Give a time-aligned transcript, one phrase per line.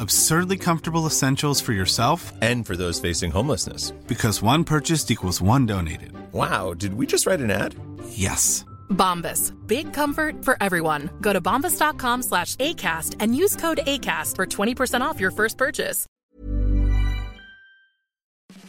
[0.00, 3.92] Absurdly comfortable essentials for yourself And for those facing homelessness.
[4.06, 6.12] because one purchased equals one donated.
[6.32, 7.74] Wow, did we just write an ad?
[8.10, 8.64] Yes.
[8.90, 9.52] Bombas.
[9.66, 11.10] Big comfort for everyone.
[11.20, 16.06] Go to bombas.com slash ACAST and use code ACAST for 20% off your first purchase.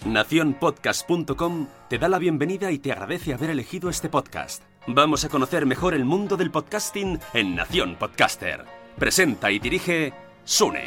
[0.06, 4.64] Naciónpodcast.com te da la bienvenida y te agradece haber elegido este podcast.
[4.88, 8.66] Vamos a conocer mejor el mundo del podcasting en Nación Podcaster.
[8.98, 10.86] Presenta y dirige Sune.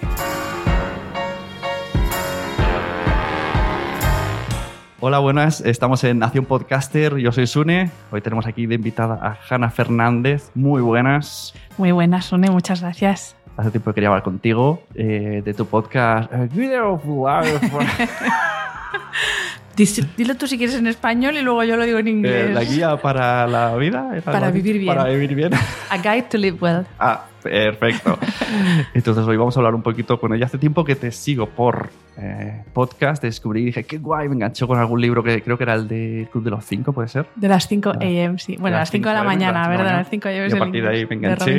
[5.01, 5.61] Hola, buenas.
[5.61, 7.17] Estamos en Nación Podcaster.
[7.17, 7.91] Yo soy Sune.
[8.13, 10.51] Hoy tenemos aquí de invitada a Hanna Fernández.
[10.55, 11.55] Muy buenas.
[11.77, 13.37] Muy buenas, Sune, muchas gracias.
[13.57, 16.33] Hace tiempo que quería hablar contigo eh, de tu podcast.
[16.33, 16.49] eh,
[20.17, 22.55] Dilo tú si quieres en español y luego yo lo digo en Eh, inglés.
[22.55, 24.09] la guía para la vida.
[24.13, 24.95] ¿era Para vivir bien.
[24.95, 25.51] Para vivir bien.
[25.91, 26.87] A Guide to Live Well.
[26.99, 28.19] Ah, perfecto.
[28.95, 30.19] Entonces hoy vamos a hablar un poquito.
[30.19, 33.23] Bueno, ya hace tiempo que te sigo por eh, podcast.
[33.23, 35.89] Descubrí y dije, qué guay, me enganchó con algún libro que creo que era el
[35.89, 37.27] de Club de los Cinco, ¿puede ser?
[37.37, 37.99] De las 5 Ah.
[38.01, 38.57] a.m., sí.
[38.59, 39.93] Bueno, De las las 5 de la mañana, ¿verdad?
[39.99, 40.49] las 5 a.m.
[40.49, 41.59] Y a partir de ahí me enganché.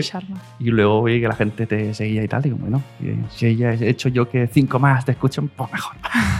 [0.59, 2.41] Y luego vi que la gente te seguía y tal.
[2.41, 2.81] Digo, bueno,
[3.29, 5.95] si ya he hecho yo que cinco más te escuchen, pues mejor.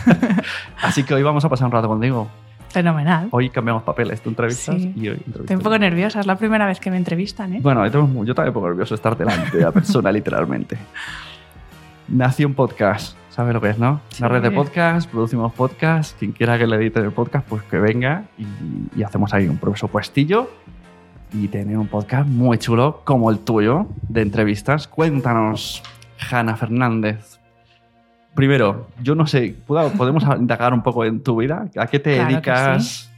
[0.81, 2.29] Así que hoy vamos a pasar un rato contigo.
[2.73, 3.28] Fenomenal.
[3.31, 4.22] Hoy cambiamos papeles.
[4.22, 4.94] Tú entrevistas Sí.
[4.95, 7.59] y hoy entrevisto Estoy un poco nerviosa, es la primera vez que me entrevistan, ¿eh?
[7.61, 7.91] Bueno, yo
[8.34, 10.78] también un poco nervioso de estar delante de la persona, literalmente.
[12.07, 13.16] Nación Podcast.
[13.29, 14.01] ¿Sabes lo que es, no?
[14.09, 14.22] Sí.
[14.23, 16.17] Una red de podcast, producimos podcast.
[16.19, 18.45] Quien quiera que le edite el podcast, pues que venga y,
[19.00, 20.50] y hacemos ahí un presupuestillo
[21.34, 24.88] y tener un podcast muy chulo como el tuyo de entrevistas.
[24.88, 25.81] Cuéntanos,
[26.31, 27.40] Hanna Fernández.
[28.35, 31.67] Primero, yo no sé, ¿puedo- ¿podemos indagar un poco en tu vida?
[31.77, 33.09] ¿A qué te Claro dedicas?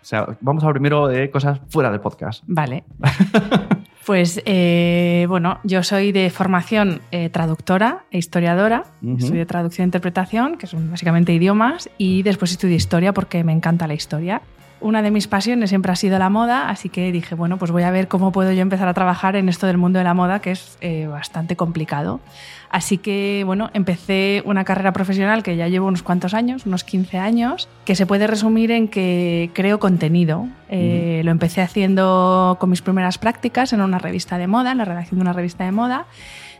[0.00, 2.42] O sea, vamos a primero de cosas fuera del podcast.
[2.46, 2.84] Vale.
[4.04, 8.86] Pues eh, bueno, yo soy de formación eh, traductora e historiadora.
[9.00, 9.16] Ujú.
[9.16, 13.86] Estudié traducción e interpretación, que son básicamente idiomas, y después estudié historia porque me encanta
[13.86, 14.42] la historia.
[14.82, 17.84] Una de mis pasiones siempre ha sido la moda, así que dije, bueno, pues voy
[17.84, 20.40] a ver cómo puedo yo empezar a trabajar en esto del mundo de la moda,
[20.40, 22.20] que es eh, bastante complicado.
[22.68, 27.18] Así que, bueno, empecé una carrera profesional que ya llevo unos cuantos años, unos 15
[27.18, 30.48] años, que se puede resumir en que creo contenido.
[30.68, 34.84] Eh, Lo empecé haciendo con mis primeras prácticas en una revista de moda, en la
[34.84, 36.06] redacción de una revista de moda.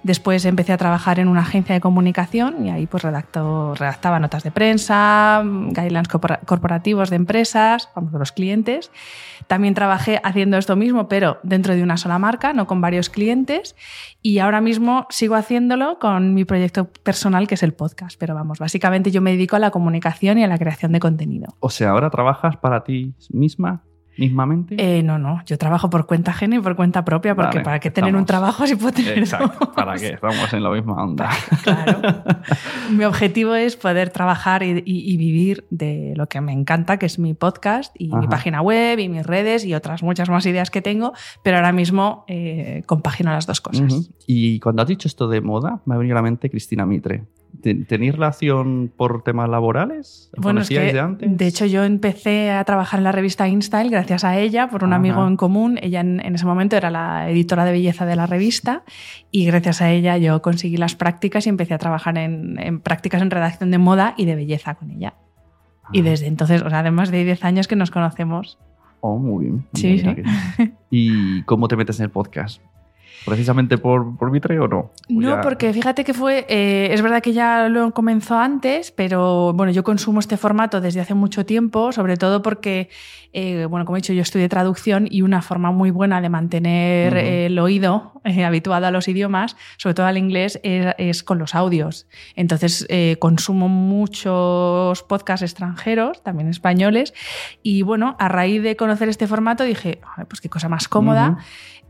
[0.03, 4.43] Después empecé a trabajar en una agencia de comunicación y ahí pues redacto, redactaba notas
[4.43, 8.91] de prensa, guidelines corpora- corporativos de empresas, vamos, de los clientes.
[9.47, 13.77] También trabajé haciendo esto mismo, pero dentro de una sola marca, no con varios clientes.
[14.23, 18.17] Y ahora mismo sigo haciéndolo con mi proyecto personal, que es el podcast.
[18.19, 21.55] Pero vamos, básicamente yo me dedico a la comunicación y a la creación de contenido.
[21.61, 23.83] O sea, ahora trabajas para ti misma,
[24.19, 24.77] mismamente.
[24.79, 27.81] Eh, no, no, yo trabajo por cuenta ajena y por cuenta propia, porque Vale, ¿para
[27.81, 29.69] qué tener un trabajo si puedo tener Exacto, dos?
[29.75, 30.09] ¿para qué?
[30.15, 31.31] Estamos en la misma onda.
[31.63, 32.01] Claro.
[32.91, 37.07] mi objetivo es poder trabajar y, y- y vivir de lo que me encanta, que
[37.07, 40.71] es mi podcast y mi página web y mis redes y otras muchas más ideas
[40.71, 41.13] que tengo,
[41.43, 44.11] pero ahora mismo eh, compagino las dos cosas.
[44.27, 47.25] Y cuando has dicho esto de moda, me ha venido a la mente Cristina Mitre.
[47.61, 50.31] ¿Ten- ¿Tenéis relación por temas laborales?
[50.37, 51.37] ¿Os Bueno, es que de antes?
[51.37, 54.93] de hecho yo empecé a trabajar en la revista InStyle gracias a ella, por un
[54.93, 54.97] Ajá.
[54.97, 55.79] amigo en común.
[55.83, 58.83] Ella en, en ese momento era la editora de belleza de la revista
[59.31, 63.21] y gracias a ella yo conseguí las prácticas y empecé a trabajar en, en prácticas
[63.23, 65.15] en redacción de moda y de belleza con ella.
[65.93, 66.05] Y Ah.
[66.05, 68.59] desde entonces, o sea, además de 10 años que nos conocemos.
[69.01, 69.67] Oh, muy bien.
[69.75, 70.73] Sí, sí.
[70.91, 72.63] ¿Y cómo te metes en el podcast?
[73.25, 74.79] ¿Precisamente por, por Vitre o no?
[74.79, 78.91] ¿O No, ya- porque fíjate que fue, eh, es verdad que ya lo comenzó antes,
[78.91, 82.89] pero bueno, yo consumo este formato desde hace mucho tiempo, sobre todo porque,
[83.33, 87.17] eh, bueno, como he dicho, yo estudié traducción y una forma muy buena de mantener
[87.17, 91.55] eh, el oído habituado a los idiomas, sobre todo al inglés, es, es con los
[91.55, 92.07] audios.
[92.37, 92.87] Entonces,
[93.19, 97.15] consumo muchos podcasts extranjeros, también españoles,
[97.63, 101.39] y bueno, a raíz de conocer este formato dije, "Ay, pues qué cosa más cómoda.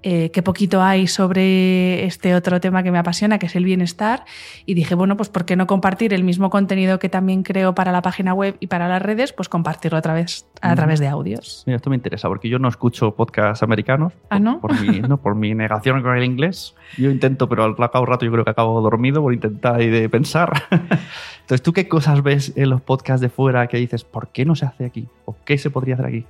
[0.03, 4.25] Eh, qué poquito hay sobre este otro tema que me apasiona, que es el bienestar.
[4.67, 7.93] Y dije, bueno, pues ¿por qué no compartir el mismo contenido que también creo para
[7.93, 9.33] la página web y para las redes?
[9.33, 10.77] Pues compartirlo a través, a Ujú.
[10.77, 11.63] través de audios.
[11.67, 14.13] Mira, esto me interesa porque yo no escucho podcasts americanos.
[14.31, 14.61] ¿Ah, no?
[14.61, 16.75] Por, mi, no, por mi negación con el inglés.
[16.99, 20.09] Yo intento, pero al cabo rato yo creo que acabo dormido por intentar ahí de
[20.09, 20.53] pensar.
[20.71, 24.55] Entonces, ¿tú qué cosas ves en los podcasts de fuera que dices, ¿por qué no
[24.57, 25.07] se hace aquí?
[25.25, 26.27] ¿O qué se podría hacer aquí?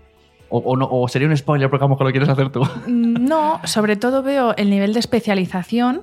[0.55, 2.61] O, o no, o sería un spoiler porque a lo mejor lo quieres hacer tú.
[2.87, 6.03] Mm, No, sobre todo veo el nivel de especialización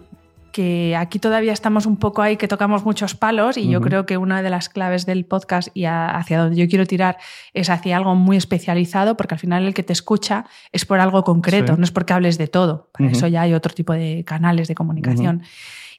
[0.52, 4.18] que aquí todavía estamos un poco ahí que tocamos muchos palos y yo creo que
[4.18, 7.18] una de las claves del podcast y a- hacia donde yo quiero tirar
[7.54, 11.24] es hacia algo muy especializado porque al final el que te escucha es por algo
[11.24, 11.78] concreto, Sí.
[11.80, 12.90] no es porque hables de todo.
[12.94, 15.44] Para eso ya hay otro tipo de canales de comunicación.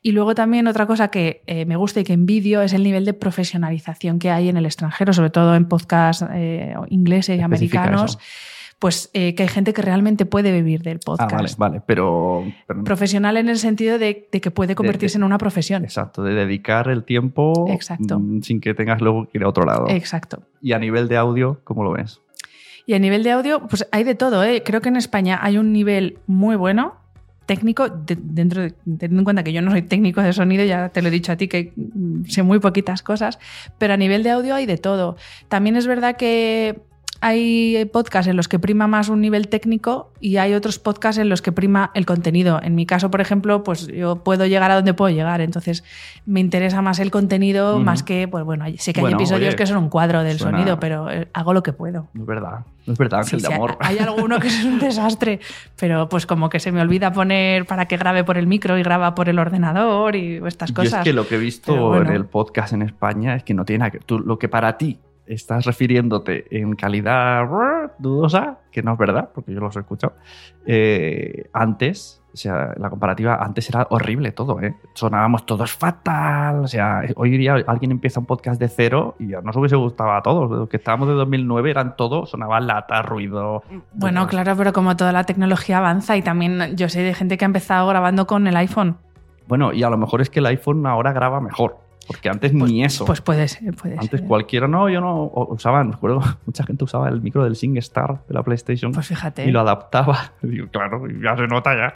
[0.02, 3.04] Y luego también otra cosa que eh, me gusta y que envidio es el nivel
[3.04, 8.12] de profesionalización que hay en el extranjero, sobre todo en podcasts eh, ingleses y americanos.
[8.12, 8.18] eso.
[8.78, 11.32] Pues eh, que hay gente que realmente puede vivir del Ah, podcast.
[11.34, 12.44] vale, vale, pero...
[12.66, 15.84] pero- Profesional en el sentido de, de que puede convertirse en una profesión.
[15.84, 18.18] Exacto, de dedicar el tiempo Exacto.
[18.18, 19.86] mm, sin que tengas luego que ir a otro lado.
[19.90, 20.44] Exacto.
[20.62, 22.22] Y a nivel de audio, ¿cómo lo ves?
[22.86, 24.42] Y a nivel de audio, pues hay de todo.
[24.44, 24.62] ¿eh?
[24.64, 26.94] Creo que en España hay un nivel muy bueno
[27.50, 30.90] técnico, de- dentro de- teniendo en cuenta que yo no soy técnico de sonido, ya
[30.90, 33.40] te lo he dicho a ti que mm, sé muy poquitas cosas,
[33.76, 35.16] pero a nivel de audio hay de todo.
[35.48, 36.78] También es verdad que
[37.22, 41.28] hay podcasts en los que prima más un nivel técnico y hay otros podcasts en
[41.28, 42.60] los que prima el contenido.
[42.62, 45.84] En mi caso, por ejemplo, pues yo puedo llegar a donde puedo llegar, entonces
[46.24, 49.56] me interesa más el contenido más que, pues bueno, sé que Bueno, hay episodios oye,
[49.56, 52.08] que son un cuadro del suena- sonido, pero eh, hago lo que puedo.
[52.14, 53.76] No es verdad, es verdad, Ángel sí, de amor.
[53.80, 55.40] Hay alguno que es un desastre,
[55.78, 58.82] pero pues como que se me olvida poner para que grabe por el micro y
[58.82, 61.00] graba por el ordenador y estas Yo cosas.
[61.00, 62.08] es que lo que he visto bueno.
[62.10, 64.78] en el podcast en España es que no tiene nada que tú, lo que para
[64.78, 64.98] ti
[65.30, 67.46] estás refiriéndote en calidad
[67.98, 70.14] dudosa, que no es verdad, porque yo los he escuchado,
[70.66, 74.74] eh, antes, o sea, la comparativa antes era horrible todo, ¿eh?
[74.94, 79.40] Sonábamos todos fatal, o sea, hoy día alguien empieza un podcast de cero y ya
[79.40, 83.62] nos hubiese gustado a todos, los que estábamos de 2009 eran todo, sonaba lata, ruido.
[83.92, 87.44] Bueno, claro, pero como toda la tecnología avanza y también yo sé de gente que
[87.44, 88.96] ha empezado grabando con el iPhone.
[89.46, 92.84] Bueno, y a lo mejor es que el iPhone ahora graba mejor, porque antes ni
[92.84, 93.04] eso.
[93.04, 94.28] Pues puede ser, puede Antes ser.
[94.28, 98.34] cualquiera, no, yo no usaba, me acuerdo, mucha gente usaba el micro del SingStar de
[98.34, 100.32] la PlayStation Pues fíjate, y lo adaptaba.
[100.42, 101.92] Y digo, claro, ya se nota ya.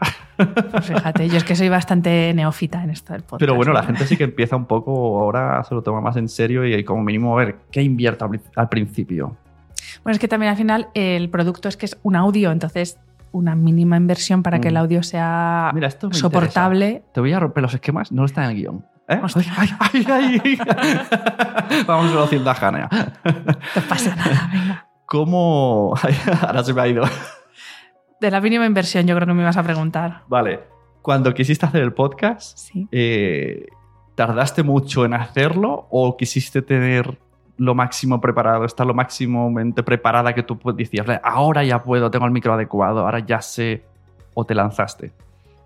[0.70, 3.40] pues fíjate, yo es que soy bastante neófita en esto del podcast.
[3.40, 6.28] Pero bueno, la gente sí que empieza un poco, ahora se lo toma más en
[6.28, 9.36] serio y como mínimo a ver qué invierta al pri- al principio.
[10.02, 12.98] Bueno, es que también al final el producto es que es un audio, entonces
[13.32, 14.70] una mínima inversión para que Mm.
[14.70, 17.02] el audio sea Mira, soportable.
[17.12, 18.84] Te voy a romper los esquemas, no está en el guion.
[19.08, 19.20] ¿Eh?
[19.58, 20.58] Ay, ay, ay.
[21.86, 22.12] Vamos
[22.62, 22.88] Hanea.
[23.24, 24.86] No pasa nada, venga.
[25.06, 25.94] ¿Cómo...?
[26.46, 27.04] Ahora se me ha ido.
[28.20, 30.22] De la mínima inversión, yo creo que me ibas a preguntar.
[30.28, 30.60] Vale.
[31.02, 32.88] Cuando quisiste hacer el podcast, Sí.
[32.90, 33.66] eh,
[34.14, 37.18] ¿tardaste mucho en hacerlo o quisiste tener
[37.58, 42.24] lo máximo preparado, estar lo máximamente preparada que tú decías, "Vale, ahora ya puedo, tengo
[42.24, 43.84] el micro adecuado, ahora ya sé,
[44.32, 45.12] o te lanzaste?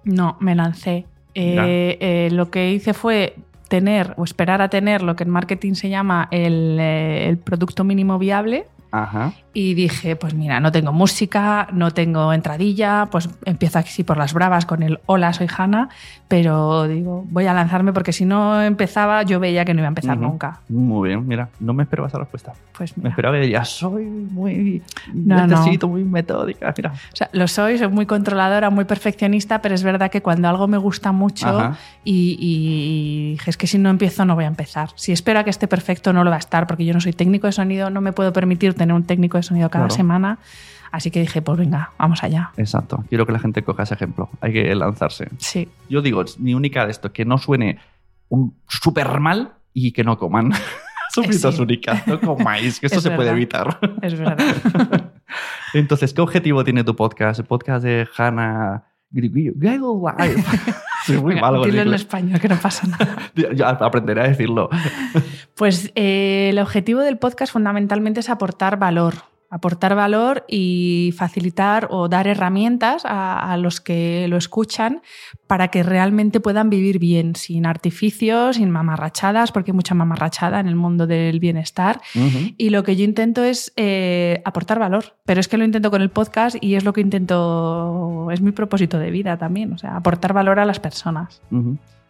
[0.04, 1.06] No, me lancé.
[1.34, 3.36] Eh, eh, lo que hice fue
[3.68, 7.84] tener o esperar a tener lo que en marketing se llama el, eh, el producto
[7.84, 9.32] mínimo viable Ajá.
[9.52, 14.32] y dije, pues mira, no tengo música, no tengo entradilla, pues empiezo así por las
[14.32, 15.88] bravas con el hola, soy Hanna,
[16.28, 19.90] pero digo, voy a lanzarme porque si no empezaba yo veía que no iba a
[19.90, 20.60] empezar nunca.
[20.68, 22.52] Muy bien, mira, no me esperaba esa respuesta.
[22.76, 23.10] Pues Me mira.
[23.10, 24.82] esperaba que dirías, soy muy...
[25.12, 26.92] No, necesito muy metódica, mira.
[27.12, 30.68] O sea, lo soy, soy muy controladora, muy perfeccionista, pero es verdad que cuando algo
[30.68, 34.90] me gusta mucho y, y dije, es que si no empiezo no voy a empezar.
[34.94, 37.12] Si espero a que esté perfecto no lo va a estar, porque yo no soy
[37.12, 39.96] técnico de sonido, no me puedo permitir tener un técnico de sonido cada Claro.
[39.96, 40.38] semana.
[40.90, 42.50] Así que dije, pues venga, vamos allá.
[42.56, 45.28] Exacto, quiero que la gente coja ese ejemplo, hay que lanzarse.
[45.36, 47.78] Sí, Yo digo, mi única de esto, que no suene
[48.30, 50.52] un súper mal, y que no coman.
[51.14, 51.62] Sofitos Sí.
[51.62, 53.78] únicas, no comáis, que eso Es se puede evitar.
[54.02, 54.38] Es verdad.
[55.74, 57.40] Entonces, ¿qué objetivo tiene tu podcast?
[57.40, 59.52] El podcast de Hannah Grigio.
[59.56, 60.44] Live.
[61.06, 63.30] Soy muy Venga, malo dilo en español, que no pasa nada.
[63.54, 64.68] Ya aprenderé a decirlo.
[65.54, 69.14] Pues eh, el objetivo del podcast fundamentalmente es aportar valor.
[69.50, 75.02] Aportar valor y facilitar o dar herramientas a, a los que lo escuchan
[75.46, 80.68] para que realmente puedan vivir bien, sin artificios, sin mamarrachadas, porque hay mucha mamarrachada en
[80.68, 82.00] el mundo del bienestar.
[82.56, 86.02] Y lo que yo intento es eh, aportar valor, pero es que lo intento con
[86.02, 89.96] el podcast y es lo que intento, es mi propósito de vida también, o sea,
[89.96, 91.40] aportar valor a las personas.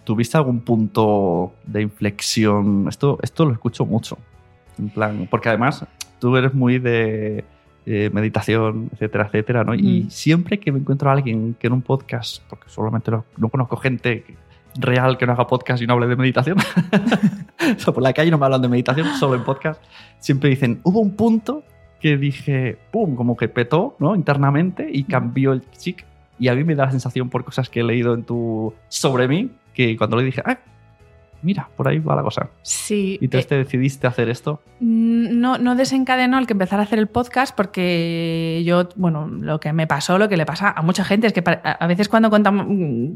[0.04, 2.86] ¿Tuviste algún punto de inflexión?
[2.88, 4.18] Esto, esto lo escucho mucho.
[4.78, 5.84] En plan, porque además
[6.18, 7.44] tú eres muy de
[7.86, 9.74] eh, meditación, etcétera, etcétera, ¿no?
[9.74, 10.10] Y Mm.
[10.10, 13.76] siempre que me encuentro a alguien que en un podcast, porque solamente no, no conozco
[13.78, 14.24] gente
[14.78, 16.58] real que no haga podcast y no hable de meditación,
[17.76, 19.82] o sea, por la calle no me hablan de meditación, solo en podcast,
[20.18, 21.64] siempre dicen, hubo un punto
[22.00, 24.14] que dije, pum, como que petó, ¿no?
[24.14, 26.04] Internamente y cambió el chic.
[26.38, 29.26] Y a mí me da la sensación por cosas que he leído en tu sobre
[29.26, 30.58] mí, que cuando le dije, ah,
[31.42, 32.50] mira, por ahí va la cosa.
[32.62, 33.18] Sí.
[33.20, 34.60] Y entonces eh, te decidiste a hacer esto.
[34.80, 39.72] No, no desencadenó el que empezara a hacer el podcast porque yo, bueno, lo que
[39.72, 42.66] me pasó, lo que le pasa a mucha gente es que a veces cuando contamos,
[42.68, 43.12] mm,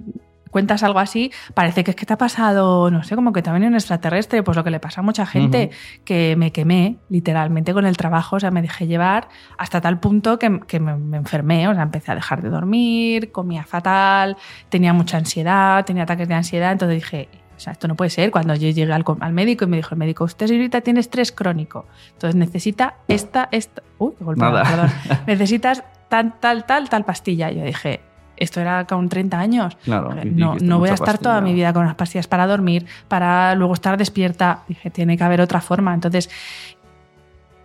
[0.53, 3.51] cuentas algo así, parece que es que te ha pasado, no sé, como que te
[3.51, 5.71] ha venido un extraterrestre, pues lo que le pasa a mucha gente,
[6.05, 10.39] que me quemé literalmente con el trabajo, o sea, me dejé llevar hasta tal punto
[10.39, 14.37] que, que me, me enfermé, o sea, empecé a dejar de dormir, comía fatal,
[14.69, 17.29] tenía mucha ansiedad, tenía ataques de ansiedad, entonces dije,
[17.63, 18.31] sea, esto no puede ser.
[18.31, 21.33] Cuando yo llegué al, al médico y me dijo el médico, usted señorita tiene estrés
[21.33, 24.71] crónico, entonces necesita esta, esta, uy, qué golpeada, Nada.
[24.71, 27.51] perdón, necesitas tal, tal, tal, tal pastilla.
[27.51, 28.01] Yo dije,
[28.37, 29.77] esto era con 30 años.
[29.85, 30.15] Claro.
[30.25, 33.75] No, no voy a estar toda mi vida con las pastillas para dormir, para luego
[33.75, 34.61] estar despierta.
[34.69, 35.95] Dije, tiene que haber otra forma.
[35.95, 36.29] Entonces,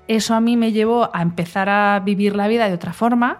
[0.08, 3.40] eso a mí me llevó a empezar a vivir la vida de otra forma.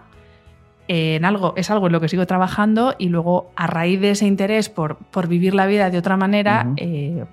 [0.88, 4.26] En algo, es algo en lo que sigo trabajando y luego a raíz de ese
[4.26, 7.24] interés por, por vivir la vida de otra manera, eh,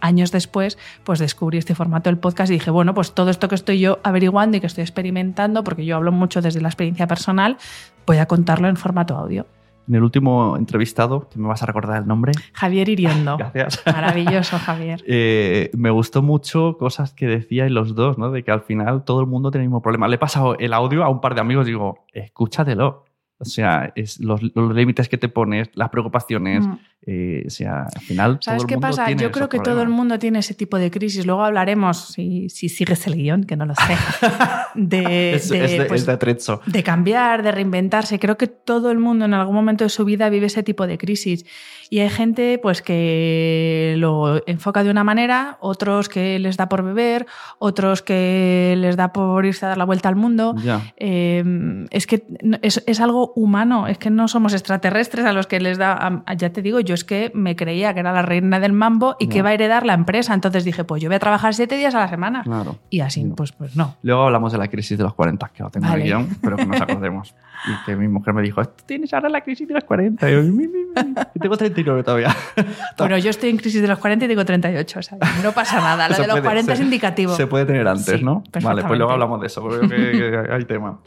[0.00, 3.54] años después, pues descubrí este formato del podcast y dije, bueno, pues todo esto que
[3.54, 7.58] estoy yo averiguando y que estoy experimentando, porque yo hablo mucho desde la experiencia personal,
[8.06, 9.46] voy a contarlo en formato audio.
[9.88, 12.32] En el último entrevistado, que me vas a recordar el nombre.
[12.52, 13.36] Javier Iriondo.
[13.54, 13.82] Gracias.
[13.86, 15.02] Maravilloso, Javier.
[15.08, 18.30] Eh, me gustó mucho cosas que decíais los dos, ¿no?
[18.30, 20.08] De que al final todo el mundo tiene el mismo problema.
[20.08, 23.04] Le he pasado el audio a un par de amigos y digo, escúchatelo.
[23.38, 26.66] O sea, es los, los límites que te pones, las preocupaciones.
[26.66, 26.78] Mm.
[27.06, 28.38] eh, o sea, al final.
[28.40, 29.06] ¿Sabes todo el qué mundo pasa?
[29.06, 31.26] tiene Yo creo que todo el mundo tiene ese tipo de crisis.
[31.26, 33.96] Luego hablaremos, si, si sigues el guion, que no lo sé,
[34.74, 34.98] de,
[35.34, 38.18] Es, de, es de, pues, de cambiar, de reinventarse.
[38.18, 40.96] Creo que todo el mundo en algún momento de su vida vive ese tipo de
[40.96, 41.44] crisis.
[41.88, 46.82] Y hay gente pues, que lo enfoca de una manera, otros que les da por
[46.82, 47.26] beber,
[47.58, 50.54] otros que les da por irse a dar la vuelta al mundo.
[50.96, 52.24] Eh, es que
[52.62, 56.22] es, es algo humano, es que no somos extraterrestres a los que les da, a-
[56.26, 59.16] a- ya te digo, yo es que me creía que era la reina del mambo
[59.18, 61.76] y que va a heredar la empresa, entonces dije, pues yo voy a trabajar siete
[61.76, 62.42] días a la semana.
[62.42, 62.76] Claro.
[62.90, 63.34] Y así, No.
[63.36, 63.96] pues, pues no.
[64.02, 66.02] Luego hablamos de la crisis de los 40, que no tengo Vale.
[66.02, 67.34] el guion, pero que nos acordemos.
[67.68, 70.28] y que mi mujer me dijo, "Esto tienes ahora la crisis de los 40.
[70.28, 71.14] Y yo, "Mi, mi, mi".
[71.34, 72.34] Y tengo 39 todavía.
[72.98, 75.80] Bueno, yo estoy en crisis de los 40 y digo 38, o sea, no pasa
[75.80, 76.08] nada.
[76.14, 77.34] Se de los puede- 40 es se- indicativo.
[77.34, 78.42] Se puede tener antes, Sí, ¿no?
[78.62, 80.98] Vale, pues luego hablamos de eso, porque que, hay tema.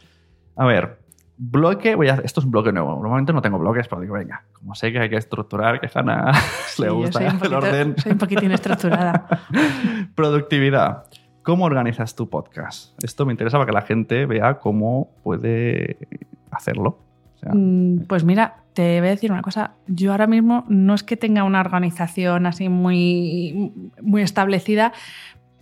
[0.56, 1.00] A ver,
[1.38, 2.92] bloque, voy a, esto es un bloque nuevo.
[2.96, 5.92] Normalmente no tengo bloques, pero digo, venga, como sé que hay que estructurar, que a
[6.00, 6.34] Hanna
[6.68, 7.96] Sí, le gusta un, el poquito, orden.
[7.98, 9.26] soy un poquitín estructurada.
[10.16, 11.06] Productividad.
[11.44, 13.02] ¿Cómo organizas tu podcast?
[13.04, 15.98] Esto me interesa para que la gente vea cómo puede
[16.60, 17.00] hacerlo.
[17.36, 19.74] O sea, Mm, Pues mira, te voy a decir una cosa.
[19.88, 24.94] Yo ahora mismo no es que tenga una organización así muy, muy establecida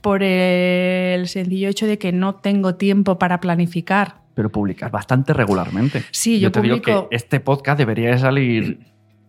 [0.01, 4.22] por el sencillo hecho de que no tengo tiempo para planificar.
[4.34, 6.04] pero publicas bastante regularmente.
[6.12, 7.10] Sí, yo, te digo publico.
[7.10, 8.80] que este podcast debería de salir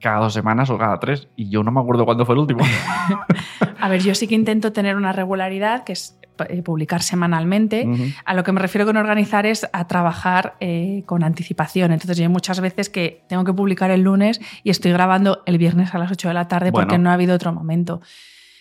[0.00, 2.60] cada dos semanas o cada tres y yo no me acuerdo cuándo fue el último.
[3.80, 6.27] A ver, yo sí que intento tener una regularidad, que es eh,
[6.64, 7.86] publicar semanalmente.
[7.86, 8.04] Ujú.
[8.24, 11.92] A lo que me refiero con organizar es a trabajar eh, con anticipación.
[11.92, 15.58] Entonces, yo hay muchas veces que tengo que publicar el lunes y estoy grabando el
[15.58, 17.04] viernes a las 8 de la tarde porque Bueno.
[17.04, 18.00] no ha habido otro momento.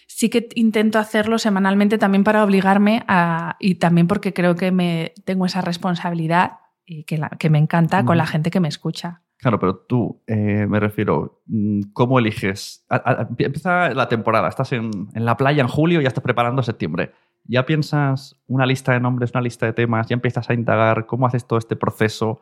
[0.10, 5.13] Sí que intento hacerlo semanalmente también para obligarme a, y también porque creo que me
[5.25, 9.22] tengo esa responsabilidad y que, la- que me encanta con la gente que me escucha.
[9.39, 12.86] Claro, pero tú, eh, me refiero, mm, ¿cómo eliges?
[12.89, 16.24] A- a- empieza la temporada, estás en, en la playa en julio y ya estás
[16.24, 17.12] preparando septiembre.
[17.48, 20.08] ¿Ya piensas una lista de nombres, una lista de temas?
[20.08, 22.42] ¿Ya empiezas a indagar cómo haces todo este proceso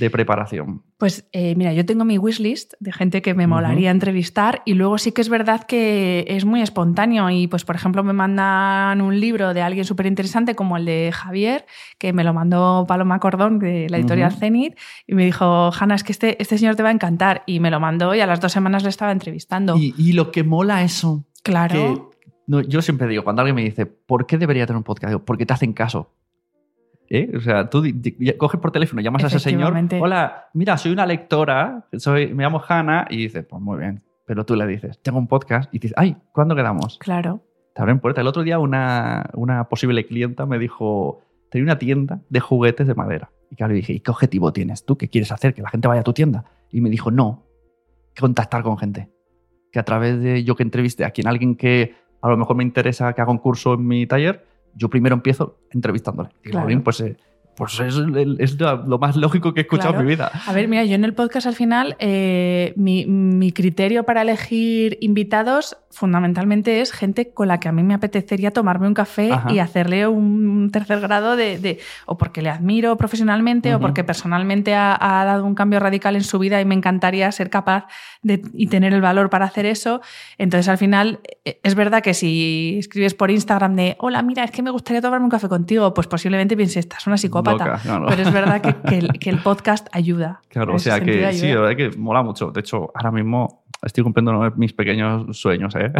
[0.00, 0.82] de preparación?
[0.96, 4.96] Pues eh, mira, yo tengo mi wishlist de gente que me molaría entrevistar y luego
[4.96, 9.20] sí que es verdad que es muy espontáneo y pues por ejemplo me mandan un
[9.20, 11.66] libro de alguien súper interesante como el de Javier,
[11.98, 16.04] que me lo mandó Paloma Cordón de la editorial Zenit y me dijo, Hanna, es
[16.04, 18.40] que este, este señor te va a encantar y me lo mandó y a las
[18.40, 19.76] dos semanas le estaba entrevistando.
[19.76, 21.26] Y, y lo que mola eso.
[21.42, 21.74] claro.
[21.74, 22.11] que-
[22.46, 25.10] no, yo siempre digo, cuando alguien me dice, ¿por qué debería tener un podcast?
[25.10, 26.10] Digo, porque te hacen caso.
[27.08, 27.30] ¿Eh?
[27.36, 27.84] O sea, tú
[28.38, 32.62] coges por teléfono, llamas a ese señor, hola, mira, soy una lectora, soy, me llamo
[32.66, 34.02] Hanna, y dices, pues muy bien.
[34.26, 36.98] Pero tú le dices, tengo un podcast, y dices, ay, ¿cuándo quedamos?
[36.98, 37.44] Claro.
[37.74, 38.22] Te abren puerta.
[38.22, 41.20] El otro día una, una posible clienta me dijo,
[41.50, 43.30] tenía una tienda de juguetes de madera.
[43.50, 44.96] Y claro, le dije, ¿y qué objetivo tienes tú?
[44.96, 45.52] ¿Qué quieres hacer?
[45.52, 46.46] ¿Que la gente vaya a tu tienda?
[46.70, 47.44] Y me dijo, no,
[48.18, 49.10] contactar con gente.
[49.70, 52.62] Que a través de yo que entreviste a quien alguien que a lo mejor me
[52.64, 56.30] interesa que haga un curso en mi taller, yo primero empiezo entrevistándole.
[56.42, 56.64] Digo, Claro.
[56.66, 57.16] "Jolín, pues, eh,
[57.56, 57.94] pues es,
[58.38, 60.00] es lo más lógico que he escuchado Claro.
[60.00, 60.30] en mi vida.
[60.46, 64.96] A ver, mira, yo en el podcast al final, eh, mi, mi criterio para elegir
[65.02, 69.52] invitados fundamentalmente es gente con la que a mí me apetecería tomarme un café Ajá.
[69.52, 74.74] y hacerle un tercer grado de, de- o porque le admiro profesionalmente o porque personalmente
[74.74, 77.86] ha, ha dado un cambio radical en su vida y me encantaría ser capaz
[78.22, 80.00] de, y tener el valor para hacer eso.
[80.38, 84.50] Entonces al final eh, es verdad que si escribes por Instagram de, hola, mira, es
[84.50, 87.64] que me gustaría tomarme un café contigo, pues posiblemente pienses, estás una psicópata.
[87.66, 88.06] Loca, claro.
[88.08, 90.40] Pero es verdad que, que el, que el podcast ayuda.
[90.48, 92.50] Claro, o sea que sí, la verdad que mola mucho.
[92.50, 95.92] De hecho, ahora mismo estoy cumpliendo de mis pequeños sueños, ¿eh?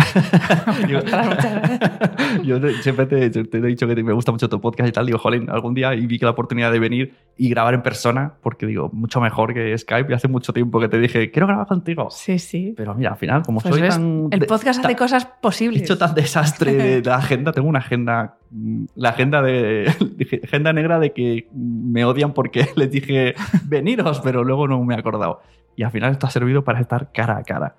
[0.89, 5.07] yo, yo siempre te, te he dicho que me gusta mucho tu podcast y tal.
[5.07, 8.35] Digo, jolín, algún día y vi que la oportunidad de venir y grabar en persona,
[8.43, 10.11] porque digo, mucho mejor que Skype.
[10.11, 12.09] Y hace mucho tiempo que te dije, quiero grabar contigo.
[12.11, 12.75] Sí, sí.
[12.77, 14.29] Pero mira, al final, como Pues soy ves, tan...
[14.31, 15.81] el de- podcast hace tan- cosas posibles.
[15.83, 17.53] He hecho tan desastre de la agenda.
[17.53, 19.93] Tengo una agenda, mm, la agenda de
[20.45, 23.35] agenda negra de que me odian porque les dije
[23.65, 25.41] veniros, pero luego no me he acordado.
[25.77, 27.77] Y al final esto ha servido para estar cara a cara.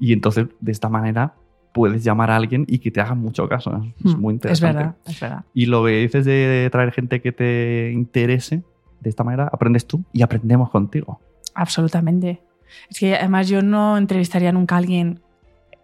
[0.00, 1.34] Y entonces de esta manera
[1.72, 3.70] puedes llamar a alguien y que te haga mucho caso.
[4.04, 4.76] Es Hmm, muy Es interesante.
[4.76, 5.44] verdad, es verdad.
[5.54, 8.62] Y lo que dices de traer gente que te interese,
[9.00, 11.20] de esta manera aprendes tú y aprendemos contigo.
[11.54, 12.42] Absolutamente.
[12.90, 15.20] Es que además yo no entrevistaría nunca a alguien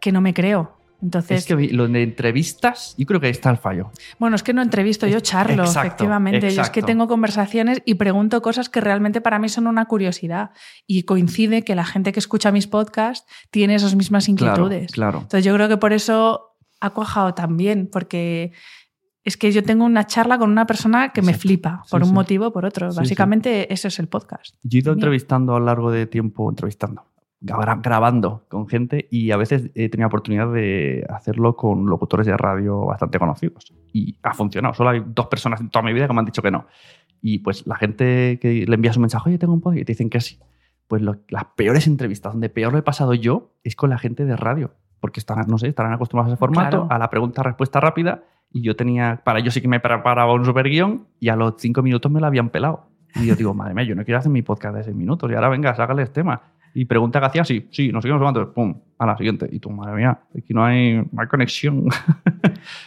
[0.00, 0.77] que no me creo.
[1.00, 3.90] Entonces, es que lo de entrevistas, yo creo que ahí está el fallo.
[4.18, 6.40] bueno, es que no entrevisto, yo charlo, Exacto, efectivamente.
[6.40, 6.86] Yo es que exacto.
[6.86, 10.50] tengo conversaciones y pregunto cosas que realmente para mí son una curiosidad.
[10.86, 14.32] Y coincide que la gente que escucha mis podcasts tiene esas mismas Claro,
[14.66, 14.90] inquietudes.
[14.92, 15.18] claro.
[15.20, 18.52] Entonces yo creo que por eso ha cuajado también, porque
[19.24, 21.42] es que yo tengo una charla con una persona que me Exacto.
[21.42, 22.14] flipa, Sí, por un sí.
[22.14, 22.90] motivo o por otro.
[22.90, 23.00] Sí, sí.
[23.00, 24.54] Básicamente eso es el podcast.
[24.62, 25.00] Yo he ido Mira.
[25.06, 27.04] entrevistando a lo largo de tiempo, entrevistando,
[27.40, 32.84] grabando con gente y a veces he tenido oportunidad de hacerlo con locutores de radio
[32.86, 33.72] bastante conocidos.
[33.92, 34.74] Y ha funcionado.
[34.74, 36.66] Solo hay dos personas en toda mi vida que me han dicho que no.
[37.22, 39.92] Y pues la gente que le envías un mensaje, oye, tengo un podcast, y te
[39.92, 40.38] dicen que sí.
[40.86, 44.24] Pues lo- las peores entrevistas, donde peor lo he pasado yo, es con la gente
[44.24, 44.72] de radio.
[45.00, 46.86] Porque están, no sé, estarán acostumbrados a ese formato, Claro.
[46.90, 48.24] a la pregunta-respuesta rápida.
[48.50, 51.54] Y yo tenía, para yo sí que me preparaba un super guion y a los
[51.58, 52.86] cinco minutos me lo habían pelado.
[53.14, 55.30] Y yo digo, madre mía, yo no quiero hacer mi podcast de seis minutos.
[55.30, 56.40] Y ahora venga, sácales tema.
[56.74, 58.52] Y pregunta que hacía, sí, sí, no sé qué, no sé cuánto.
[58.52, 59.48] Pum, a la siguiente.
[59.50, 61.86] Y tú, madre mía, aquí no hay, no hay conexión.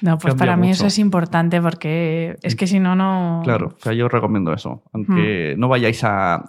[0.01, 0.77] No, pues para mí mucho.
[0.77, 3.41] eso es importante porque es que si no, no...
[3.43, 4.83] Claro, o sea, yo recomiendo eso.
[4.91, 6.45] Aunque no vayáis a.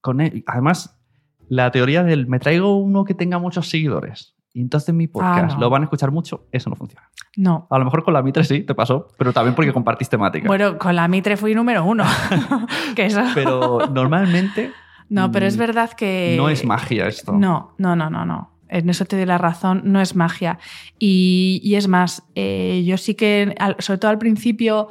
[0.00, 0.98] Con él- Además,
[1.48, 4.34] la teoría del me traigo uno que tenga muchos seguidores.
[4.54, 5.60] Y entonces mi podcast no.
[5.60, 6.46] lo van a escuchar mucho.
[6.50, 7.08] Eso no funciona.
[7.36, 7.66] No.
[7.70, 10.46] A lo mejor con la Mitre sí, te pasó, pero también porque compartís temática.
[10.46, 12.04] Bueno, con la Mitre fui número uno.
[12.96, 13.22] que eso...
[13.34, 14.72] Pero normalmente
[15.12, 16.34] No, pero es mm, verdad que...
[16.36, 17.32] no es magia esto.
[17.32, 18.50] No, no, no, no, no.
[18.68, 20.58] En eso te doy la razón, no es magia.
[20.98, 24.88] Y, y es más, eh, yo sí que, al- sobre todo al principio,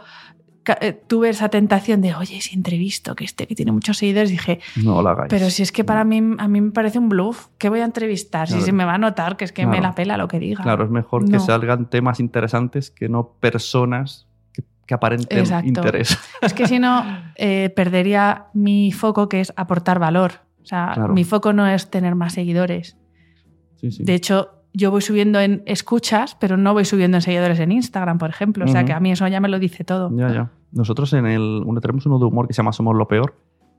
[0.79, 4.59] eh, tuve esa tentación de, oye, si entrevisto que este que tiene muchos seguidores, dije,
[4.75, 5.29] No lo hagáis.
[5.29, 7.85] pero si es que para mí, a mí me parece un bluff, ¿qué voy a
[7.85, 8.47] entrevistar?
[8.47, 8.61] Claro.
[8.61, 10.61] Si se me va a notar que es que me la pela lo que diga.
[10.61, 14.27] Claro, es mejor que salgan temas interesantes que no personas
[14.85, 15.67] que, aparenten Exacto.
[15.67, 16.17] interés.
[16.41, 17.03] Es que si no,
[17.35, 20.31] eh, perdería mi foco, que es aportar valor.
[20.61, 21.13] O sea, Claro.
[21.13, 22.97] mi foco no es tener más seguidores.
[23.77, 24.03] Sí, sí.
[24.03, 28.17] De hecho, yo voy subiendo en escuchas, pero no voy subiendo en seguidores en Instagram,
[28.17, 28.65] por ejemplo.
[28.65, 30.09] O sea, que a mí eso ya me lo dice todo.
[30.15, 30.51] Ya, ya.
[30.71, 33.35] Nosotros en el, uno, tenemos uno de humor que se llama Somos lo Peor,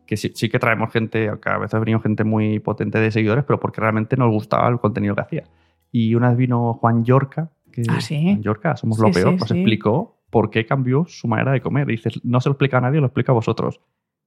[0.06, 3.10] que sí, sí que traemos gente, aunque a veces ha venido gente muy potente de
[3.10, 5.44] seguidores, pero porque realmente nos gustaba el contenido que hacía.
[5.90, 8.20] Y una vez vino Juan Yorca, que Ah, sí.
[8.22, 9.54] Juan Yorca, Somos lo Peor, nos sí.
[9.56, 11.88] explicó por qué cambió su manera de comer.
[11.90, 13.82] Y dices, no se lo explica a nadie, lo explica a vosotros.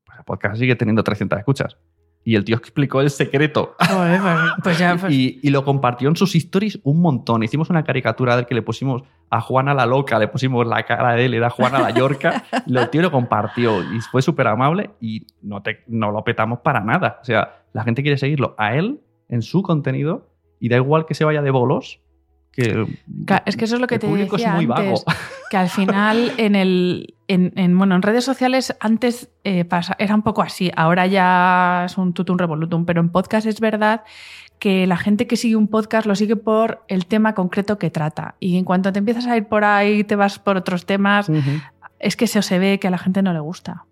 [0.06, 1.78] Pues el podcast sigue teniendo 300 escuchas.
[2.24, 3.76] Y el tío explicó el secreto.
[3.80, 4.22] Pues,
[4.63, 7.41] pues ya, pues- Y, y lo compartió en sus stories un montón.
[7.41, 11.13] Hicimos una caricatura del que le pusimos a Juana la loca, le pusimos la cara
[11.13, 12.44] de él, era Juana la Yorca.
[12.68, 16.82] el tío lo compartió y fue súper amable y no, te, no lo petamos para
[16.82, 17.18] nada.
[17.20, 21.15] O sea, la gente quiere seguirlo a él en su contenido y da igual que
[21.15, 22.00] se vaya de bolos.
[22.56, 22.86] Que
[23.46, 25.18] es que eso es lo que el te público decía es muy antes, vago.
[25.52, 30.15] que al final en el en, en- bueno en redes sociales antes eh, pasa- era
[30.15, 34.04] un poco así ahora ya es un tutum revolutum pero en podcast es verdad
[34.60, 38.36] que la gente que sigue un podcast lo sigue por el tema concreto que trata.
[38.39, 41.30] Y en cuanto te empiezas a ir por ahí te vas por otros temas
[42.00, 43.86] es que eso se ve que a la gente no le gusta.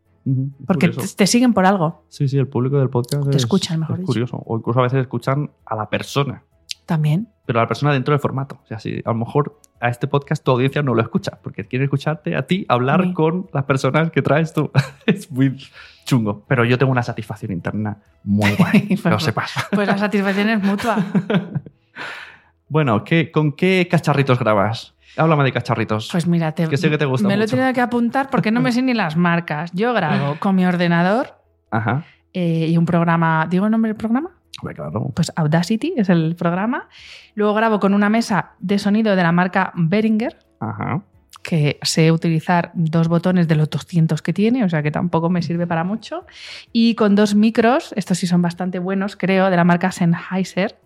[0.66, 2.06] Porque te, siguen por algo.
[2.08, 4.42] Sí, sí, el público del podcast Te es, escuchan, mejor es curioso.
[4.46, 6.44] O incluso a veces escuchan a la persona.
[6.86, 8.60] también pero a la persona dentro del formato.
[8.64, 11.66] O sea, si a lo mejor a este podcast tu audiencia no lo escucha, porque
[11.68, 13.14] quiere escucharte a ti hablar Sí.
[13.14, 14.72] con las personas que traes tú.
[15.06, 15.58] es muy
[16.06, 16.46] chungo.
[16.48, 19.54] Pero yo tengo una satisfacción interna muy guay, que lo Pues- sepas.
[19.72, 20.98] pues la satisfacción es mutua
[22.70, 24.96] bueno, ¿qué, ¿con qué cacharritos grabas?
[25.16, 26.10] Háblame de cacharritos.
[26.12, 28.52] Pues mira, te- Que sé que te gusta me lo he tenido que apuntar porque
[28.52, 29.72] no me sé ni las marcas.
[29.74, 31.36] Yo grabo con mi ordenador
[31.70, 32.04] Ajá.
[32.34, 33.46] eh, y un programa.
[33.48, 34.32] ¿Digo el nombre del programa?
[34.64, 35.12] Claro.
[35.14, 36.88] Pues Audacity es el programa.
[37.36, 41.02] Luego grabo con una mesa de sonido de la marca Behringer, Ajá.
[41.42, 45.42] que sé utilizar dos botones de los 200 que tiene, o sea que tampoco me
[45.42, 46.26] sirve para mucho.
[46.72, 50.78] Y con dos micros, estos sí son bastante buenos, creo, de la marca Sennheiser.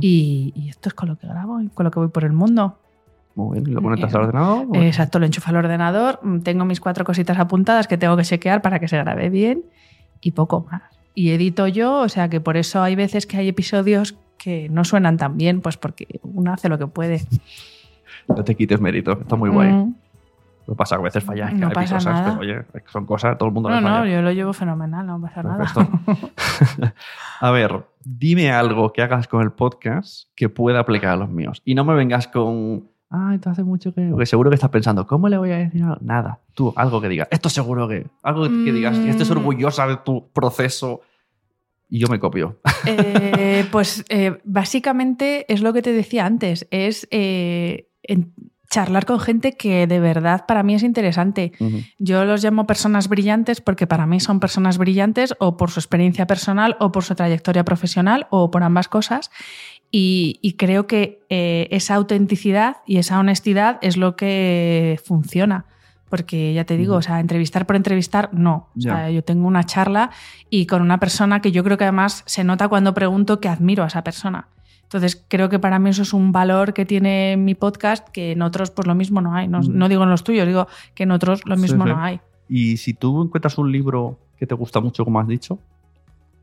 [0.00, 2.32] Y, y esto es con lo que grabo y con lo que voy por el
[2.32, 2.78] mundo.
[3.34, 3.70] Muy bien.
[3.70, 4.66] ¿Y lo conectas Eh, al ordenador?
[4.78, 8.62] Exacto, lo enchufo al ordenador, mm, tengo mis cuatro cositas apuntadas que tengo que chequear
[8.62, 9.64] para que se grabe bien
[10.22, 10.82] y poco más.
[11.18, 14.84] Y edito yo, o sea que por eso hay veces que hay episodios que no
[14.84, 17.22] suenan tan bien, pues porque uno hace lo que puede.
[18.28, 19.12] No te quites mérito.
[19.20, 19.68] Está muy guay.
[19.72, 19.94] Mm.
[20.68, 22.38] Lo pasa, a veces fallas, que No hay pasa cosas, nada.
[22.38, 25.42] pero oye, son cosas, todo el mundo No, no, yo lo llevo fenomenal, no pasa
[25.42, 25.64] nada.
[27.40, 31.62] A ver, dime algo que hagas con el podcast que pueda aplicar a los míos.
[31.64, 32.88] Y no me vengas con.
[33.10, 34.08] Ay, tú hace mucho que.
[34.10, 35.82] Porque seguro que estás pensando, ¿cómo le voy a decir?
[36.00, 36.38] Nada.
[36.54, 37.28] Tú, algo que digas.
[37.30, 38.06] Esto seguro que.
[38.22, 39.38] Algo que, que digas, que estés Mm.
[39.38, 41.00] orgullosa de tu proceso.
[41.90, 42.60] Y yo me copio.
[42.86, 48.32] Eh, pues eh, básicamente es lo que te decía antes, es eh, en-
[48.70, 51.52] charlar con gente que de verdad para mí es interesante.
[51.98, 56.26] Yo los llamo personas brillantes porque para mí son personas brillantes o por su experiencia
[56.26, 59.30] personal o por su trayectoria profesional o por ambas cosas.
[59.90, 65.64] Y, y creo que esa autenticidad y esa honestidad es lo que funciona.
[66.08, 68.68] Porque ya te digo, o sea, entrevistar por entrevistar, no.
[68.76, 70.10] O sea, yo tengo una charla
[70.50, 73.84] y con una persona que yo creo que además se nota cuando pregunto que admiro
[73.84, 74.48] a esa persona.
[74.84, 78.40] Entonces, creo que para mí eso es un valor que tiene mi podcast que en
[78.40, 79.46] otros, pues lo mismo no hay.
[79.46, 81.90] No, digo en los tuyos, digo que en otros lo Sí, mismo sí.
[81.90, 82.20] no hay.
[82.48, 85.58] Y si tú encuentras un libro que te gusta mucho, como has dicho,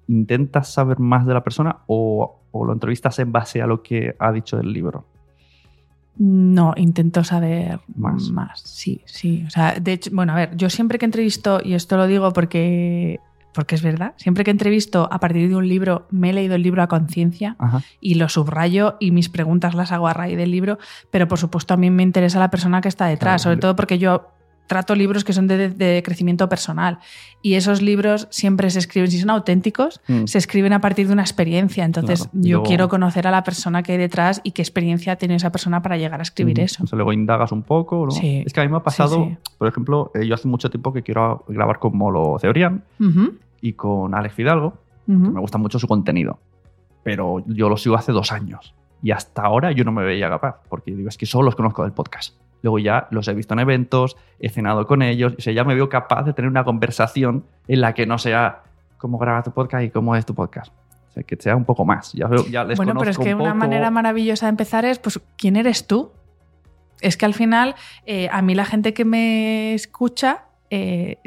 [0.08, 4.16] ¿intentas saber más de la persona o, o lo entrevistas en base a lo que
[4.20, 5.06] ha dicho del libro?
[6.18, 8.30] No, intento saber Más.
[8.30, 8.62] más.
[8.62, 9.44] Sí, sí.
[9.48, 12.32] O sea, de hecho, bueno, a ver, yo siempre que entrevisto, y esto lo digo
[12.32, 13.20] porque,
[13.54, 16.62] porque es verdad, siempre que entrevisto a partir de un libro, me he leído el
[16.62, 17.58] libro a conciencia
[18.00, 20.78] y lo subrayo y mis preguntas las hago a raíz del libro,
[21.12, 23.76] pero por supuesto a mí me interesa la persona que está detrás, Claro, sobre todo
[23.76, 24.35] porque yo
[24.68, 27.00] trato libros que son de, de crecimiento personal
[27.42, 30.26] y esos libros siempre se escriben, si son auténticos, Mm.
[30.26, 31.84] se escriben a partir de una experiencia.
[31.86, 35.16] Entonces Claro, yo luego- quiero conocer a la persona que hay detrás y qué experiencia
[35.18, 36.66] tiene esa persona para llegar a escribir Ujú.
[36.66, 36.96] eso.
[36.96, 38.12] Luego indagas un poco, ¿no?
[38.12, 38.44] Sí.
[38.46, 40.92] Es que a mí me ha pasado, Sí, por ejemplo, eh, yo hace mucho tiempo
[40.94, 45.24] que quiero grabar con Molo Cebrián Ujú, y con Alex Fidalgo, ujú.
[45.24, 46.40] que me gusta mucho su contenido,
[47.04, 48.74] pero yo lo sigo hace dos años
[49.04, 51.84] y hasta ahora yo no me veía capaz, porque digo, es que solo los conozco
[51.84, 52.36] del podcast.
[52.66, 55.76] Luego ya los he visto en eventos, he cenado con ellos, o sea, ya me
[55.76, 58.64] veo capaz de tener una conversación en la que no sea
[58.98, 60.74] cómo graba tu podcast y cómo es tu podcast.
[61.10, 62.12] O sea, que sea un poco más.
[62.14, 64.98] Ya, veo- ya les bueno, pero es que un una manera maravillosa de empezar es,
[64.98, 66.12] pues, ¿quién eres tú?
[67.02, 67.76] Es que al final,
[68.08, 71.18] eh, a mí la gente que me escucha eh,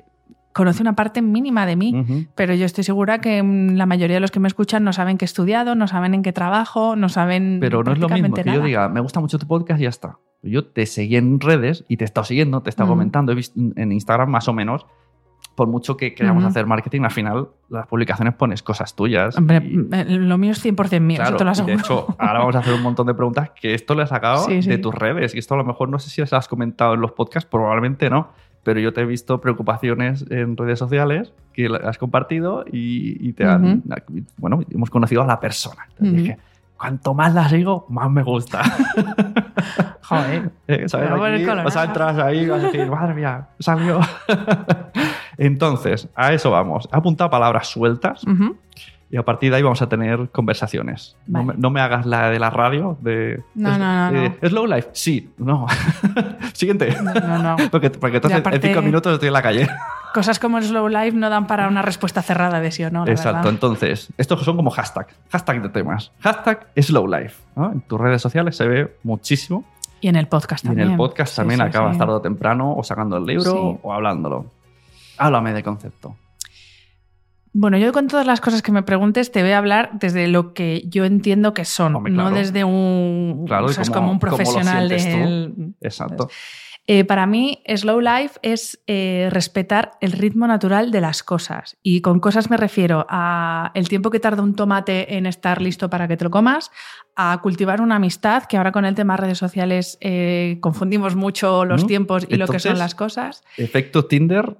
[0.58, 2.26] conoce una parte mínima de mí, Ujú.
[2.34, 5.16] pero yo estoy segura que mm, la mayoría de los que me escuchan no saben
[5.16, 7.58] qué he estudiado, no saben en qué trabajo, no saben.
[7.60, 8.64] Pero no es lo mismo que yo nada.
[8.64, 10.18] diga, me gusta mucho tu podcast y ya está.
[10.42, 12.92] Yo te seguí en redes y te he estado siguiendo, te he estado Mm.
[12.92, 14.84] comentando, he visto en Instagram más o menos.
[15.54, 16.50] Por mucho que queramos Ujú.
[16.50, 19.36] hacer marketing, al final las publicaciones pones cosas tuyas.
[19.36, 22.04] Hombre, y- eh, lo mío es 100% mío, claro, eso te lo y de aseguro.
[22.08, 24.62] hecho, ahora vamos a hacer un montón de preguntas que esto lo he sacado Sí,
[24.62, 24.68] sí.
[24.68, 25.34] de tus redes.
[25.34, 28.08] Y esto a lo mejor no sé si las has comentado en los podcasts, probablemente
[28.08, 28.28] no.
[28.68, 33.46] Pero yo te he visto preocupaciones en redes sociales que has compartido y, y te
[33.46, 33.82] han.
[34.36, 35.86] Bueno, hemos conocido a la persona.
[35.88, 36.22] Entonces Ujú.
[36.22, 36.38] dije,
[36.76, 38.62] cuanto más la sigo, más me gusta.
[40.02, 40.50] Joder.
[40.68, 40.84] Eh,
[41.64, 44.00] vas a entrar ahí y vas a decir, madre mía, salió.
[45.38, 46.86] Entonces, a eso vamos.
[46.92, 48.54] He apuntado palabras sueltas Ujú.
[49.10, 51.16] Y a partir de ahí vamos a tener conversaciones.
[51.26, 53.42] No, me, no me hagas la de la radio de...
[53.54, 54.88] No, es- no, no, eh, ¿Slow life?
[54.92, 55.66] Sí, no.
[56.52, 56.94] Siguiente.
[57.02, 57.56] No, no, no.
[57.70, 59.68] Porque, porque entonces aparte- en cinco minutos estoy en la calle.
[60.14, 63.04] Cosas como el slow life no dan para una respuesta cerrada de sí o no.
[63.04, 63.36] la Exacto.
[63.36, 63.52] verdad.
[63.52, 65.06] Entonces, estos son como hashtag.
[65.30, 66.12] Hashtag de temas.
[66.20, 67.36] Hashtag slow life.
[67.56, 67.72] ¿no?
[67.72, 69.64] En tus redes sociales se ve muchísimo.
[70.00, 70.90] Y en el podcast Y en también.
[70.92, 71.98] el podcast también sí, acabas sí.
[71.98, 74.46] tarde o temprano o sacando el libro o hablándolo.
[75.18, 76.14] Háblame de concepto.
[77.60, 80.54] Bueno, yo con todas las cosas que me preguntes te voy a hablar desde lo
[80.54, 84.20] que yo entiendo que son, Hombre, no desde un, Claro, o sea, es como un
[84.20, 85.74] profesional del...
[85.80, 86.28] Exacto.
[86.86, 91.76] Eh, para mí, slow life es eh, respetar el ritmo natural de las cosas.
[91.82, 95.90] Y con cosas me refiero a el tiempo que tarda un tomate en estar listo
[95.90, 96.70] para que te lo comas,
[97.16, 101.88] a cultivar una amistad, que ahora con el tema redes sociales eh, confundimos mucho los
[101.88, 103.42] tiempos y lo que son las cosas.
[103.56, 104.56] Efecto Tinder.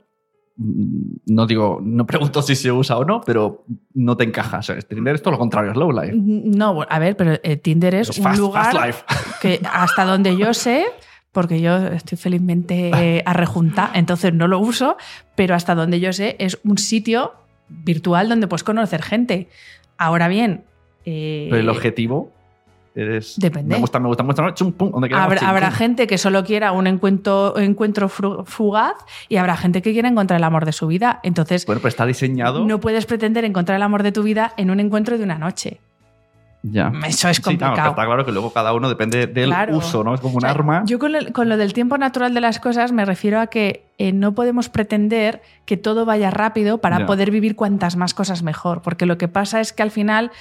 [0.59, 4.59] Mm, No digo, no pregunto si se usa o no, pero no te encaja.
[4.59, 6.12] O sea, Tinder es todo lo contrario, slow life.
[6.14, 9.05] No, bueno, a ver, pero eh, Tinder es, Es un fast- lugar fast life.
[9.40, 10.85] que hasta donde yo sé,
[11.33, 14.97] porque yo estoy felizmente eh, arrejunta, entonces no lo uso,
[15.35, 17.33] pero hasta donde yo sé es un sitio
[17.68, 19.49] virtual donde puedes conocer gente.
[19.99, 20.64] Ahora bien,
[21.05, 22.33] eh, Pero el objetivo
[23.00, 23.38] es.
[23.38, 23.74] Depende.
[23.74, 24.34] Me gusta, me gusta, me.
[24.54, 27.54] Chum, pum, donde habrá, gente que solo quiera un encuentro,
[28.44, 28.94] fugaz
[29.28, 31.20] y habrá gente que quiera encontrar el amor de su vida.
[31.22, 32.64] Entonces, Bueno, pero está diseñado.
[32.64, 35.80] no puedes pretender encontrar el amor de tu vida en un encuentro de una noche.
[36.62, 36.90] Ya.
[37.06, 37.90] Eso es Sí, complicado.
[37.90, 39.76] está claro que luego cada uno depende del Claro.
[39.76, 40.12] uso, ¿no?
[40.14, 40.82] Es como un O sea, arma.
[40.87, 43.84] Yo con, el- con lo del tiempo natural de las cosas me refiero a que
[43.98, 47.06] eh, no podemos pretender que todo vaya rápido para Ya.
[47.06, 50.32] poder vivir cuantas más cosas mejor, porque lo que pasa es que al final,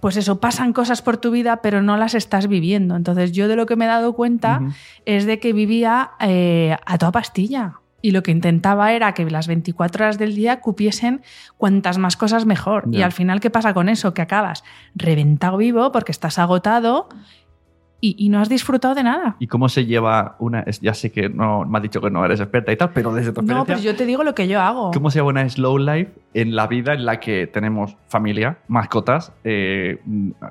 [0.00, 2.96] pues eso, pasan cosas por tu vida, pero no las estás viviendo.
[2.96, 4.60] Entonces yo de lo que me he dado cuenta
[5.04, 7.80] es de que vivía eh, a toda pastilla.
[8.02, 11.22] Y lo que intentaba era que las 24 horas del día cupiesen
[11.56, 12.84] cuantas más cosas mejor.
[12.92, 14.14] Y al final, ¿qué pasa con eso?
[14.14, 14.62] Que acabas
[14.94, 17.08] reventado vivo porque estás agotado
[18.00, 19.36] y, y no has disfrutado de nada.
[19.38, 20.64] ¿Y cómo se lleva una.?
[20.82, 23.32] Ya sé que no me has dicho que no eres experta y tal, pero desde
[23.32, 23.74] tu No, experiencia.
[23.74, 24.90] pero yo te digo lo que yo hago.
[24.92, 29.32] ¿Cómo se llama una slow life en la vida en la que tenemos familia, mascotas,
[29.44, 30.00] eh,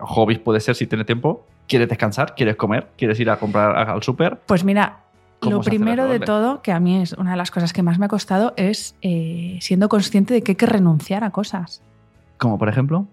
[0.02, 1.46] hobbies puede ser si tienes tiempo?
[1.68, 2.36] ¿Quieres descansar?
[2.36, 2.88] ¿Quieres comer?
[2.98, 4.38] ¿Quieres ir a comprar al súper?
[4.46, 5.00] Pues mira,
[5.40, 8.00] ¿Cómo lo primero de todo, que a mí es una de las cosas que más
[8.00, 11.82] me ha costado, es eh, siendo consciente de que hay que renunciar a cosas.
[12.38, 13.06] Como por ejemplo.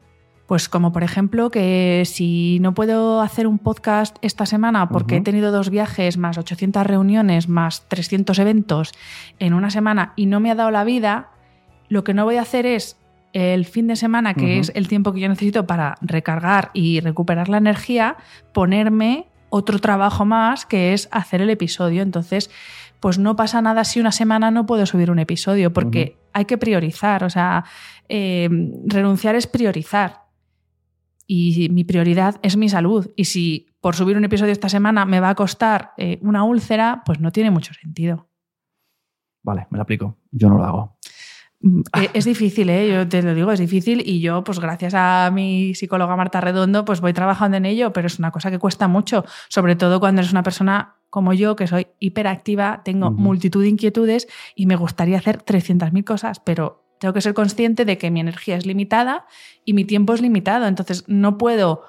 [0.52, 5.20] Pues como por ejemplo que si no puedo hacer un podcast esta semana porque he
[5.22, 8.92] tenido dos viajes, más 800 reuniones, más 300 eventos
[9.38, 11.30] en una semana y no me ha dado la vida,
[11.88, 12.98] lo que no voy a hacer es
[13.32, 17.48] el fin de semana, que es el tiempo que yo necesito para recargar y recuperar
[17.48, 18.18] la energía,
[18.52, 22.02] ponerme otro trabajo más que es hacer el episodio.
[22.02, 22.50] Entonces,
[23.00, 26.58] pues no pasa nada si una semana no puedo subir un episodio, porque hay que
[26.58, 27.24] priorizar.
[27.24, 27.64] O sea,
[28.10, 28.50] eh,
[28.84, 30.20] renunciar es priorizar.
[31.26, 33.10] Y mi prioridad es mi salud.
[33.16, 37.02] Y si por subir un episodio esta semana me va a costar eh, una úlcera,
[37.04, 38.28] pues no tiene mucho sentido.
[39.42, 40.18] Vale, me lo aplico.
[40.30, 40.96] Yo no lo hago.
[41.60, 42.92] Mm, eh, Es difícil, ¿eh?
[42.92, 46.84] yo te lo digo, es difícil y yo, pues gracias a mi psicóloga Marta Redondo,
[46.84, 50.20] pues voy trabajando en ello, pero es una cosa que cuesta mucho, sobre todo cuando
[50.20, 55.18] eres una persona como yo, que soy hiperactiva, tengo multitud de inquietudes y me gustaría
[55.18, 59.26] hacer 300.000 cosas, pero tengo que ser consciente de que mi energía es limitada
[59.64, 61.82] y mi tiempo es limitado, entonces no puedo...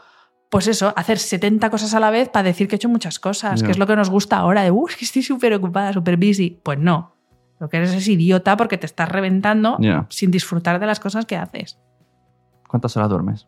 [0.49, 3.63] Pues eso, hacer 70 cosas a la vez para decir que he hecho muchas cosas,
[3.63, 6.59] que es lo que nos gusta ahora, de, uff, que estoy súper ocupada, súper busy.
[6.63, 7.15] Pues no,
[7.59, 9.77] lo que eres es idiota porque te estás reventando
[10.09, 11.79] sin disfrutar de las cosas que haces.
[12.67, 13.47] ¿Cuántas horas duermes?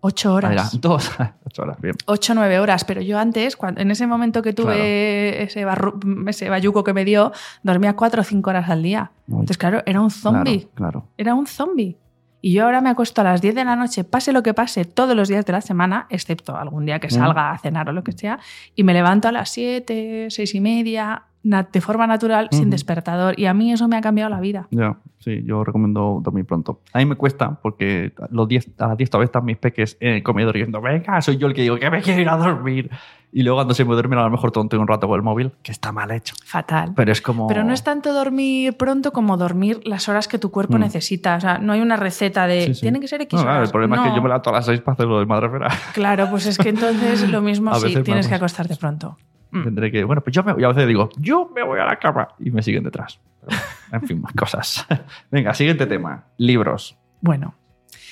[0.00, 0.80] Ocho era horas.
[0.80, 1.10] dos.
[1.44, 1.94] Ocho horas, bien.
[2.06, 2.84] Ocho, nueve horas.
[2.84, 7.04] Pero yo antes, cuando, en ese momento que tuve ese, barru- ese bayuco que me
[7.04, 7.32] dio,
[7.62, 9.10] dormía cuatro o cinco horas al día.
[9.26, 10.68] Uy, Entonces, claro, era un zombie.
[10.74, 11.04] Claro, claro.
[11.16, 11.96] Era un zombie.
[12.40, 14.84] Y yo ahora me acuesto a las 10 de la noche, pase lo que pase,
[14.84, 18.04] todos los días de la semana, excepto algún día que salga a cenar o lo
[18.04, 18.38] que sea,
[18.74, 22.70] y me levanto a las 7, seis y media, de forma natural, sin Ujú.
[22.70, 23.38] despertador.
[23.38, 24.68] Y a mí eso me ha cambiado la vida.
[24.70, 26.80] Ya, sí, yo recomiendo dormir pronto.
[26.92, 30.14] A mí me cuesta porque los 10, a las 10 todavía están mis peques en
[30.14, 32.90] el comedor diciendo, venga, soy yo el que digo que me quiero ir a dormir.
[33.30, 35.52] Y luego cuando se me duermen a lo mejor tonto un rato con el móvil,
[35.62, 36.34] que está mal hecho.
[36.44, 36.92] Fatal.
[36.96, 37.46] Pero es como...
[37.46, 40.80] Pero no es tanto dormir pronto como dormir las horas que tu cuerpo Mm.
[40.80, 41.36] necesita.
[41.36, 42.80] O sea, no hay una receta de Sí, sí.
[42.80, 43.68] tiene que ser X No, claro, horas.
[43.68, 45.68] el problema es que yo me levanto a las 6 para hacerlo de madre fera.
[45.92, 49.18] Claro, pues es que entonces lo mismo si tienes que acostarte pronto.
[49.50, 49.62] Mm.
[49.64, 50.64] Tendré que, bueno, pues yo me voy.
[50.64, 53.20] A veces digo, yo me voy a la cama y me siguen detrás.
[53.46, 53.60] Pero,
[53.92, 54.86] en fin, más cosas.
[55.30, 56.24] Venga, siguiente tema.
[56.38, 56.96] Libros.
[57.20, 57.54] Bueno,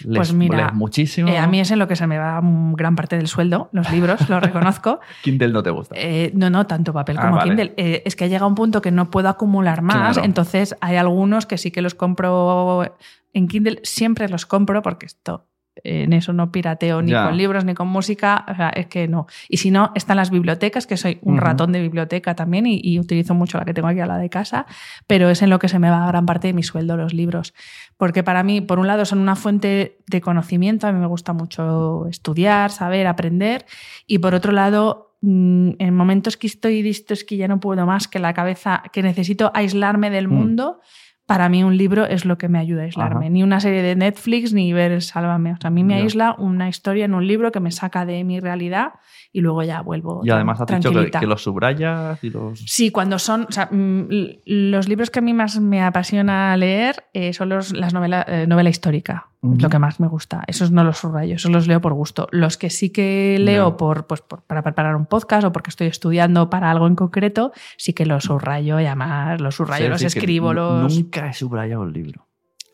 [0.05, 1.29] Pues mira, muchísimo.
[1.29, 2.41] eh, a mí es en lo que se me va
[2.73, 5.01] gran parte del sueldo, los libros, lo reconozco.
[5.23, 5.95] Kindle no te gusta.
[5.99, 7.49] Eh, no, no, tanto papel Ah, como vale.
[7.51, 7.75] Kindle.
[7.77, 10.25] Eh, es que ha llegado un punto que no puedo acumular más, Claro.
[10.25, 12.85] entonces hay algunos que sí que los compro
[13.33, 15.47] en Kindle, siempre los compro porque esto
[15.85, 17.25] en eso no pirateo ni Ya.
[17.27, 19.27] con libros ni con música, o sea, es que no.
[19.49, 22.99] Y si no, están las bibliotecas, que soy un ratón de biblioteca también y, y
[22.99, 24.67] utilizo mucho la que tengo aquí a la de casa,
[25.07, 27.55] pero es en lo que se me va gran parte de mi sueldo los libros.
[27.97, 31.33] Porque para mí, por un lado, son una fuente de conocimiento, a mí me gusta
[31.33, 33.67] mucho estudiar, saber, aprender,
[34.07, 37.87] y por otro lado, mm, en momentos que estoy listo es que ya no puedo
[37.87, 40.33] más, que la cabeza, que necesito aislarme del Mm.
[40.33, 40.81] mundo,
[41.27, 43.27] para mí un libro es lo que me ayuda a aislarme.
[43.27, 43.31] Ajá.
[43.31, 45.53] Ni una serie de Netflix ni ver Sálvame.
[45.53, 46.03] O sea, a mí me Ya.
[46.03, 48.93] aísla una historia en un libro que me saca de mi realidad
[49.37, 50.23] y luego ya vuelvo.
[50.25, 52.59] Y además has dicho que, los subrayas y los...
[52.59, 53.45] Sí, cuando son.
[53.47, 54.09] O sea, mm,
[54.47, 58.71] los libros que a mí más me apasiona leer eh, son los, las novelas novela
[58.71, 59.29] histórica.
[59.43, 60.43] Es lo que más me gusta.
[60.47, 62.29] Esos no los subrayo, esos los leo por gusto.
[62.33, 65.87] Los que sí que leo por, pues, por- para preparar un podcast o porque estoy
[65.89, 70.55] estudiando para algo en concreto, sí que los subrayo y además los subrayo, los escribo,
[70.55, 70.97] los.
[70.97, 72.26] Nunca he subrayado un libro.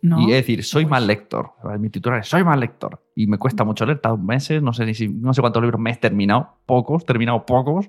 [0.03, 0.21] ¿No?
[0.21, 1.53] Y es decir, soy mal lector.
[1.79, 3.01] Mi titular es Soy mal lector.
[3.15, 5.81] Y me cuesta mucho leer, tardo meses, no sé, ni si, no sé cuántos libros
[5.81, 7.89] me he terminado, pocos, terminado pocos.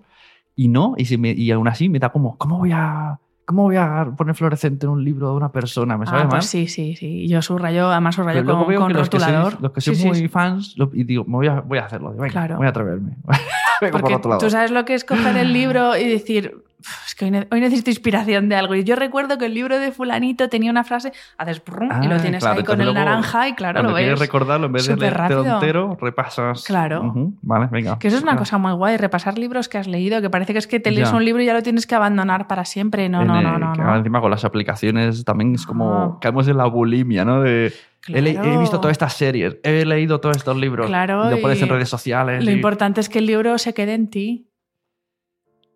[0.55, 3.63] Y no, y, si me- y aún así me da como, ¿cómo voy a, cómo
[3.63, 5.97] voy a poner fluorescente en un libro de una persona?
[5.97, 7.27] ¿Me sabe Ah, pues sí, sí, sí.
[7.27, 9.81] Yo subrayo, además subrayo Pero luego con, veo con que los que sois, los que
[9.81, 10.27] sois sí, muy sí.
[10.27, 12.11] fans, lo- y digo, me voy a, voy a hacerlo.
[12.11, 12.57] Venga, Claro.
[12.57, 13.17] voy a atreverme.
[13.91, 14.39] Vengo por Porque otro lado.
[14.41, 17.47] tú sabes lo que es coger el libro y decir, "Uf, es que hoy, ne-
[17.51, 18.75] hoy necesito inspiración de algo.
[18.75, 22.15] Y yo recuerdo que el libro de fulanito tenía una frase, haces brum, y lo
[22.15, 24.19] Ah, tienes claro, ahí con el naranja y claro, lo quieres ves.
[24.19, 26.63] recordarlo, en vez de leerte entero, repasas.
[26.65, 27.03] Claro.
[27.03, 27.99] Ujú, Vale, venga.
[27.99, 30.59] Que eso es una cosa muy guay, repasar libros que has leído, que parece que
[30.59, 31.15] es que te lees Ya.
[31.15, 33.07] un libro y ya lo tienes que abandonar para siempre.
[33.09, 33.73] No, En no, no, no.
[33.73, 33.95] que no.
[33.95, 36.17] encima con las aplicaciones también es como Ah.
[36.19, 37.41] caemos en la bulimia, ¿no?
[37.41, 37.71] De
[38.05, 38.43] Claro.
[38.43, 41.87] he visto todas estas series, he leído todos estos libros, Claro, lo pones en redes
[41.89, 42.43] sociales.
[42.43, 44.49] Lo y- importante es que el libro se quede en ti.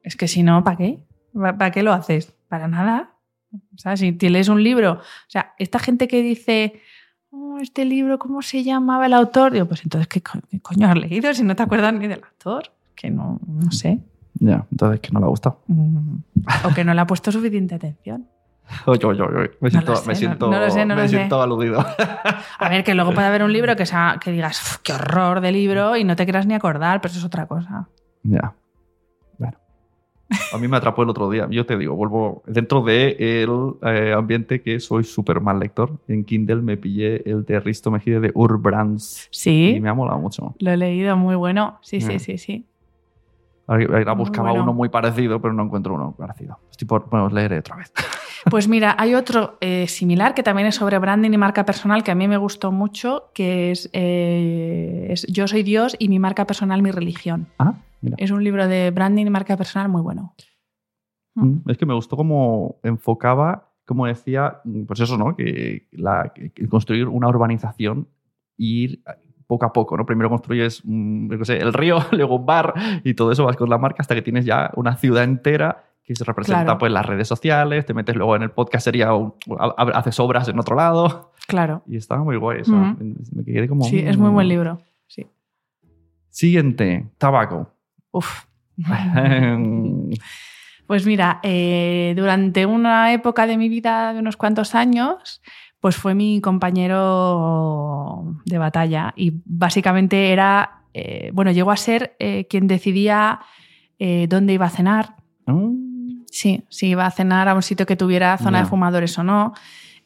[0.03, 0.99] Es que si no, ¿para qué?
[1.33, 2.33] ¿Para qué lo haces?
[2.49, 3.15] Para nada.
[3.53, 6.81] O sea, si te lees un libro, o sea, esta gente que dice,
[7.29, 9.51] "Oh, este libro, ¿cómo se llamaba el autor?
[9.53, 12.23] Digo, pues entonces, ¿qué, co- qué coño has leído si no te acuerdas ni del
[12.23, 12.71] autor?
[12.95, 13.99] Que no, no sé.
[14.39, 15.61] Ya, entonces que no le ha gustado.
[15.67, 16.17] Mm,
[16.65, 18.27] O que no le ha puesto suficiente atención.
[18.85, 21.79] Oye, oye, oye, Me siento, sé, me siento, no sé, me siento aludido.
[22.59, 25.41] A ver, que luego puede haber un libro que, sea, que digas, "Uf, qué horror
[25.41, 27.87] de libro y no te quieras ni acordar, pero eso es otra cosa.
[28.23, 28.53] ya.
[29.37, 29.57] Bueno.
[30.53, 31.47] A mí me atrapó el otro día.
[31.49, 33.15] Yo te digo, vuelvo dentro del
[33.81, 35.99] de ambiente que soy súper mal lector.
[36.09, 39.29] En Kindle me pillé el de Risto Mejide de Urbrands.
[39.31, 39.75] Sí.
[39.77, 40.55] Y me ha molado mucho.
[40.59, 41.79] Lo he leído, muy bueno.
[41.81, 42.65] Sí, sí, sí, sí.
[43.67, 44.63] Ahora buscaba bueno.
[44.63, 46.57] uno muy parecido, pero no encuentro uno parecido.
[46.71, 47.91] Estoy por, bueno, leeré otra vez.
[48.49, 52.11] Pues mira, hay otro eh, similar que también es sobre branding y marca personal que
[52.11, 56.45] a mí me gustó mucho, que es, eh, es Yo soy Dios y mi marca
[56.45, 57.47] personal, mi religión.
[57.59, 58.15] Ah, mira.
[58.19, 60.33] Es un libro de branding y marca personal muy bueno.
[61.35, 65.35] Mm, Es que me gustó cómo enfocaba, como decía, mm, pues eso, ¿no?
[65.35, 68.07] Que, la, que construir una urbanización
[68.57, 69.01] e ir
[69.47, 70.05] poco a poco, ¿no?
[70.05, 73.77] Primero construyes, qué sé, el río, luego un bar y todo eso vas con la
[73.77, 76.77] marca hasta que tienes ya una ciudad entera que se representa Claro.
[76.79, 80.19] pues las redes sociales, te metes luego en el podcast, sería un- ha- ha- haces
[80.19, 81.81] obras en otro lado Claro.
[81.87, 82.73] y estaba muy guay eso.
[82.75, 82.95] Ujú.
[83.35, 83.83] Me quedé como...
[83.83, 84.79] Sí, es muy buen libro.
[85.07, 85.27] Sí.
[86.29, 87.71] Siguiente, tabaco.
[88.11, 88.45] Uf.
[90.87, 95.41] Pues mira, eh, durante una época de mi vida de unos cuantos años,
[95.79, 102.47] pues fue mi compañero de batalla y básicamente era, eh, bueno, llegó a ser eh,
[102.49, 103.39] quien decidía
[103.99, 105.15] eh, dónde iba a cenar.
[105.45, 105.87] Mm,
[106.29, 109.53] Sí, si iba a cenar a un sitio que tuviera zona de fumadores o no.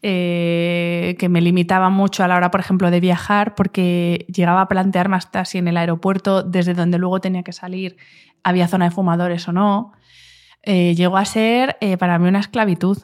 [0.01, 5.17] que me limitaba mucho a la hora, por ejemplo, de viajar, porque llegaba a plantearme
[5.17, 7.97] hasta si en el aeropuerto, desde donde luego tenía que salir,
[8.43, 9.93] había zona de fumadores o no.
[10.63, 12.99] Llegó a ser para mí una esclavitud.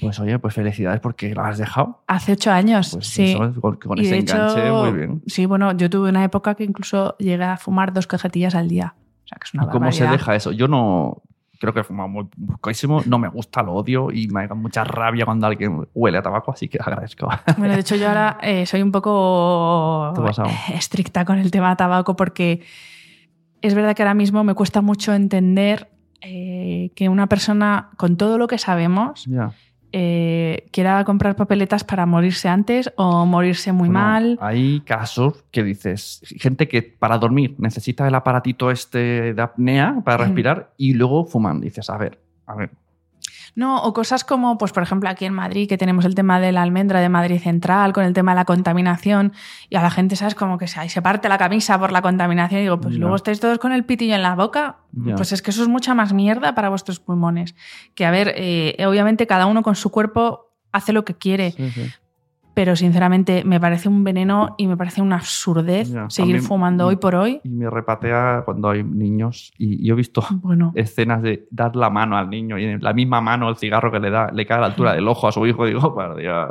[0.00, 2.02] Pues oye, pues felicidades porque lo has dejado.
[2.06, 3.32] Hace ocho años, Pues sí.
[3.32, 5.22] eso, con, ese de hecho, enganche, muy bien.
[5.26, 8.94] Sí, bueno, yo tuve una época que incluso llegué a fumar dos cajetillas al día.
[9.24, 10.52] O sea, que es una ¿Y ¿Cómo se deja eso?
[10.52, 11.22] Yo no.
[11.58, 14.82] Creo que he fumado muy poquísimo, no me gusta, lo odio y me da mucha
[14.82, 17.28] rabia cuando alguien huele a tabaco, así que agradezco.
[17.58, 20.14] Bueno, de hecho yo ahora eh, soy un poco
[20.74, 22.62] estricta con el tema tabaco porque
[23.60, 25.90] es verdad que ahora mismo me cuesta mucho entender
[26.22, 29.52] eh, que una persona, con todo lo que sabemos, Ya.
[29.92, 34.38] Eh, quiera comprar papeletas para morirse antes o morirse muy Bueno, mal.
[34.40, 40.18] Hay casos que dices, gente que para dormir necesita el aparatito este de apnea para
[40.24, 40.26] Mm.
[40.26, 41.60] respirar y luego fuman.
[41.60, 42.70] Dices, a ver, a ver.
[43.54, 46.52] No, o cosas como, pues por ejemplo, aquí en Madrid, que tenemos el tema de
[46.52, 49.32] la almendra de Madrid Central, con el tema de la contaminación,
[49.68, 50.34] y a la gente, ¿sabes?
[50.34, 53.40] Como que se, se parte la camisa por la contaminación, y digo, pues luego estáis
[53.40, 54.78] todos con el pitillo en la boca.
[55.16, 57.54] Pues es que eso es mucha más mierda para vuestros pulmones.
[57.94, 61.70] Que a ver, eh, obviamente cada uno con su cuerpo hace lo que quiere, Sí,
[61.70, 61.90] sí.
[62.54, 66.86] Pero sinceramente me parece un veneno y me parece una absurdez Ya, seguir mí- fumando
[66.86, 67.40] hoy por hoy.
[67.44, 69.52] Y me repatea cuando hay niños.
[69.58, 72.92] Y yo he visto Bueno, escenas de dar la mano al niño y en la
[72.92, 75.32] misma mano el cigarro que le da le cae a la altura del ojo a
[75.32, 75.64] su hijo.
[75.66, 76.48] Digo, para Dios.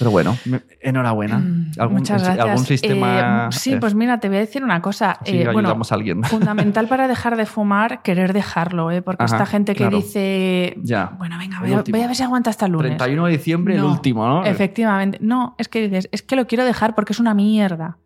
[0.00, 0.36] Pero bueno,
[0.80, 1.36] enhorabuena.
[1.78, 2.46] ¿Algún, Mm, muchas gracias.
[2.48, 3.46] algún sistema.
[3.46, 5.18] Eh, sí, eh, pues mira, te voy a decir una cosa.
[5.24, 6.24] Eh, bueno, a alguien.
[6.24, 9.02] fundamental para dejar de fumar, querer dejarlo, ¿eh?
[9.02, 9.98] porque Ajá, esta gente que claro.
[9.98, 11.12] dice, Ya.
[11.18, 11.96] bueno, venga, voy a, último.
[11.98, 12.96] voy a ver si aguanta hasta el lunes.
[12.96, 14.44] 31 de diciembre, el último, ¿no?
[14.44, 15.18] Efectivamente.
[15.20, 17.98] No, es que dices, es que lo quiero dejar porque es una mierda.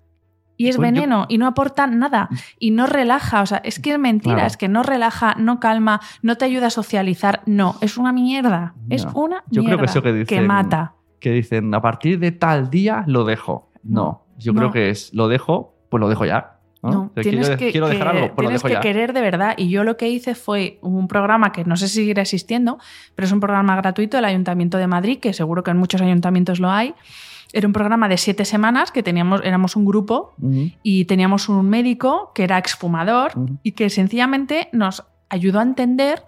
[0.56, 2.28] Y es Pues yo- veneno y no aporta nada
[2.60, 3.42] y no relaja.
[3.42, 4.46] O sea, es que es mentira, Claro.
[4.48, 7.42] es que no relaja, no calma, no te ayuda a socializar.
[7.46, 8.74] No, es una mierda.
[8.88, 10.94] Es una Yo creo mierda que eso que dicen- mata.
[11.24, 13.70] Que dicen, a partir de tal día lo dejo.
[13.82, 14.60] No, yo no.
[14.60, 16.58] creo que es, lo dejo, pues lo dejo ya.
[16.82, 16.90] ¿no?
[16.90, 18.74] No, O sea, tienes quiero, que, quiero dejar que- algo, pues lo tienes dejo que
[18.74, 18.80] ya.
[18.80, 19.54] querer de verdad.
[19.56, 22.76] Y yo lo que hice fue un programa que no sé si seguirá existiendo,
[23.14, 26.60] pero es un programa gratuito del Ayuntamiento de Madrid, que seguro que en muchos ayuntamientos
[26.60, 26.94] lo hay.
[27.54, 30.34] Era un programa de siete semanas que teníamos, éramos un grupo
[30.82, 36.22] y teníamos un médico que era exfumador y que sencillamente nos ayudó a entender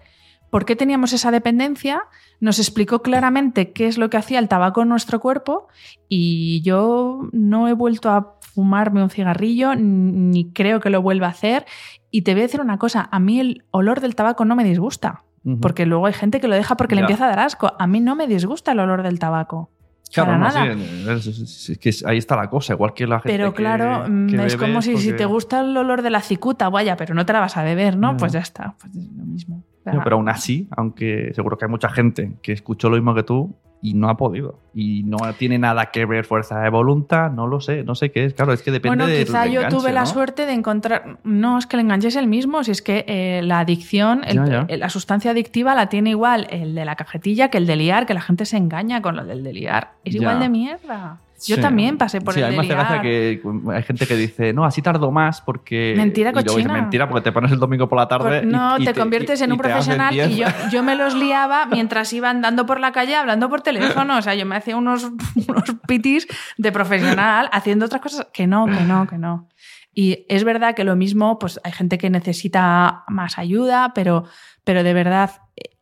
[0.49, 2.01] por qué teníamos esa dependencia,
[2.39, 5.67] nos explicó claramente qué es lo que hacía el tabaco en nuestro cuerpo
[6.07, 11.31] y yo no he vuelto a fumarme un cigarrillo ni creo que lo vuelva a
[11.31, 11.65] hacer.
[12.11, 14.63] Y te voy a decir una cosa, a mí el olor del tabaco no me
[14.63, 15.23] disgusta,
[15.61, 17.73] porque luego hay gente que lo deja porque le empieza a dar asco.
[17.79, 19.69] A mí no me disgusta el olor del tabaco.
[20.11, 20.73] Claro, para no, nada.
[20.73, 23.53] sí, es, es- es que es- ahí está la cosa, igual que la gente Pero
[23.53, 26.95] claro, mm, que es como si, si te gusta el olor de la cicuta, vaya,
[26.95, 28.11] pero no te la vas a beber, ¿no?
[28.11, 28.17] Ya.
[28.17, 29.63] Pues ya está, pues es lo mismo.
[29.93, 33.23] No, pero aún así, aunque seguro que hay mucha gente que escuchó lo mismo que
[33.23, 34.59] tú y no ha podido.
[34.73, 38.25] Y no tiene nada que ver fuerza de voluntad, no lo sé, no sé qué
[38.25, 38.33] es.
[38.33, 41.19] Claro, es que depende bueno, del quizá yo enganche, tuve la suerte de encontrar.
[41.23, 44.35] No, es que el enganche es el mismo, si es que eh, la adicción, el-
[44.37, 44.77] Ya, ya.
[44.77, 48.15] la sustancia adictiva la tiene igual el de la cajetilla que el de liar, que
[48.15, 49.91] la gente se engaña con lo del de liar.
[50.03, 50.21] Es Ya.
[50.21, 51.19] igual de mierda.
[51.45, 51.61] Yo Sí.
[51.61, 53.41] también pasé por sí, el a mí me hace gracia que
[53.73, 55.93] hay gente que dice, no, así tardo más porque...
[55.95, 56.73] Mentira y luego dice, cochina.
[56.73, 59.41] mentira porque te pones el domingo por la tarde Por- no, y- y te, conviertes
[59.41, 60.35] en un profesional y 10.
[60.35, 64.17] yo, yo me los liaba mientras iba andando por la calle hablando por teléfono.
[64.17, 65.03] O sea, yo me hacía unos,
[65.47, 66.27] unos pitis
[66.57, 69.47] de profesional haciendo otras cosas que no, que no, que no.
[69.93, 74.25] Y es verdad que lo mismo, pues hay gente que necesita más ayuda, pero,
[74.63, 75.29] pero de verdad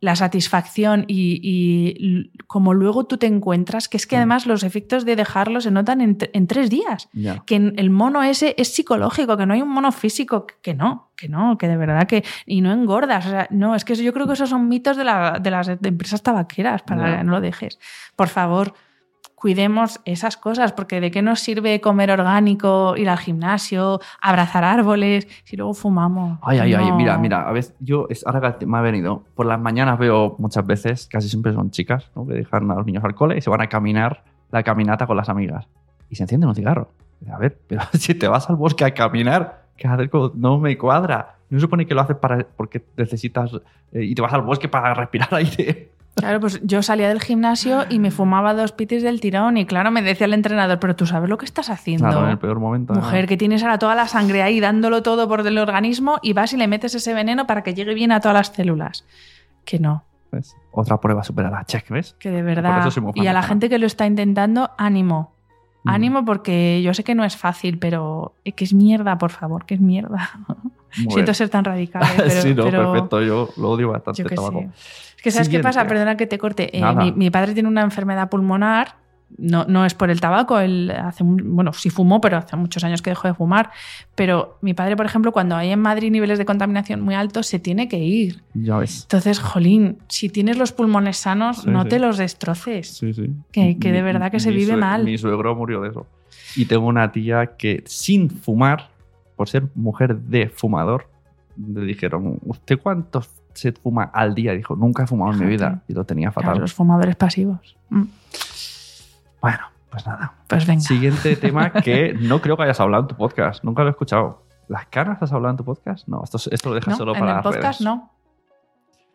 [0.00, 4.18] la satisfacción y, como luego tú te encuentras, que es que Mm.
[4.18, 7.08] además los efectos de dejarlo se notan en, tre- en tres días
[7.46, 11.28] que el mono ese es psicológico, que no hay un mono físico, que- no, que
[11.28, 12.24] no, que de verdad que.
[12.44, 13.26] Y no engordas.
[13.26, 15.68] O sea, no, es que yo creo que esos son mitos de, la- de las
[15.68, 17.78] empresas tabaqueras para que no lo dejes.
[18.16, 18.74] Por favor,
[19.36, 25.28] cuidemos esas cosas, porque ¿de qué nos sirve comer orgánico, ir al gimnasio, abrazar árboles,
[25.44, 26.38] si luego fumamos?
[26.42, 26.96] Ay, ay, ay, No.
[26.96, 30.34] mira, mira, a veces yo, es, ahora que me ha venido, por las mañanas veo
[30.38, 32.26] muchas veces, casi siempre son chicas, ¿no?
[32.26, 35.16] que dejan a los niños al cole y se van a caminar la caminata con
[35.16, 35.68] las amigas
[36.08, 36.90] y se encienden un cigarro.
[37.30, 40.76] A ver, pero si te vas al bosque a caminar, ¿qué haces con- no me
[40.78, 41.34] cuadra.
[41.50, 43.52] No supone que lo haces para, porque necesitas
[43.92, 45.92] eh, y te vas al bosque para respirar aire.
[46.16, 49.90] Claro, pues yo salía del gimnasio y me fumaba dos pitis del tirón y claro,
[49.90, 52.08] me decía el entrenador, pero tú sabes lo que estás haciendo.
[52.08, 52.94] Claro, en el peor momento.
[52.94, 53.00] ¿no?
[53.00, 56.54] Mujer, que tienes ahora toda la sangre ahí dándolo todo por el organismo y vas
[56.54, 59.04] y le metes ese veneno para que llegue bien a todas las células.
[59.66, 60.56] Que no, ¿Ves?
[60.72, 61.64] Otra prueba superada.
[61.64, 62.14] Check, ¿ves?
[62.18, 62.90] que de verdad.
[63.14, 65.34] Y a la gente que lo está intentando, ánimo.
[65.84, 65.88] Mm.
[65.88, 69.66] Ánimo porque yo sé que no es fácil, pero es que es mierda, por favor,
[69.66, 70.30] que es mierda.
[70.48, 71.34] Muy Siento bien.
[71.34, 72.06] ser tan radical, ¿eh?
[72.16, 73.22] pero, sí, no, pero perfecto.
[73.22, 74.28] Yo lo odio bastante yo
[75.26, 75.86] que ¿sabes qué pasa?
[75.86, 76.76] Perdona que te corte.
[76.76, 78.96] Eh, mi, mi padre tiene una enfermedad pulmonar.
[79.38, 82.84] No, no es por el tabaco, él hace, un- bueno, sí fumó, pero hace muchos
[82.84, 83.72] años que dejó de fumar.
[84.14, 87.58] Pero mi padre, por ejemplo, cuando hay en Madrid niveles de contaminación muy altos, se
[87.58, 88.44] tiene que ir.
[88.54, 89.02] Ya ves.
[89.02, 91.88] Entonces, jolín, si tienes los pulmones sanos, Sí, no sí.
[91.88, 92.98] te los destroces.
[92.98, 93.32] Sí, sí.
[93.50, 95.02] Que- que de verdad que se mi vive mal.
[95.04, 96.06] Mi suegro murió de eso.
[96.54, 98.90] Y tengo una tía que, sin fumar,
[99.34, 101.08] por ser mujer de fumador,
[101.56, 103.22] le dijeron, ¿usted cuánto
[103.56, 104.52] se fuma al día?
[104.52, 105.82] Dijo, nunca he fumado en mi vida.
[105.88, 106.60] Y lo tenía Claro, fatal.
[106.62, 107.76] los fumadores pasivos.
[107.90, 108.04] Mm,
[109.40, 110.34] Bueno, pues nada.
[110.46, 110.80] Pues venga.
[110.82, 113.62] Siguiente tema que no creo que hayas hablado en tu podcast.
[113.64, 114.42] Nunca lo he escuchado.
[114.68, 116.08] ¿Las caras has hablado en tu podcast?
[116.08, 117.80] No, esto, esto lo dejas No, solo en para el las podcast redes.
[117.82, 118.10] no.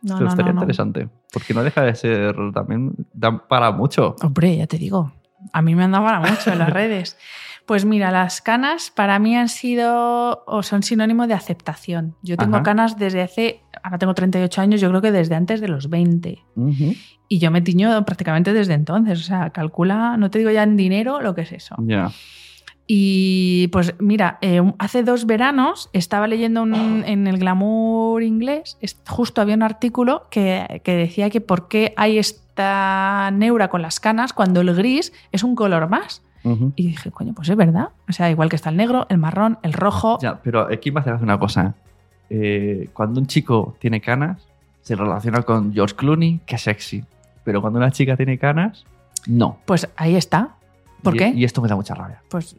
[0.02, 0.60] No, Pero no, estaría no, no.
[0.62, 1.08] interesante.
[1.32, 2.92] Porque no deja de ser también...
[3.12, 4.16] Dan para mucho.
[4.22, 5.12] Hombre, ya te digo.
[5.52, 7.16] A mí me han dado para mucho en las redes.
[7.66, 12.16] Pues mira, las canas para mí han sido o son sinónimo de aceptación.
[12.22, 12.64] Yo tengo Ajá.
[12.64, 16.38] canas desde hace, ahora tengo 38 años, yo creo que desde antes de los 20.
[16.56, 16.94] Ujú.
[17.28, 19.20] Y yo me tiño prácticamente desde entonces.
[19.20, 21.76] O sea, calcula, no te digo ya en dinero lo que es eso.
[21.78, 22.10] Ya.
[22.86, 28.76] Y pues mira, eh, hace dos veranos estaba leyendo un- en el glamour inglés,
[29.08, 33.80] justo había un artículo que, que decía que por qué hay es- esta neura con
[33.80, 36.22] las canas cuando el gris es un color más.
[36.44, 37.90] Y dije, coño, pues es verdad.
[38.08, 40.18] O sea, igual que está el negro, el marrón, el rojo.
[40.20, 41.74] Ya, pero aquí me hace una cosa.
[42.30, 44.46] Eh, cuando un chico tiene canas,
[44.82, 47.04] se relaciona con George Clooney, que es sexy.
[47.44, 48.84] Pero cuando una chica tiene canas,
[49.26, 49.58] no.
[49.66, 50.56] Pues ahí está.
[51.02, 51.28] ¿Por Y- qué?
[51.28, 52.22] Y esto me da mucha rabia.
[52.28, 52.56] Pues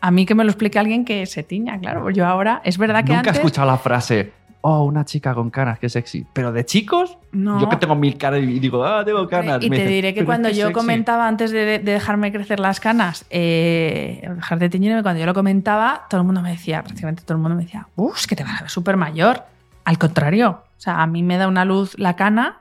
[0.00, 2.08] a mí que me lo explique alguien que se tiña, claro.
[2.10, 5.78] Yo ahora, es verdad que Nunca he escuchado la frase, oh, una chica con canas,
[5.78, 6.26] qué sexy.
[6.32, 7.60] Pero de chicos, No.
[7.60, 9.62] yo que tengo mil canas y digo, ah, tengo canas.
[9.62, 10.72] Y me te dicen, diré que "Pero cuando yo sexy".
[10.72, 15.34] comentaba antes de, de dejarme crecer las canas, eh, dejar de teñirme, cuando yo lo
[15.34, 18.36] comentaba, todo el mundo me decía, prácticamente todo el mundo me decía, uff, es que
[18.36, 19.44] te vas a ver súper mayor.
[19.84, 22.58] Al contrario, o sea, a mí me da una luz la cana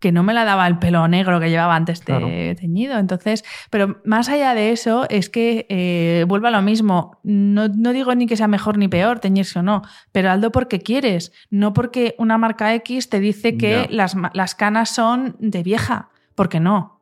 [0.00, 2.98] que no me la daba el pelo negro que llevaba antes de teñido.
[2.98, 7.18] Entonces, pero más allá de eso, es que eh, vuelvo a lo mismo.
[7.22, 9.82] No, no digo ni que sea mejor ni peor teñirse o no,
[10.12, 14.90] pero hazlo porque quieres, no porque una marca X te dice que las, las canas
[14.90, 16.93] son de vieja, porque no.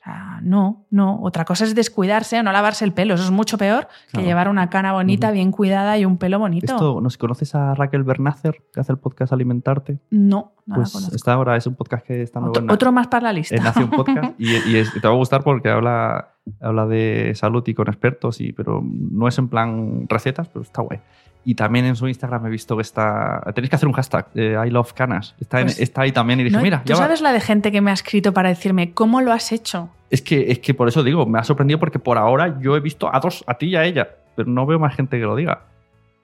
[0.00, 1.20] O sea, no, no.
[1.20, 3.14] Otra cosa es descuidarse o no lavarse el pelo.
[3.14, 4.26] Eso es mucho peor que Claro.
[4.26, 6.72] llevar una cana bonita, bien cuidada y un pelo bonito.
[6.72, 9.98] Esto, ¿nos conoces a Raquel Bernácer, que hace el podcast Alimentarte?
[10.10, 11.14] No, no la Pues conozco.
[11.16, 13.32] esta ahora es un podcast que está nuevo Otro, en Na- otro más para la
[13.34, 13.56] lista.
[13.56, 16.30] en Nación Podcast y, y es- te va a gustar porque habla,
[16.62, 20.80] habla de salud y con expertos, y, pero no es en plan recetas, pero está
[20.80, 21.00] guay.
[21.44, 23.40] Y también en su Instagram he visto que está...
[23.54, 25.34] Tenéis que hacer un hashtag, eh, I love canas.
[25.40, 27.02] Está, en- Pues- está ahí también y dije, No, mira, ¿Tú ya va".
[27.02, 29.88] sabes la de gente que me ha escrito para decirme cómo lo has hecho?
[30.10, 32.80] Es que, es que por eso digo, me ha sorprendido porque por ahora yo he
[32.80, 35.34] visto a dos, a ti y a ella, pero no veo más gente que lo
[35.36, 35.62] diga.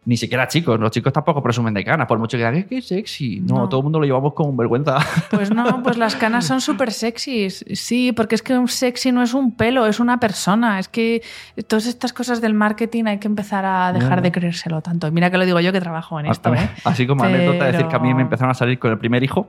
[0.07, 2.81] Ni siquiera chicos, los chicos tampoco presumen de canas, por mucho que digan, es que
[2.81, 3.41] sexy.
[3.41, 3.69] No, No.
[3.69, 4.99] todo el mundo lo llevamos con vergüenza.
[5.31, 7.65] Pues no, pues las canas son súper sexys.
[7.75, 10.79] Sí, porque es que un sexy no es un pelo, es una persona.
[10.79, 11.23] Es que
[11.67, 14.23] todas estas cosas del marketing hay que empezar a dejar Ya.
[14.23, 15.11] de creérselo tanto.
[15.11, 16.71] Mira que lo digo yo que trabajo en esto, ¿eh?
[16.85, 19.25] Así como anécdota, decir Pero- que a mí me empezaron a salir con el primer
[19.25, 19.49] hijo.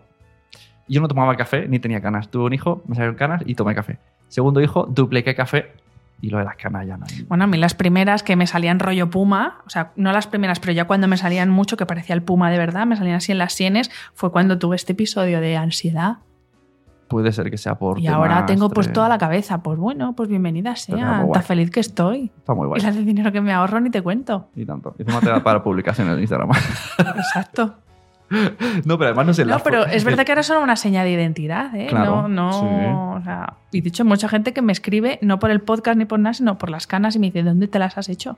[0.88, 2.30] Yo no tomaba café ni tenía canas.
[2.30, 4.00] Tuve un hijo, me salieron canas y tomé café.
[4.28, 5.74] Segundo hijo, dupliqué café
[6.22, 7.06] y lo de las canas ya no.
[7.28, 10.60] Bueno, a mí las primeras que me salían rollo puma, o sea, no las primeras,
[10.60, 13.32] pero ya cuando me salían mucho, que parecía el puma de verdad, me salían así
[13.32, 16.18] en las sienes, fue cuando tuve este episodio de ansiedad.
[17.08, 18.00] Puede ser que sea por.
[18.00, 19.64] Y ahora tengo pues toda la cabeza.
[19.64, 21.26] Pues bueno, pues bienvenida sea.
[21.32, 22.32] Tan feliz que estoy.
[22.38, 22.82] Está muy guay.
[22.82, 24.50] Y la de dinero que me ahorro ni te cuento.
[24.58, 24.94] Y tanto.
[25.00, 26.50] Y encima te da para publicaciones en Instagram.
[27.16, 27.76] Exacto.
[28.30, 29.46] no, pero además no sé.
[29.46, 31.88] No, pero es verdad que ahora son una señal de identidad, ¿eh?
[31.88, 33.20] Claro, no, no, sí.
[33.22, 36.06] o sea, y de hecho, mucha gente que me escribe, no por el podcast ni
[36.06, 38.38] por nada, sino por las canas y me dice, ¿dónde te las has hecho?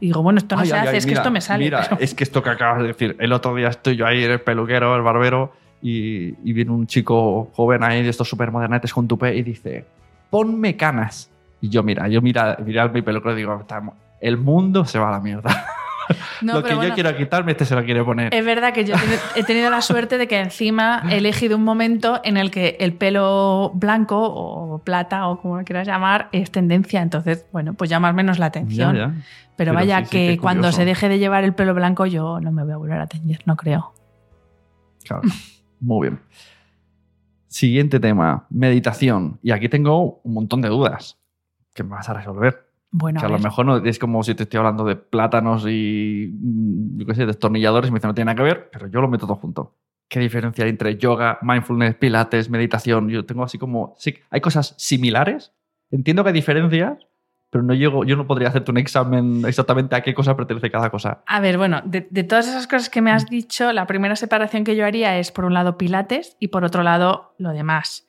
[0.00, 1.64] Y digo, bueno, esto no Ay, se ay, hace, ay, es que esto me sale.
[1.64, 3.16] Mira, pero- es que esto que acabas de decir.
[3.18, 7.50] El otro día estoy yo ahí el peluquero, el barbero, y, y viene un chico
[7.54, 9.84] joven ahí de estos super modernetes con tupé y dice:
[10.30, 11.30] Ponme canas.
[11.60, 15.08] Y yo, mira, yo mira, mira mi peluquero y digo: "Estamos- El mundo se va
[15.08, 15.50] a la mierda.
[16.42, 18.32] No, Lo que bueno, yo quiero quitarme, este se lo quiere poner.
[18.34, 21.56] Es verdad que yo he teni- he tenido la suerte de que encima he elegido
[21.56, 26.28] un momento en el que el pelo blanco o plata o como lo quieras llamar
[26.32, 27.02] es tendencia.
[27.02, 28.94] Entonces, bueno, pues llama menos la atención.
[28.94, 29.14] Ya, ya.
[29.56, 32.52] Pero, Pero vaya sí, que cuando se deje de llevar el pelo blanco yo no
[32.52, 33.92] me voy a volver a teñir, no creo.
[35.04, 35.22] Claro.
[35.80, 36.20] Muy bien.
[37.48, 39.38] Siguiente tema: meditación.
[39.42, 41.18] Y aquí tengo un montón de dudas
[41.74, 42.67] que me vas a resolver.
[42.90, 45.66] Bueno, que a, a lo mejor no, es como si te estoy hablando de plátanos
[45.68, 48.86] y, mm, yo qué sé, destornilladores y me dice no tiene nada que ver, pero
[48.86, 49.74] yo lo meto todo junto.
[50.08, 53.10] ¿Qué diferencia hay entre yoga, mindfulness, pilates, meditación?
[53.10, 53.94] Yo tengo así como...
[53.98, 55.52] Sí, hay cosas similares.
[55.90, 57.06] Entiendo que hay diferencias,
[57.50, 60.88] pero no llego, yo no podría hacerte un examen exactamente a qué cosa pertenece cada
[60.88, 61.22] cosa.
[61.26, 64.64] A ver, bueno, de, de todas esas cosas que me has dicho, la primera separación
[64.64, 68.07] que yo haría es, por un lado, pilates y por otro lado, lo demás.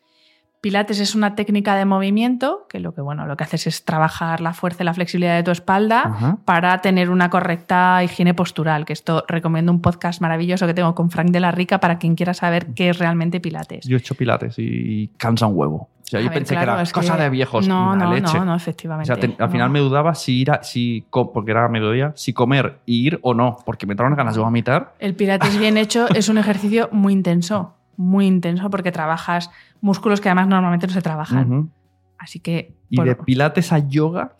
[0.62, 4.42] Pilates es una técnica de movimiento que lo que, bueno, lo que haces es trabajar
[4.42, 6.38] la fuerza y la flexibilidad de tu espalda Ajá.
[6.44, 11.12] para tener una correcta higiene postural, que esto recomiendo un podcast maravilloso que tengo con
[11.12, 13.86] Frank de la Rica para quien quiera saber qué es realmente pilates.
[13.88, 15.76] Yo he hecho pilates y cansa un huevo.
[16.04, 17.66] O sea, A yo ver, pensé claro, que era que- cosa de viejos.
[17.68, 18.38] No, no, leche.
[18.40, 19.06] no, no, O efectivamente.
[19.06, 19.50] sea, te- al no.
[19.50, 23.34] final me dudaba si ir a, si, porque era mediodía, si comer y ir o
[23.34, 24.94] no, porque me entraron ganas de vomitar.
[25.00, 30.30] El pilates bien hecho es un ejercicio muy intenso, muy intenso porque trabajas músculos que
[30.30, 31.70] además normalmente no se trabajan.
[32.18, 34.36] Así que Y por- de pilates a yoga,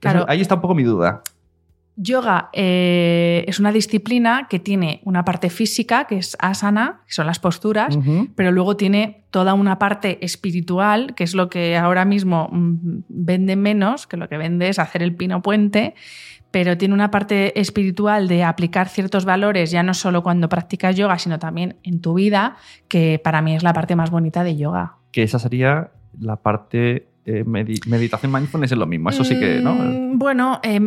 [0.00, 0.20] Claro.
[0.20, 1.22] eso- ahí está un poco mi duda.
[1.96, 7.26] yoga eh, es una disciplina que tiene una parte física, que es asana, que son
[7.28, 7.96] las posturas,
[8.34, 13.54] pero luego tiene toda una parte espiritual, que es lo que ahora mismo mm, vende
[13.54, 15.94] menos, que lo que vende es hacer el pino puente,
[16.54, 21.18] pero tiene una parte espiritual de aplicar ciertos valores, ya no solo cuando practicas yoga,
[21.18, 22.54] sino también en tu vida,
[22.86, 24.98] que para mí es la parte más bonita de yoga.
[25.10, 25.90] Que esa sería
[26.20, 29.10] la parte eh, medi- meditación mindfulness es lo mismo.
[29.10, 29.74] Eso sí que, ¿no?
[29.74, 30.78] Mm, Bueno, eh,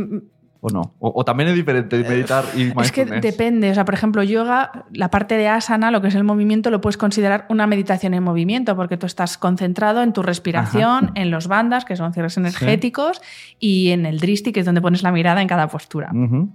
[0.60, 0.96] ¿O no?
[1.00, 3.22] O, o también es diferente meditar y Eh, Es que mindfulness?
[3.22, 3.72] depende.
[3.72, 6.82] O sea, por ejemplo, yoga, la parte de asana, lo que es el movimiento, lo
[6.82, 11.48] puedes considerar una meditación en movimiento, porque tú estás concentrado en tu respiración, en los
[11.48, 13.22] bandas, que son cierres energéticos,
[13.60, 16.10] y en el dristi, que es donde pones la mirada en cada postura.
[16.14, 16.50] Ujú.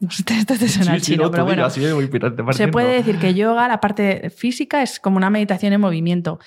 [0.00, 1.64] No sé, esto te suena Sí, sí, chino, no, pero bueno.
[1.64, 5.16] así es muy pirata, te Se puede decir que yoga, la parte física, es como
[5.16, 6.40] una meditación en movimiento.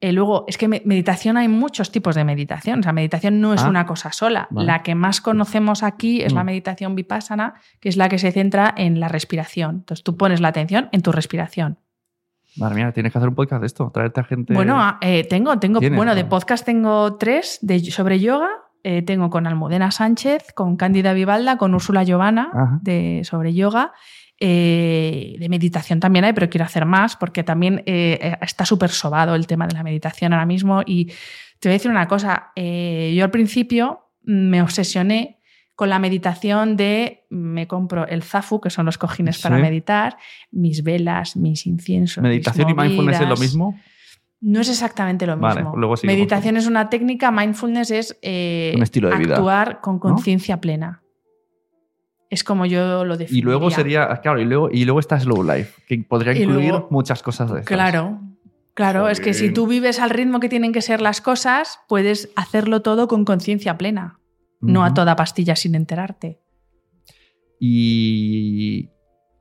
[0.00, 2.80] Eh, luego, es que me- meditación hay muchos tipos de meditación.
[2.80, 4.46] O sea, meditación no es Ah, una cosa sola.
[4.50, 4.66] vale.
[4.66, 6.46] La que más conocemos aquí es la Mm.
[6.46, 9.76] meditación vipassana, que es la que se centra en la respiración.
[9.80, 11.78] Entonces, tú pones la atención en tu respiración.
[12.56, 14.54] Madre mía, tienes que hacer un podcast de esto, traerte a gente.
[14.54, 18.48] Bueno, ah, eh, tengo, tengo, bueno, de podcast tengo tres de, sobre yoga.
[18.84, 23.92] Eh, tengo con Almudena Sánchez, con Cándida Vivalda, con Úrsula Giovanna de, sobre yoga.
[24.40, 29.34] Eh, de meditación también hay, pero quiero hacer más porque también eh, está súper sobado
[29.34, 30.82] el tema de la meditación ahora mismo.
[30.86, 31.06] Y
[31.58, 35.40] te voy a decir una cosa, eh, yo al principio me obsesioné
[35.74, 40.16] con la meditación de me compro el zafu, que son los cojines para meditar,
[40.50, 42.22] mis velas, mis inciensos.
[42.22, 43.80] mis Meditación y mindfulness es lo mismo.
[44.40, 45.76] No es exactamente lo Vale, mismo.
[45.76, 45.94] luego.
[46.04, 51.02] Meditación es una técnica, mindfulness es Un estilo de vida, actuar con conciencia plena.
[52.30, 53.38] Es como yo lo defino.
[53.38, 56.88] Y luego sería, claro, y luego, y luego está Slow Life, que podría incluir luego-
[56.90, 57.74] muchas cosas de estas.
[57.74, 58.20] Claro,
[58.74, 62.30] claro, es que si tú vives al ritmo que tienen que ser las cosas, puedes
[62.36, 64.20] hacerlo todo con conciencia plena,
[64.60, 66.40] no a toda pastilla sin enterarte.
[67.60, 68.90] Y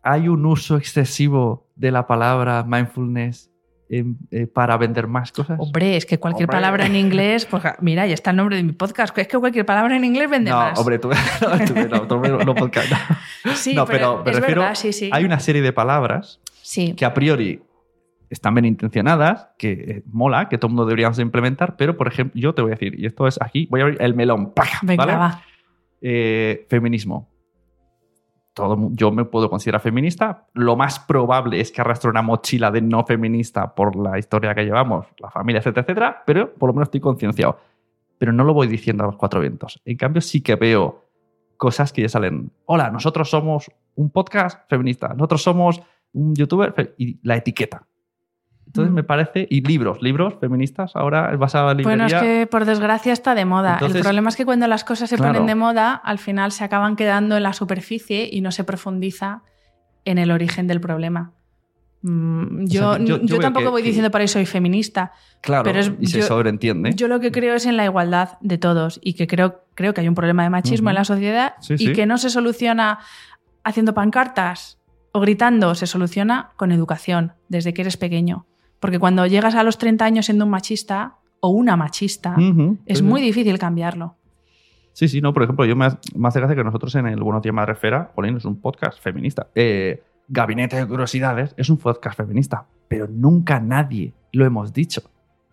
[0.02, 3.52] hay un uso excesivo de la palabra mindfulness
[3.90, 5.58] eh, para vender más cosas.
[5.60, 6.58] Hombre, es que cualquier Hombre.
[6.58, 9.66] palabra en inglés, pues mira, ya está el nombre de mi podcast, es que cualquier
[9.66, 10.78] palabra en inglés vende no, más.
[10.80, 11.10] hombre, tú,
[11.42, 12.92] no, tú- no, tú- no, no, podcast,
[13.46, 13.54] no.
[13.56, 15.10] sí, no, pero me es refiero, verdad, sí, sí.
[15.14, 16.94] hay una serie de palabras Sí.
[16.94, 17.62] que a priori
[18.30, 22.38] están bien intencionadas, que eh, mola, que todo el mundo deberíamos implementar, pero por ejemplo,
[22.42, 24.80] yo te voy a decir, y esto es aquí, voy a abrir el melón, ¡paca!
[24.82, 25.18] Venga, ¿vale?
[25.18, 25.42] va.
[26.02, 27.30] Eh, feminismo.
[28.58, 30.48] Todo, yo me puedo considerar feminista.
[30.54, 34.64] Lo más probable es que arrastre una mochila de no feminista por la historia que
[34.64, 37.60] llevamos, la familia, etcétera, etcétera, pero por lo menos estoy concienciado.
[38.18, 39.80] Pero no lo voy diciendo a los cuatro vientos.
[39.86, 41.06] En cambio, sí que veo
[41.56, 42.50] cosas que ya salen.
[42.66, 45.80] Hola, nosotros somos un podcast feminista, nosotros somos
[46.14, 47.86] un youtuber fe-", y la etiqueta.
[48.68, 48.96] Entonces Mm.
[48.96, 52.06] me parece, y libros, libros feministas, ahora vas a la librería.
[52.06, 53.74] Bueno, es que por desgracia está de moda.
[53.74, 55.34] Entonces- el problema es que cuando las cosas se Claro.
[55.34, 59.42] ponen de moda, al final se acaban quedando en la superficie y no se profundiza
[60.06, 61.32] en el origen del problema.
[62.04, 65.12] Mm, sea, Yo, yo- tampoco que- voy que- diciendo por ahí soy feminista.
[65.42, 66.92] claro, pero es- y se yo- sobreentiende.
[66.94, 70.02] Yo lo que creo es en la igualdad de todos y que creo, creo que
[70.02, 71.94] hay un problema de machismo en la sociedad Sí, y sí.
[71.94, 73.00] que no se soluciona
[73.64, 74.78] haciendo pancartas
[75.12, 78.46] o gritando, se soluciona con educación desde que eres pequeño.
[78.80, 82.36] Porque cuando llegas a los 30 años siendo un machista o una machista,
[82.86, 83.28] es sí, muy sí.
[83.28, 84.16] difícil cambiarlo.
[84.94, 87.42] Sí, sí, no, por ejemplo, yo me, me hace gracia que nosotros en el Buenos
[87.44, 89.48] Días Madre Esfera, Jolín, es un podcast feminista.
[89.54, 95.02] Eh, Gabinete de Curiosidades es un podcast feminista, pero nunca nadie lo hemos dicho.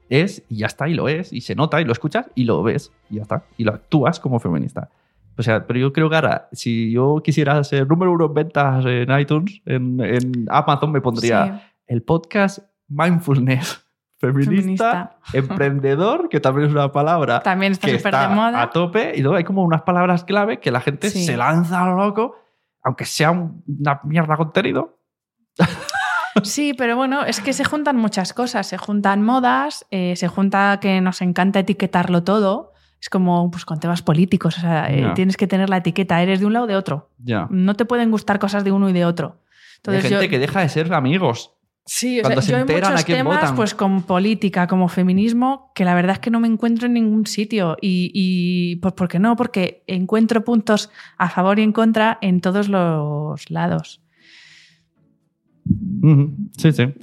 [0.08, 2.62] Es, y ya está, y lo es, y se nota, y lo escuchas, y lo
[2.62, 4.90] ves, y ya está, y lo actúas como feminista.
[5.36, 8.84] O sea, pero yo creo que ahora, si yo quisiera ser número uno en ventas
[8.86, 11.82] en iTunes, en, en Amazon, me pondría Sí.
[11.88, 12.60] el podcast
[12.94, 13.80] Mindfulness
[14.18, 15.18] Feminista, Feminista.
[15.32, 18.62] Emprendedor, que también es una palabra También está que súper de está moda.
[18.62, 21.24] a tope y luego hay como unas palabras clave que la gente Sí.
[21.24, 22.36] se lanza a lo loco,
[22.82, 24.98] aunque sea un- una mierda contenido.
[26.42, 28.66] Sí, pero bueno, es que se juntan muchas cosas.
[28.66, 32.72] Se juntan modas, eh, se junta que nos encanta etiquetarlo todo.
[33.00, 34.58] Es como pues, con temas políticos.
[34.58, 36.20] O sea, eh, tienes que tener la etiqueta.
[36.20, 37.10] Eres de un lado o de otro.
[37.50, 39.36] No te pueden gustar cosas de uno y de otro.
[39.38, 41.53] hay Entonces, gente yo, que deja de ser amigos.
[41.86, 43.56] Sí, o sea, se yo hay enteran a muchos quién temas, votan.
[43.56, 47.26] pues con política, como feminismo, que la verdad es que no me encuentro en ningún
[47.26, 47.76] sitio.
[47.80, 49.36] Y, y pues, ¿por qué no?
[49.36, 54.00] Porque encuentro puntos a favor y en contra en todos los lados.
[56.58, 56.94] Sí, sí.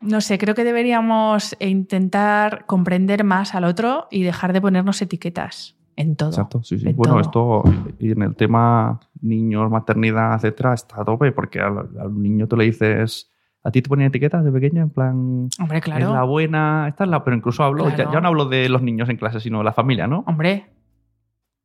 [0.00, 5.76] No sé, creo que deberíamos intentar comprender más al otro y dejar de ponernos etiquetas
[5.96, 6.28] en todo.
[6.30, 6.88] Exacto, sí, sí.
[6.88, 7.64] En Bueno, todo.
[7.64, 12.56] esto y en el tema niños, maternidad, etcétera, está a tope porque al, niño tú
[12.56, 13.32] le dices.
[13.66, 14.82] ¿A ti te ponían etiquetas de pequeña?
[14.82, 15.48] En plan.
[15.60, 16.26] Hombre, Es la claro.
[16.28, 16.86] buena.
[16.88, 17.24] Esta es la.
[17.24, 17.88] Pero incluso hablo.
[17.88, 18.12] Ya, Claro.
[18.12, 20.22] ya no hablo de los niños en clase, sino de la familia, ¿no?
[20.26, 20.66] Hombre,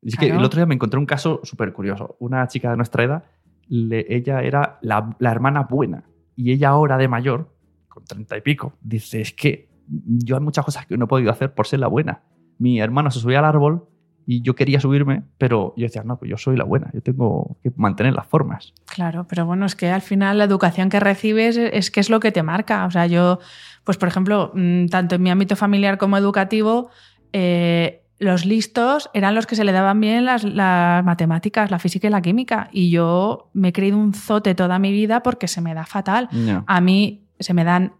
[0.03, 0.39] Es que Claro.
[0.39, 2.15] el otro día me encontré un caso súper curioso.
[2.19, 3.23] Una chica de nuestra edad,
[3.67, 6.05] le- ella era la, la hermana buena.
[6.35, 7.53] Y ella ahora de mayor,
[7.87, 11.29] con treinta y pico, dice, es que yo hay muchas cosas que no he podido
[11.29, 12.23] hacer por ser la buena.
[12.57, 13.89] Mi hermano se subía al árbol
[14.25, 17.57] y yo quería subirme, pero yo decía, no, pues yo soy la buena, yo tengo
[17.63, 18.73] que mantener las formas.
[18.85, 22.19] claro, pero bueno, es que al final la educación que recibes es que es lo
[22.19, 22.85] que te marca.
[22.85, 23.39] O sea, yo,
[23.83, 26.89] pues por ejemplo, mm, tanto en mi ámbito familiar como educativo,
[27.33, 32.07] eh, los listos eran los que se le daban bien las, las, matemáticas, la física
[32.07, 32.69] y la química.
[32.71, 36.29] Y yo me he creído un zote toda mi vida porque se me da fatal.
[36.67, 37.93] A mí se me dan,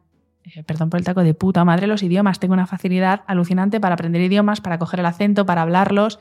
[0.44, 2.40] eh, perdón por el taco de puta madre, los idiomas.
[2.40, 6.20] Tengo una facilidad alucinante para aprender idiomas, para coger el acento, para hablarlos.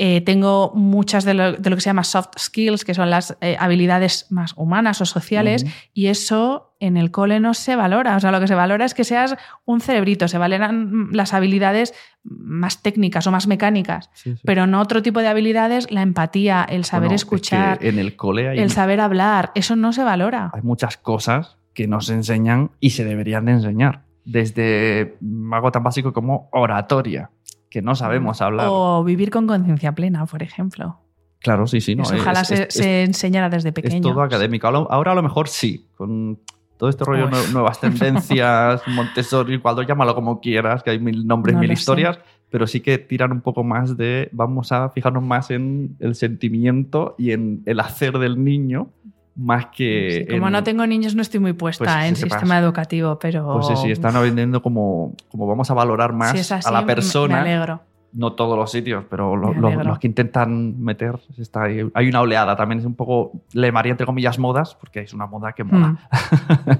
[0.00, 3.36] Eh, tengo muchas de lo, de lo, que se llama soft skills, que son las
[3.40, 5.72] eh, habilidades más humanas o sociales, uh -huh.
[5.92, 8.14] y eso en el cole no se valora.
[8.14, 9.34] O sea, lo que se valora es que seas
[9.64, 14.42] un cerebrito, se valoran las habilidades más técnicas o más mecánicas, sí, sí.
[14.44, 17.98] pero no otro tipo de habilidades, la empatía, el saber bueno, escuchar, es que en
[17.98, 20.52] el, cole hay el saber hablar, eso no se valora.
[20.54, 24.02] Hay muchas cosas que no se enseñan y se deberían de enseñar.
[24.24, 25.16] Desde
[25.52, 27.30] algo tan básico como oratoria
[27.70, 28.66] que no sabemos hablar.
[28.68, 30.98] O vivir con conciencia plena, por ejemplo.
[31.38, 31.94] Claro, sí, sí.
[31.94, 33.94] No, Eso ojalá es, se, es, se, enseñara desde pequeño.
[33.94, 34.66] Es todo académico.
[34.66, 36.40] Ahora a lo mejor sí, con
[36.78, 37.52] todo este rollo, Uf.
[37.52, 42.22] nuevas tendencias, Montessori, cuando llámalo como quieras, que hay mil nombres, no mil historias, sé.
[42.50, 47.14] pero sí que tiran un poco más de, vamos a fijarnos más en el sentimiento
[47.18, 48.90] y en el hacer del niño,
[49.38, 50.26] más que...
[50.28, 50.52] Sí, como en...
[50.52, 52.58] no tengo niños no estoy muy puesta Pues sí, en sistema pasa.
[52.58, 53.52] educativo, pero...
[53.54, 56.72] Pues sí, sí, están vendiendo como, como vamos a valorar más si es así, a
[56.72, 57.42] la persona.
[57.42, 57.80] Me alegro.
[58.10, 61.86] No todos los sitios, pero lo, lo- los que intentan meter, está ahí.
[61.92, 65.26] hay una oleada también, es un poco, le llamaría entre comillas modas, porque es una
[65.26, 65.88] moda que mola.
[65.88, 65.98] Mm.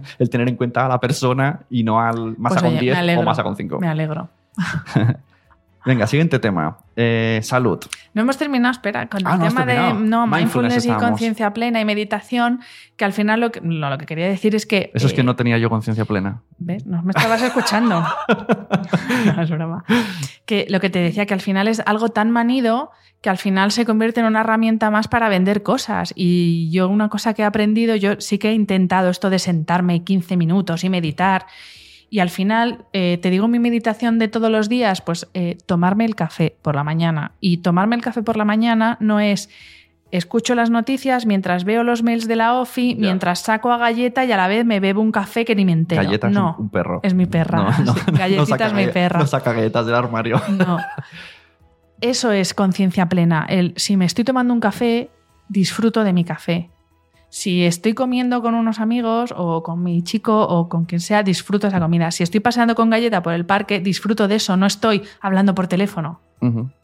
[0.20, 2.94] el tener en cuenta a la persona y no al masa Pues, con oye, 10
[2.94, 3.20] me alegro.
[3.20, 3.78] o masa con 5.
[3.78, 4.28] Me alegro.
[5.84, 6.78] Venga, siguiente tema.
[6.96, 7.78] Eh, salud.
[8.14, 11.52] No hemos terminado, espera, con Ah, el no tema de no, Mindfulness mindfulness, y conciencia
[11.54, 12.60] plena y meditación,
[12.96, 14.90] que al final lo que, no, lo que quería decir es que...
[14.94, 16.42] Eso es que eh, no tenía yo conciencia plena.
[16.58, 16.86] ¿Ves?
[16.86, 18.04] No me estabas escuchando.
[19.36, 19.84] no, es broma.
[20.44, 23.72] Que lo que te decía, que al final es algo tan manido que al final
[23.72, 26.12] se convierte en una herramienta más para vender cosas.
[26.14, 30.04] Y yo una cosa que he aprendido, yo sí que he intentado esto de sentarme
[30.04, 31.46] 15 minutos y meditar.
[32.10, 36.04] Y al final, eh, te digo mi meditación de todos los días, pues eh, tomarme
[36.06, 37.32] el café por la mañana.
[37.40, 39.50] Y tomarme el café por la mañana no es
[40.10, 43.00] escucho las noticias mientras veo los mails de la OFI, Ya.
[43.00, 45.72] mientras saco a galleta y a la vez me bebo un café que ni me
[45.72, 46.02] entero.
[46.02, 47.00] Galletas no, un, un perro.
[47.02, 47.58] es mi perra.
[47.58, 49.18] No, no, Sí, no Galletita saca es mi perra.
[49.20, 50.40] No saca galletas del armario.
[50.48, 50.78] No.
[52.00, 53.44] Eso es conciencia plena.
[53.48, 55.10] El, si me estoy tomando un café,
[55.48, 56.70] disfruto de mi café.
[57.30, 61.66] Si estoy comiendo con unos amigos o con mi chico o con quien sea, disfruto
[61.66, 62.10] esa comida.
[62.10, 64.56] Si estoy paseando con galleta por el parque, disfruto de eso.
[64.56, 66.20] No estoy hablando por teléfono.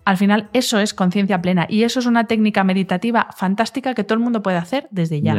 [0.04, 1.66] Al final, eso es conciencia plena.
[1.70, 5.34] Y eso es una técnica meditativa fantástica que todo el mundo puede hacer desde ya.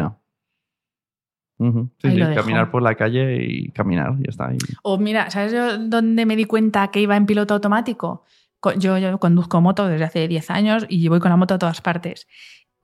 [2.01, 2.41] Sí, sí, dejo.
[2.41, 4.53] caminar por la calle y caminar, ya está.
[4.53, 8.23] Y- O mira, ¿sabes yo dónde me di cuenta que iba en piloto automático?
[8.59, 11.59] Co- Yo, yo conduzco moto desde hace 10 años y voy con la moto a
[11.59, 12.27] todas partes.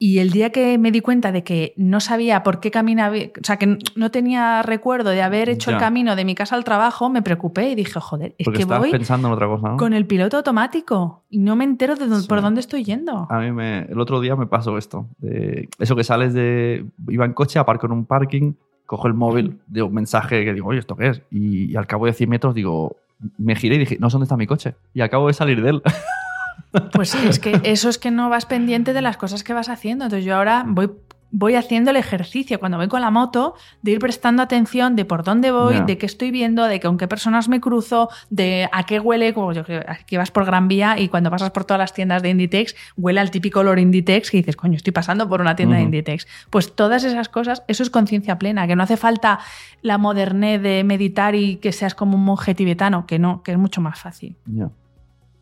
[0.03, 3.43] Y el día que me di cuenta de que no sabía por qué caminaba, o
[3.43, 5.77] sea, que no tenía recuerdo de haber hecho Ya.
[5.77, 8.65] el camino de mi casa al trabajo, me preocupé y dije, joder, es Porque que
[8.65, 9.77] voy pensando en otra cosa, ¿no?
[9.77, 12.27] con el piloto automático y no me entero de Sí.
[12.27, 13.27] por dónde estoy yendo.
[13.29, 15.05] A mí me, el otro día me pasó esto.
[15.19, 16.83] de- eso que sales de.
[17.07, 18.53] Iba en coche, aparco en un parking,
[18.87, 21.21] cojo el móvil, digo un mensaje que digo, oye, ¿esto qué es?
[21.29, 22.95] Y, y al cabo de 100 metros digo,
[23.37, 24.73] me giré y dije, no sé dónde está mi coche.
[24.95, 25.83] Y acabo de salir de él.
[26.93, 30.05] Pues es que eso es que no vas pendiente de las cosas que vas haciendo.
[30.05, 30.89] Entonces yo ahora voy,
[31.31, 35.23] voy haciendo el ejercicio cuando voy con la moto de ir prestando atención de por
[35.23, 38.99] dónde voy, de qué estoy viendo, de con qué personas me cruzo, de a qué
[38.99, 41.93] huele, como yo que que vas por Gran Vía y cuando pasas por todas las
[41.93, 45.55] tiendas de Inditex huele al típico olor Inditex que dices, coño, estoy pasando por una
[45.55, 45.83] tienda de.
[45.83, 46.27] Inditex.
[46.49, 49.39] Pues todas esas cosas, eso es conciencia plena, que no hace falta
[49.81, 53.57] la modernez de meditar y que seas como un monje tibetano, que no, que es
[53.57, 54.35] mucho más fácil.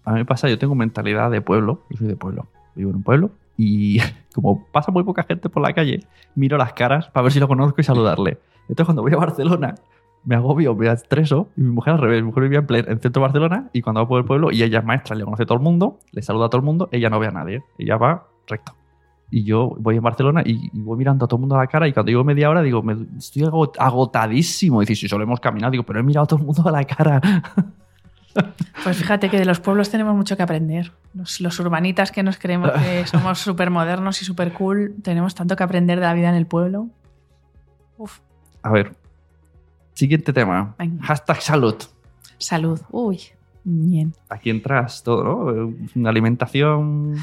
[0.09, 2.95] A mí me pasa, yo tengo mentalidad de pueblo, yo soy de pueblo, vivo en
[2.97, 3.99] un pueblo y
[4.33, 5.99] como pasa muy poca gente por la calle,
[6.35, 8.39] miro las caras para ver si lo conozco y saludarle.
[8.63, 9.75] Entonces cuando voy a Barcelona
[10.25, 12.99] me agobio, me estreso y mi mujer al revés, mi mujer vivía en, plen- en
[12.99, 15.43] centro de Barcelona y cuando va por el pueblo y ella es maestra, le conoce
[15.43, 17.63] a todo el mundo, le saluda a todo el mundo, ella no ve a nadie,
[17.77, 18.73] ella va recto.
[19.31, 21.67] Y yo voy en Barcelona y, y voy mirando a todo el mundo a la
[21.67, 24.81] cara y cuando llego media hora digo, me, estoy agot- agotadísimo.
[24.81, 26.83] Y si solo hemos caminado, digo, pero he mirado a todo el mundo a la
[26.83, 27.21] cara.
[28.83, 30.91] Pues fíjate que de los pueblos tenemos mucho que aprender.
[31.13, 35.55] Los, los urbanitas que nos creemos que somos súper modernos y súper cool, tenemos tanto
[35.55, 36.87] que aprender de la vida en el pueblo.
[37.97, 38.19] Uf,
[38.63, 38.95] A ver.
[39.93, 40.75] Siguiente tema.
[40.79, 41.03] Venga.
[41.05, 41.75] Hashtag salud.
[42.37, 42.79] salud.
[42.89, 43.19] Uy,
[43.65, 44.13] bien.
[44.29, 45.73] Aquí entras todo, ¿no?
[45.95, 47.15] Una alimentación.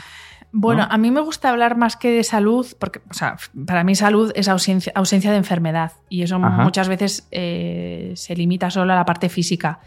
[0.53, 0.93] Bueno, ¿No?
[0.93, 3.37] a mí me gusta hablar más que de salud, porque o sea,
[3.67, 6.63] para mí salud es ausencia, ausencia de enfermedad y eso Ajá.
[6.63, 9.81] muchas veces eh, se limita solo a la parte física.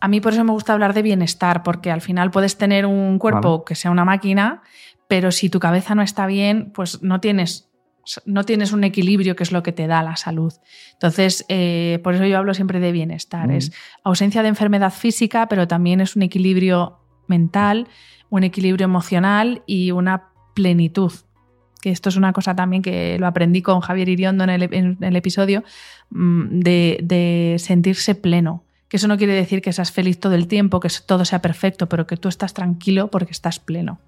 [0.00, 3.18] A mí por eso me gusta hablar de bienestar, porque al final puedes tener un
[3.18, 3.64] cuerpo Vale.
[3.66, 4.62] que sea una máquina,
[5.08, 7.70] pero si tu cabeza no está bien, pues no tienes,
[8.24, 10.54] no tienes un equilibrio que es lo que te da la salud.
[10.92, 13.48] Entonces, eh, por eso yo hablo siempre de bienestar.
[13.48, 13.52] Mm.
[13.52, 13.72] Es
[14.04, 17.88] ausencia de enfermedad física, pero también es un equilibrio mental,
[18.30, 21.12] un equilibrio emocional y una plenitud.
[21.82, 24.98] Que esto es una cosa también que lo aprendí con Javier Iriondo en el, en
[25.00, 25.64] el episodio,
[26.10, 28.64] mm, de, de sentirse pleno.
[28.90, 31.88] Que eso no quiere decir que seas feliz todo el tiempo, que todo sea perfecto,
[31.88, 33.98] pero que tú estás tranquilo porque estás pleno.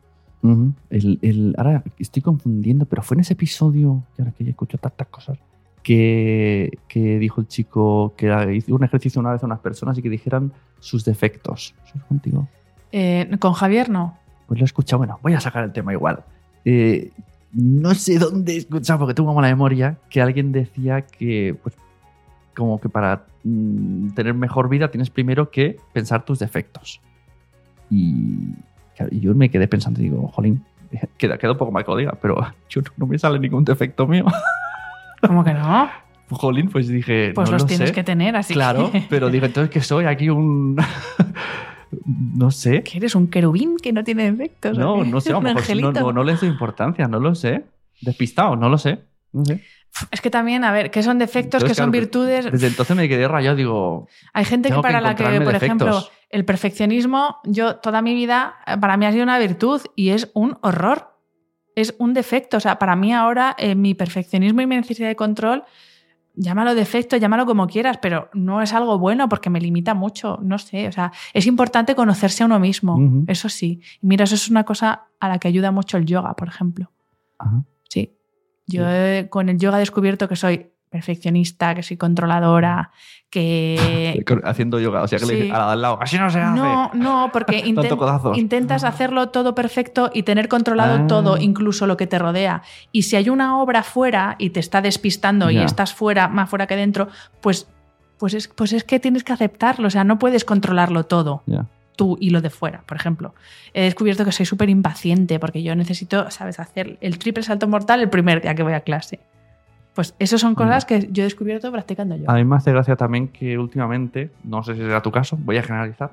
[0.90, 4.76] El- el- ahora estoy confundiendo, pero fue en ese episodio, que ahora que ya escucho
[4.76, 5.38] tantas cosas,
[5.84, 8.26] que, que dijo el chico que
[8.56, 11.74] hizo un ejercicio una vez a unas personas y que dijeran sus defectos.
[11.86, 12.48] ¿Eso es contigo?
[12.90, 14.18] Eh, con Javier no.
[14.48, 16.24] Pues lo he escuchado, bueno, voy a sacar el tema igual.
[16.64, 17.10] Eh,
[17.52, 21.76] no sé dónde he escuchado, porque tengo mala memoria, que alguien decía que, pues,
[22.54, 27.00] como que para mm, tener mejor vida tienes primero que pensar tus defectos.
[27.90, 28.54] Y,
[28.96, 30.64] claro, y yo me quedé pensando y digo, jolín,
[31.18, 32.36] queda, queda un poco mal que lo diga, pero
[32.68, 34.24] yo no, no me sale ningún defecto mío.
[35.26, 35.88] ¿Cómo que no?
[36.30, 37.94] jolín, pues dije, Pues no los lo tienes sé.
[37.94, 39.04] que tener, así Claro, que...
[39.10, 40.76] pero dije, entonces que soy aquí un...
[42.06, 42.82] no sé.
[42.82, 44.78] que eres un querubín que no tiene defectos.
[44.78, 47.34] ¿o No, no sé, a lo mejor no, no, no les doy importancia, no lo
[47.34, 47.64] sé.
[48.00, 49.00] Despistado, no lo sé.
[49.32, 49.62] No sé.
[50.10, 51.62] Es que también, a ver, ¿qué son defectos?
[51.62, 52.50] Entonces, ¿Qué son claro, virtudes?
[52.50, 56.44] Desde entonces me quedé rayado, digo, Hay gente que para la que, por ejemplo, el
[56.44, 60.58] perfeccionismo, yo toda mi vida, eh, para mí ha sido una virtud y es un
[60.62, 61.10] horror.
[61.74, 62.56] Es un defecto.
[62.56, 65.64] O sea, para mí ahora eh, mi perfeccionismo y mi necesidad de control,
[66.34, 70.38] llámalo defecto, llámalo como quieras, pero no es algo bueno porque me limita mucho.
[70.42, 70.88] No sé.
[70.88, 72.98] O sea, es importante conocerse a uno mismo.
[73.26, 73.80] Eso sí.
[74.00, 76.90] Mira, eso es una cosa a la que ayuda mucho el yoga, por ejemplo.
[77.38, 78.16] ajá, Sí.
[78.66, 78.84] Yo
[79.30, 82.90] con el yoga he descubierto que soy perfeccionista, que soy controladora,
[83.30, 84.22] que...
[84.44, 85.40] haciendo yoga, o sea que le Sí.
[85.44, 86.58] dije al lado, así no se hace.
[86.60, 87.56] No, no, porque
[88.36, 91.06] intentas hacerlo todo perfecto y tener controlado Ah.
[91.06, 92.62] todo, incluso lo que te rodea.
[92.92, 96.66] Y si hay una obra fuera y te está despistando y estás fuera, más fuera
[96.66, 97.08] que dentro,
[97.40, 97.68] pues,
[98.18, 99.88] pues, es, pues es que tienes que aceptarlo.
[99.88, 101.42] O sea, no puedes controlarlo todo.
[101.96, 103.34] Tú y lo de fuera, por ejemplo.
[103.74, 108.00] He descubierto que soy súper impaciente porque yo necesito, ¿sabes?, hacer el triple salto mortal
[108.00, 109.20] el primer día que voy a clase.
[109.94, 112.30] Pues eso son cosas que yo he descubierto practicando yo.
[112.30, 115.58] A mí me hace gracia también que últimamente, no sé si será tu caso, voy
[115.58, 116.10] a generalizar,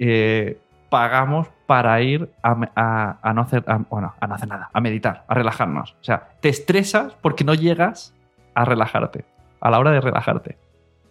[0.00, 0.58] eh,
[0.88, 4.68] pagamos para ir a, me- a- a no hacer, a- bueno, a no hacer nada,
[4.72, 5.92] a meditar, a relajarnos.
[5.92, 8.12] O sea, te estresas porque no llegas
[8.54, 9.24] a relajarte,
[9.60, 10.58] a la hora de relajarte.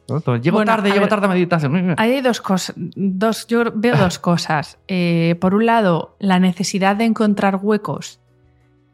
[0.10, 0.18] ¿No?
[0.18, 1.96] Entonces, llego Bueno, tarde, llego ver, tarde a meditación.
[1.98, 2.76] Hay dos cosas.
[2.78, 4.78] Dos, yo veo dos cosas.
[4.88, 8.20] Eh, por un lado, la necesidad de encontrar huecos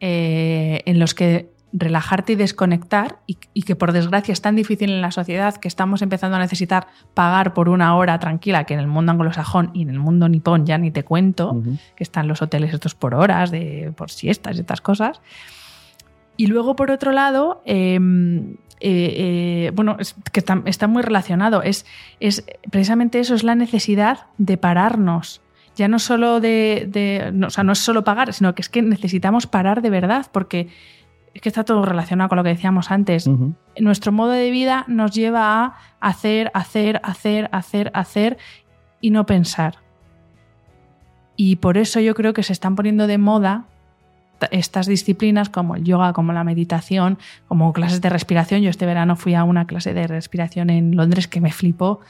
[0.00, 4.90] eh, en los que relajarte y desconectar, y, y que por desgracia es tan difícil
[4.90, 8.80] en la sociedad que estamos empezando a necesitar pagar por una hora tranquila, que en
[8.80, 11.62] el mundo anglosajón y en el mundo nipón ya ni te cuento,
[11.94, 15.20] que están los hoteles estos por horas, de, por siestas y estas cosas.
[16.38, 17.98] Y luego, por otro lado, eh,
[18.80, 19.14] eh,
[19.68, 21.62] eh, bueno, es que está, está muy relacionado.
[21.62, 21.86] Es,
[22.20, 25.40] es precisamente eso, es la necesidad de pararnos.
[25.76, 28.68] Ya no solo de, de- no, o sea, no es solo pagar, sino que es
[28.68, 30.68] que necesitamos parar de verdad, porque
[31.34, 33.28] es que está todo relacionado con lo que decíamos antes.
[33.78, 38.38] Nuestro modo de vida nos lleva a hacer, hacer, hacer, hacer, hacer
[39.02, 39.74] y no pensar.
[41.36, 43.66] Y por eso yo creo que se están poniendo de moda
[44.50, 47.18] estas disciplinas como el yoga, como la meditación,
[47.48, 48.62] como clases de respiración.
[48.62, 52.00] Yo este verano fui a una clase de respiración en Londres que me flipó,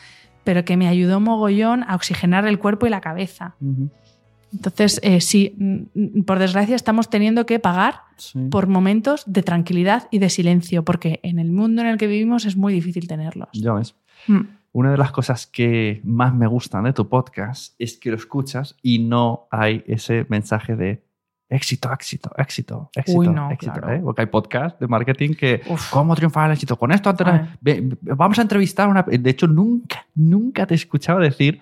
[0.45, 3.57] pero que me ayudó mogollón a oxigenar el cuerpo y la cabeza.
[4.53, 8.39] Entonces, eh, sí, mm, por desgracia estamos teniendo que pagar Sí.
[8.51, 12.45] por momentos de tranquilidad y de silencio, porque en el mundo en el que vivimos
[12.47, 13.49] es muy difícil tenerlos.
[13.53, 13.95] Ya ves.
[14.29, 14.41] Mm.
[14.73, 18.77] Una de las cosas que más me gustan de tu podcast es que lo escuchas
[18.83, 21.03] y no hay ese mensaje de
[21.49, 23.73] éxito, éxito, éxito, éxito, Uy, no, éxito.
[23.73, 23.93] claro.
[23.95, 24.01] ¿eh?
[24.03, 25.91] Porque hay podcasts de marketing que, Uf.
[25.91, 26.77] ¿cómo triunfar el éxito?
[26.77, 27.27] Con esto, antes-
[28.03, 29.03] vamos a entrevistar a una...
[29.03, 31.61] De hecho, nunca, nunca te he escuchado decir,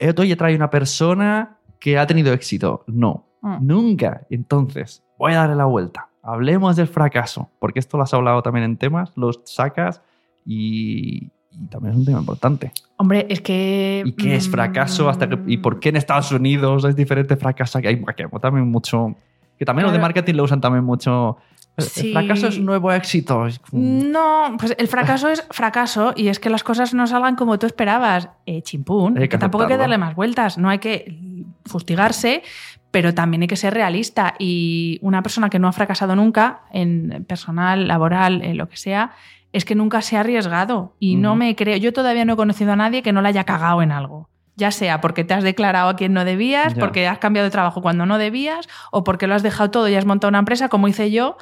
[0.00, 2.84] "Eh, oye, trae una persona que ha tenido éxito.
[2.86, 3.56] No, Mm.
[3.66, 4.26] nunca.
[4.30, 6.08] Entonces, voy a darle la vuelta.
[6.22, 10.00] Hablemos del fracaso, porque esto lo has hablado también en temas, los sacas
[10.46, 11.30] y,
[11.60, 12.72] y también es un tema importante.
[12.96, 14.02] Hombre, es que...
[14.04, 15.08] ¿Y qué es fracaso?
[15.08, 17.80] Hasta que, ¿Y por qué en Estados Unidos es diferente fracaso?
[17.80, 19.14] Que hay que también mucho...
[19.58, 20.08] Que también los de Claro.
[20.08, 21.36] marketing lo usan también mucho.
[21.76, 22.06] El- Sí.
[22.08, 23.46] El fracaso es un nuevo éxito.
[23.72, 27.66] No, pues el fracaso es fracaso y es que las cosas no salgan como tú
[27.66, 28.28] esperabas.
[28.46, 32.42] Eh, chimpún, Hay que que tampoco hay que darle más vueltas, no hay que fustigarse,
[32.90, 34.34] pero también hay que ser realista.
[34.38, 39.12] Y una persona que no ha fracasado nunca, en personal, laboral, en lo que sea,
[39.54, 40.94] es que nunca se ha arriesgado.
[40.98, 43.44] Y no me creo, yo todavía no he conocido a nadie que no la haya
[43.44, 44.28] cagado en algo.
[44.56, 46.80] Ya sea porque te has declarado a quien no debías, Ya.
[46.80, 49.94] porque has cambiado de trabajo cuando no debías, o porque lo has dejado todo y
[49.94, 51.36] has montado una empresa, como hice yo,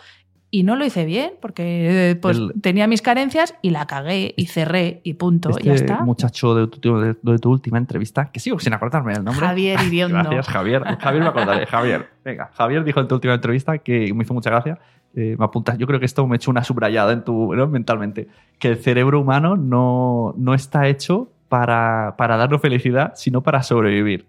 [0.54, 4.34] y no lo hice bien porque eh, pues, El- tenía mis carencias y la cagué
[4.36, 5.48] y cerré y punto.
[5.50, 6.04] Este ya está.
[6.04, 9.44] muchacho de tu, de- de tu última entrevista, que sigo sin acordarme del nombre.
[9.46, 10.18] Javier Iriondo.
[10.18, 10.82] Gracias, Javier.
[11.00, 11.66] Javier me acordaré.
[11.66, 12.06] Javier.
[12.24, 14.78] Venga, Javier dijo en tu última entrevista que me hizo mucha gracia.
[15.14, 17.66] eh, me apuntas, yo creo que esto me hecho una subrayada en tu, ¿no?
[17.66, 18.28] mentalmente.
[18.58, 24.26] Que el cerebro humano no, no está hecho para, para darnos felicidad, sino para sobrevivir.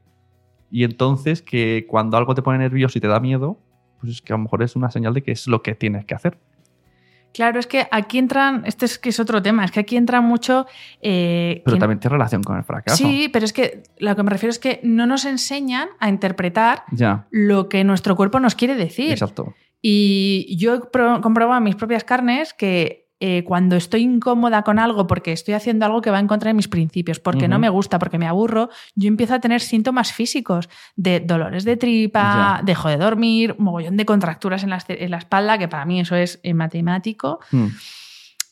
[0.71, 3.59] Y entonces que cuando algo te pone nervioso y te da miedo,
[4.03, 6.03] pues es que a lo mejor es una señal de que es lo que tienes
[6.03, 6.37] que hacer.
[7.33, 10.19] Claro, es que aquí entran, este es que es otro tema, es que aquí entra
[10.21, 10.67] mucho...
[11.01, 12.97] eh, Pero también tiene relación con el fracaso.
[12.97, 16.83] Sí, pero es que lo que me refiero es que no nos enseñan a interpretar
[16.91, 19.11] Ya, lo que nuestro cuerpo nos quiere decir.
[19.13, 19.55] exacto.
[19.81, 24.79] Y yo he pro- comprobado en mis propias carnes que eh, cuando estoy incómoda con
[24.79, 27.69] algo porque estoy haciendo algo que va en contra de mis principios, porque no me
[27.69, 30.67] gusta, porque me aburro, yo empiezo a tener síntomas físicos
[30.97, 32.61] de dolores de tripa, Ya.
[32.65, 36.17] dejo de dormir, mogollón de contracturas en la, en la espalda, que para mí eso
[36.17, 37.39] es eh, matemático.
[37.51, 37.67] Hmm.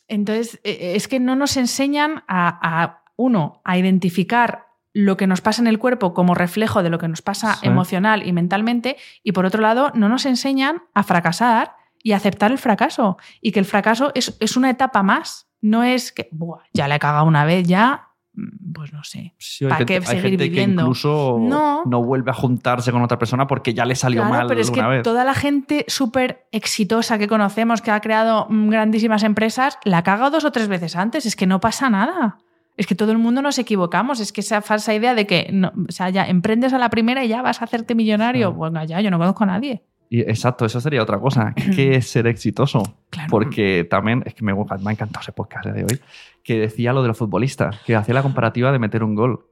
[0.08, 5.42] Entonces, eh, es que no nos enseñan a, a, uno, a identificar lo que nos
[5.42, 7.66] pasa en el cuerpo como reflejo de lo que nos pasa Sí.
[7.66, 12.58] emocional y mentalmente, y por otro lado, no nos enseñan a fracasar y aceptar el
[12.58, 16.88] fracaso, y que el fracaso es, es una etapa más, no es que, "Buah, ya
[16.88, 19.34] le he cagado una vez, ya, mm, pues no sé.
[19.38, 20.82] Sí, ¿Para qué seguir gente viviendo?
[20.82, 21.84] que incluso No.
[21.86, 22.02] no.
[22.02, 24.82] vuelve a juntarse con otra persona porque ya le salió Claro, mal pero es que
[24.82, 25.02] vez.
[25.02, 30.02] toda la gente súper exitosa que conocemos, que ha creado mm, grandísimas empresas, la ha
[30.02, 31.26] cagado dos o tres veces antes.
[31.26, 32.38] Es que no pasa nada.
[32.78, 34.18] Es que todo el mundo nos equivocamos.
[34.18, 37.22] Es que esa falsa idea de que no, o sea, ya emprendes a la primera
[37.22, 38.48] y ya vas a hacerte millonario.
[38.50, 38.56] Sí.
[38.56, 39.84] Bueno, ya, yo no conozco a nadie.
[40.12, 41.54] Y exacto, eso sería otra cosa.
[41.74, 42.98] ¿Qué es ser exitoso?
[43.08, 43.28] Claro.
[43.30, 46.00] Porque también, es que me, me ha encantado ese podcast de hoy,
[46.44, 49.46] que decía lo de los futbolistas, que hacía la comparativa de meter un gol.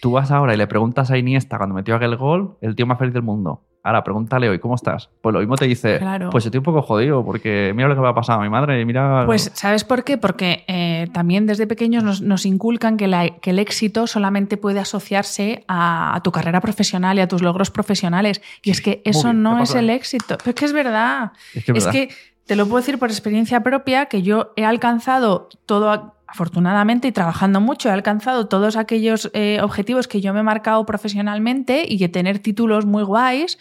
[0.00, 2.96] Tú vas ahora y le preguntas a Iniesta cuando metió aquel gol, el tío más
[2.96, 3.64] feliz del mundo.
[3.82, 5.08] Ahora, pregúntale hoy, ¿cómo estás?
[5.22, 6.30] Pues lo mismo te dice, Claro.
[6.30, 8.84] pues estoy un poco jodido porque mira lo que me ha pasado a mi madre,
[8.84, 9.22] mira...
[9.24, 10.18] Pues, ¿sabes por qué?
[10.18, 14.80] Porque eh, también desde pequeños nos, nos inculcan que, la- que el éxito solamente puede
[14.80, 18.42] asociarse a, a tu carrera profesional y a tus logros profesionales.
[18.62, 20.36] Y es que eso bien, no ¿qué es el éxito.
[20.38, 21.32] Pero es que es verdad.
[21.54, 21.92] es que, es Es verdad.
[21.92, 22.14] que
[22.46, 27.12] te lo puedo decir por experiencia propia que yo he alcanzado todo, a- afortunadamente y
[27.12, 31.98] trabajando mucho, he alcanzado todos aquellos eh, objetivos que yo me he marcado profesionalmente y
[31.98, 33.58] que tener títulos muy guays.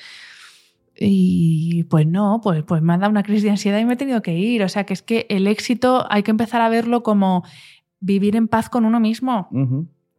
[0.99, 3.97] Y pues no, pues, pues me ha dado una crisis de ansiedad y me he
[3.97, 4.63] tenido que ir.
[4.63, 7.45] O sea que es que el éxito hay que empezar a verlo como
[7.99, 9.47] vivir en paz con uno mismo,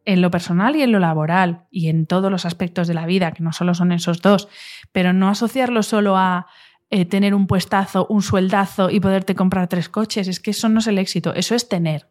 [0.05, 3.31] en lo personal y en lo laboral, y en todos los aspectos de la vida,
[3.31, 4.47] que no solo son esos dos,
[4.91, 6.47] pero no asociarlo solo a
[6.89, 10.27] eh, tener un puestazo, un sueldazo y poderte comprar tres coches.
[10.27, 12.07] Es que eso no es el éxito, eso es tener.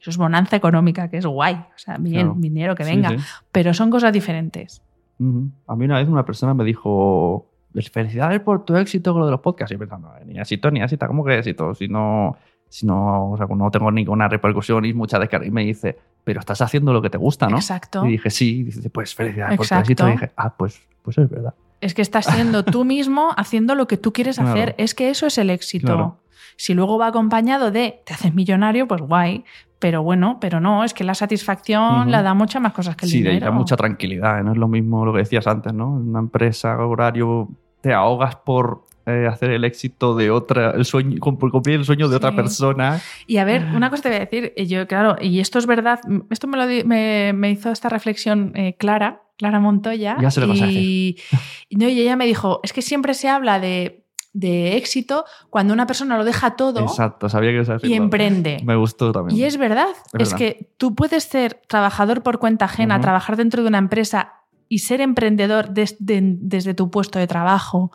[0.00, 1.54] Eso es bonanza económica, que es guay.
[1.54, 2.34] O sea, bien, Claro.
[2.38, 3.10] dinero que Sí, venga.
[3.10, 3.16] sí.
[3.52, 4.82] Pero son cosas diferentes.
[5.18, 5.48] Ujú.
[5.66, 7.46] A mí una vez una persona me dijo,
[7.92, 9.70] felicidades por tu éxito con lo de los podcasts.
[9.72, 11.74] Y yo pensando, ni éxito, ni éxito, ¿cómo que éxito?
[11.74, 12.36] Si no,
[12.68, 15.46] si no, o sea, no tengo ninguna repercusión y mucha descarga.
[15.46, 17.56] Y me dice, pero estás haciendo lo que te gusta, ¿no?
[17.56, 18.04] Exacto.
[18.06, 18.58] Y dije, sí.
[18.60, 20.08] Y dice, pues felicidades por tu éxito.
[20.08, 21.54] Y dije, ah, pues, pues es verdad.
[21.80, 24.50] Es que estás siendo tú mismo haciendo lo que tú quieres Claro.
[24.52, 24.74] hacer.
[24.78, 25.86] Es que eso es el éxito.
[25.86, 26.16] Claro.
[26.58, 29.44] Si luego va acompañado de te haces millonario, pues guay.
[29.78, 33.12] Pero bueno, pero no, es que la satisfacción la da muchas más cosas que el
[33.12, 33.46] Sí, dinero.
[33.46, 34.40] da mucha tranquilidad.
[34.40, 34.42] ¿eh?
[34.42, 35.98] No es lo mismo lo que decías antes, ¿no?
[36.00, 37.48] En una empresa, horario,
[37.80, 42.08] te ahogas por eh, hacer el éxito de otra, el sueño, por cumplir el sueño
[42.08, 42.36] de otra Sí.
[42.36, 43.00] persona.
[43.28, 46.00] Y a ver, una cosa te voy a decir, yo, claro, y esto es verdad,
[46.28, 50.16] esto me, lo di- me, me hizo esta reflexión eh, Clara, Clara Montoya.
[50.20, 51.16] Ya sé lo y
[51.70, 55.86] no, y ella me dijo, es que siempre se habla de, de éxito cuando una
[55.86, 58.60] persona lo deja todo Exacto, sabía que ibas a decir y emprende.
[58.64, 59.38] Me gustó también.
[59.38, 60.36] Y es verdad, Es es, verdad.
[60.38, 64.34] que tú puedes ser trabajador por cuenta ajena, trabajar dentro de una empresa
[64.68, 67.90] y ser emprendedor des- de- desde tu puesto de trabajo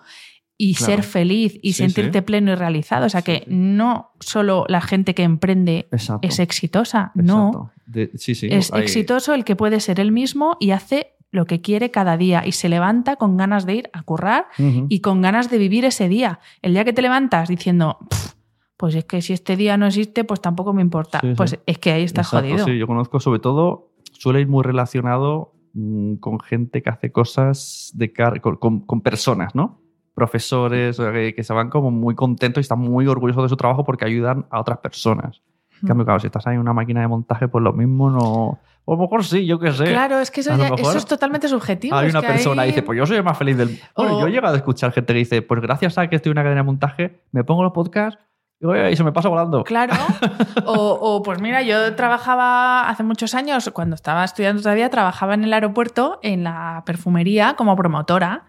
[0.58, 0.94] y Claro.
[0.94, 2.26] ser feliz y Sí, sentirte sí.
[2.26, 3.06] pleno y realizado.
[3.06, 3.46] O sea que sí.
[3.50, 6.28] no solo la gente que emprende Exacto.
[6.28, 7.72] es exitosa, no.
[7.86, 8.48] De- sí, sí.
[8.52, 12.46] Es exitoso el que puede ser él mismo y hace lo que quiere cada día
[12.46, 14.46] y se levanta con ganas de ir a currar
[14.88, 16.40] y con ganas de vivir ese día.
[16.62, 18.34] El día que te levantas diciendo, "Pff,
[18.78, 21.20] pues es que si este día no existe, pues tampoco me importa.
[21.22, 21.34] Sí, sí.
[21.36, 22.66] Pues es que ahí estás Exacto, jodido.
[22.66, 27.92] Sí, yo conozco sobre todo, suele ir muy relacionado mm, con gente que hace cosas
[27.96, 29.82] de car- con, con- con personas, ¿no?
[30.14, 33.84] Profesores que, que se van como muy contentos y están muy orgullosos de su trabajo
[33.84, 35.42] porque ayudan a otras personas.
[35.84, 38.60] En cambio, claro, si estás ahí en una máquina de montaje, pues lo mismo no.
[38.86, 39.84] O a lo mejor sí, yo qué sé.
[39.86, 41.96] Claro, es que eso, ya- eso es totalmente subjetivo.
[41.96, 43.84] Hay es una que persona que dice, pues yo soy el más feliz del mundo.
[43.96, 46.32] Bueno, O- yo he llegado a escuchar gente que dice, pues gracias a que estoy
[46.32, 48.20] en una cadena de montaje, me pongo los podcasts
[48.62, 49.64] y, se me pasa volando.
[49.66, 49.94] Claro.
[50.66, 55.44] O, o, pues mira, yo trabajaba hace muchos años, cuando estaba estudiando todavía, trabajaba en
[55.44, 58.46] el aeropuerto, en la perfumería como promotora.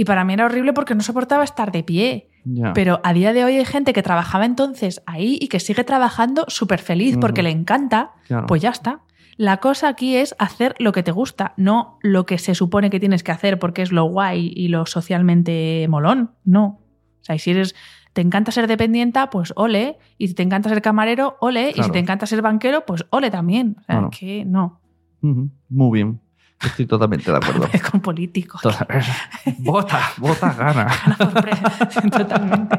[0.00, 2.30] Y para mí era horrible porque no soportaba estar de pie.
[2.72, 6.46] Pero a día de hoy hay gente que trabajaba entonces ahí y que sigue trabajando
[6.48, 8.12] súper feliz porque le encanta.
[8.26, 8.46] Claro.
[8.46, 9.02] Pues ya está.
[9.36, 12.98] La cosa aquí es hacer lo que te gusta, no lo que se supone que
[12.98, 16.30] tienes que hacer porque es lo guay y lo socialmente molón.
[16.44, 16.80] No.
[17.20, 17.74] O sea, y si eres,
[18.14, 19.98] te encanta ser dependienta, pues ole.
[20.16, 21.74] Y si te encanta ser camarero, ole.
[21.76, 23.76] Y si te encanta ser banquero, pues ole también.
[23.80, 24.80] O sea, que no.
[25.20, 26.22] Muy bien.
[26.64, 27.68] Estoy totalmente de acuerdo.
[27.72, 28.60] Es con políticos.
[28.62, 28.86] Toda-
[29.58, 30.86] Vota, vota, gana.
[32.10, 32.78] Totalmente.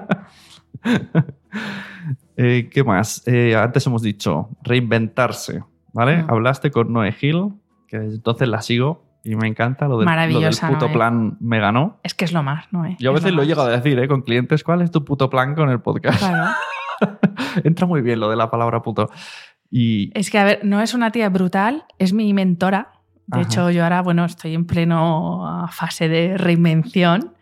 [2.37, 3.23] Eh, ¿Qué más?
[3.27, 5.63] Eh, antes hemos dicho reinventarse,
[5.93, 6.25] ¿vale?
[6.27, 7.53] Hablaste con Noé Gil,
[7.87, 10.93] que desde entonces la sigo y me encanta lo del, lo del puto Noé.
[10.93, 11.99] plan me ganó.
[12.03, 12.85] Es que es lo más, ¿no?
[12.85, 12.95] eh?
[12.99, 13.47] Yo a Es veces lo he más.
[13.49, 14.07] llegado a decir, ¿eh?
[14.07, 16.19] Con clientes, ¿cuál es tu puto plan con el podcast?
[16.19, 16.51] Claro.
[17.63, 19.09] Entra muy bien lo de la palabra puto.
[19.69, 22.93] Y Es que, a ver, no es una tía brutal, es mi mentora.
[23.31, 23.41] De Ajá.
[23.41, 27.33] hecho, yo ahora, bueno, estoy en pleno ah, fase de reinvención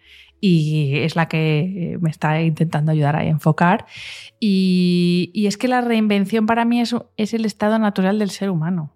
[0.41, 3.85] y es la que me está intentando ayudar a enfocar.
[4.39, 8.49] Y, y es que la reinvención para mí es, es el estado natural del ser
[8.49, 8.93] humano.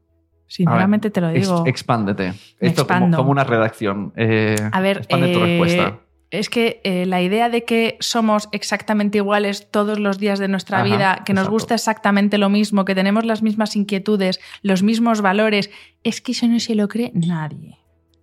[0.48, 1.64] Sinceramente te lo digo.
[1.66, 2.34] expándete.
[2.60, 4.14] Esto como, como una redacción.
[4.16, 6.00] Eh, A ver, expande tu eh, respuesta.
[6.34, 10.80] Es que eh, la idea de que somos exactamente iguales todos los días de nuestra
[10.80, 11.52] Ajá, vida, que nos exacto.
[11.52, 15.70] gusta exactamente lo mismo, que tenemos las mismas inquietudes, los mismos valores,
[16.04, 17.78] es que eso no se lo cree nadie.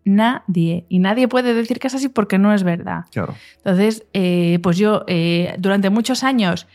[0.04, 0.86] Nadie.
[0.88, 3.04] Y nadie puede decir que es así porque no es verdad.
[3.12, 3.36] Claro.
[3.58, 6.66] Entonces, eh, pues yo eh, durante muchos años,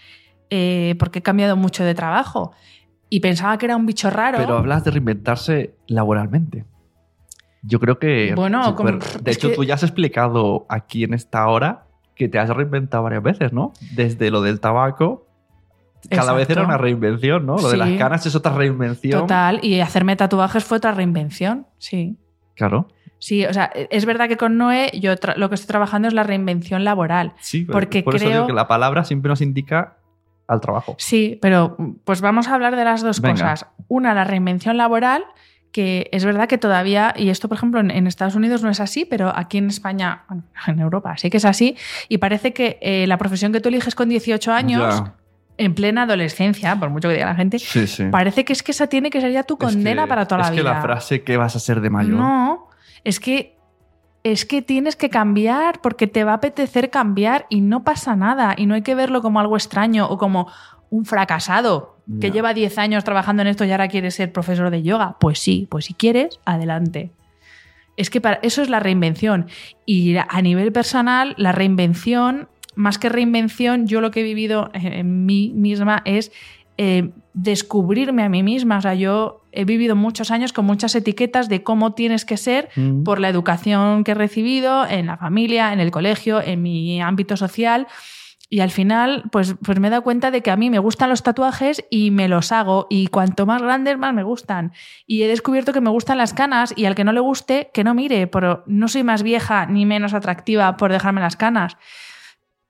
[0.98, 2.54] porque he cambiado mucho de trabajo,
[3.10, 4.38] y pensaba que era un bicho raro.
[4.38, 6.64] Pero hablas de reinventarse laboralmente.
[7.66, 8.34] Yo creo que.
[8.36, 8.92] Bueno, como-
[9.22, 11.84] de hecho, que- tú ya has explicado aquí en esta hora
[12.16, 13.74] que te has reinventado varias veces, ¿no?
[13.96, 15.28] Desde lo del tabaco.
[16.10, 17.58] Cada vez era una reinvención, ¿no?
[17.58, 19.22] Lo de las canas es otra reinvención.
[19.22, 22.16] Total, y hacerme tatuajes fue otra reinvención, sí.
[22.56, 22.88] Claro.
[23.18, 26.22] Sí, o sea, es verdad que con Noé yo lo que estoy trabajando es la
[26.22, 27.34] reinvención laboral.
[27.40, 29.98] Sí, Porque por eso creo- digo que la palabra siempre nos indica
[30.48, 30.96] al trabajo.
[31.00, 33.34] Sí, pero pues vamos a hablar de las dos Venga.
[33.34, 33.66] cosas.
[33.88, 35.24] Una, la reinvención laboral,
[35.76, 38.80] que es verdad que todavía, y esto por ejemplo en, en Estados Unidos no es
[38.80, 40.24] así, pero aquí en España,
[40.68, 41.76] en Europa sí que es así,
[42.08, 45.14] y parece que eh, la profesión que tú eliges con 18 años, Ya.
[45.58, 48.06] en plena adolescencia, por mucho que diga la gente, Sí, sí.
[48.10, 50.40] parece que es que esa tiene que ser ya tu Es condena que- para toda
[50.44, 50.62] la es vida.
[50.62, 52.14] que la frase que vas a ser de mayor.
[52.20, 52.70] No,
[53.04, 53.58] es que
[54.24, 58.56] es que tienes que cambiar porque te va a apetecer cambiar y no pasa nada
[58.58, 60.48] y no hay que verlo como algo extraño o como
[60.90, 64.84] un fracasado que lleva 10 años trabajando en esto y ahora quiere ser profesor de
[64.84, 65.18] yoga.
[65.20, 67.12] Pues sí, pues si quieres, adelante.
[67.98, 69.48] Es que para, eso es la reinvención.
[69.86, 75.26] Y a nivel personal, la reinvención, más que reinvención, yo lo que he vivido en
[75.26, 76.32] mí misma es
[76.78, 78.78] eh, descubrirme a mí misma.
[78.78, 82.70] O sea, yo he vivido muchos años con muchas etiquetas de cómo tienes que ser
[83.06, 87.38] por la educación que he recibido en la familia, en el colegio, en mi ámbito
[87.38, 87.88] social.
[88.48, 91.10] Y al final, pues, pues me he dado cuenta de que a mí me gustan
[91.10, 92.86] los tatuajes y me los hago.
[92.92, 94.72] Y cuanto más grandes, más me gustan.
[95.08, 97.84] Y he descubierto que me gustan las canas y al que no le guste, que
[97.84, 98.28] no mire.
[98.28, 101.76] Pero no soy más vieja ni menos atractiva por dejarme las canas.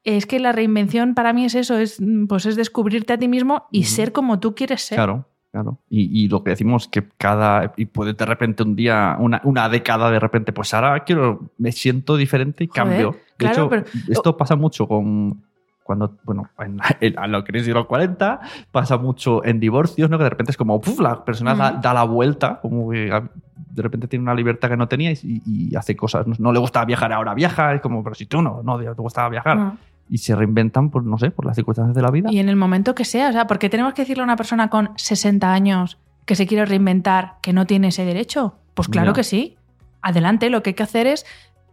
[0.06, 2.00] Es que la reinvención para mí es eso, es,
[2.30, 3.90] pues es descubrirte a ti mismo y Ujú.
[3.90, 4.98] ser como tú quieres ser.
[4.98, 5.80] Claro, claro.
[5.90, 7.74] Y, y lo que decimos que cada.
[7.76, 11.50] Y puede de repente un día, una, una década de repente, pues ahora quiero.
[11.58, 13.12] Me siento diferente y Joder, cambio.
[13.12, 15.44] De claro, hecho, pero- esto pasa mucho con.
[15.86, 18.40] Cuando, bueno, en, en- a lo que es de los 40,
[18.72, 20.18] pasa mucho en divorcios, ¿no?
[20.18, 21.00] Que de repente es como, ¡puf!
[21.00, 24.78] La persona da, da la vuelta, como que a- de repente tiene una libertad que
[24.78, 26.26] no tenía y, y hace cosas.
[26.26, 27.74] No, no le gustaba viajar, ahora viaja.
[27.76, 29.58] Es como, pero si tú no, no te gustaba viajar.
[29.58, 29.78] No.
[30.10, 32.30] Y se reinventan, por, no sé, por las circunstancias de la vida.
[32.32, 34.70] Y en el momento que sea, o sea, porque tenemos que decirle a una persona
[34.70, 38.56] con 60 años que se quiere reinventar que no tiene ese derecho.
[38.74, 39.56] Pues claro que sí.
[40.02, 41.26] Adelante, lo que hay que hacer es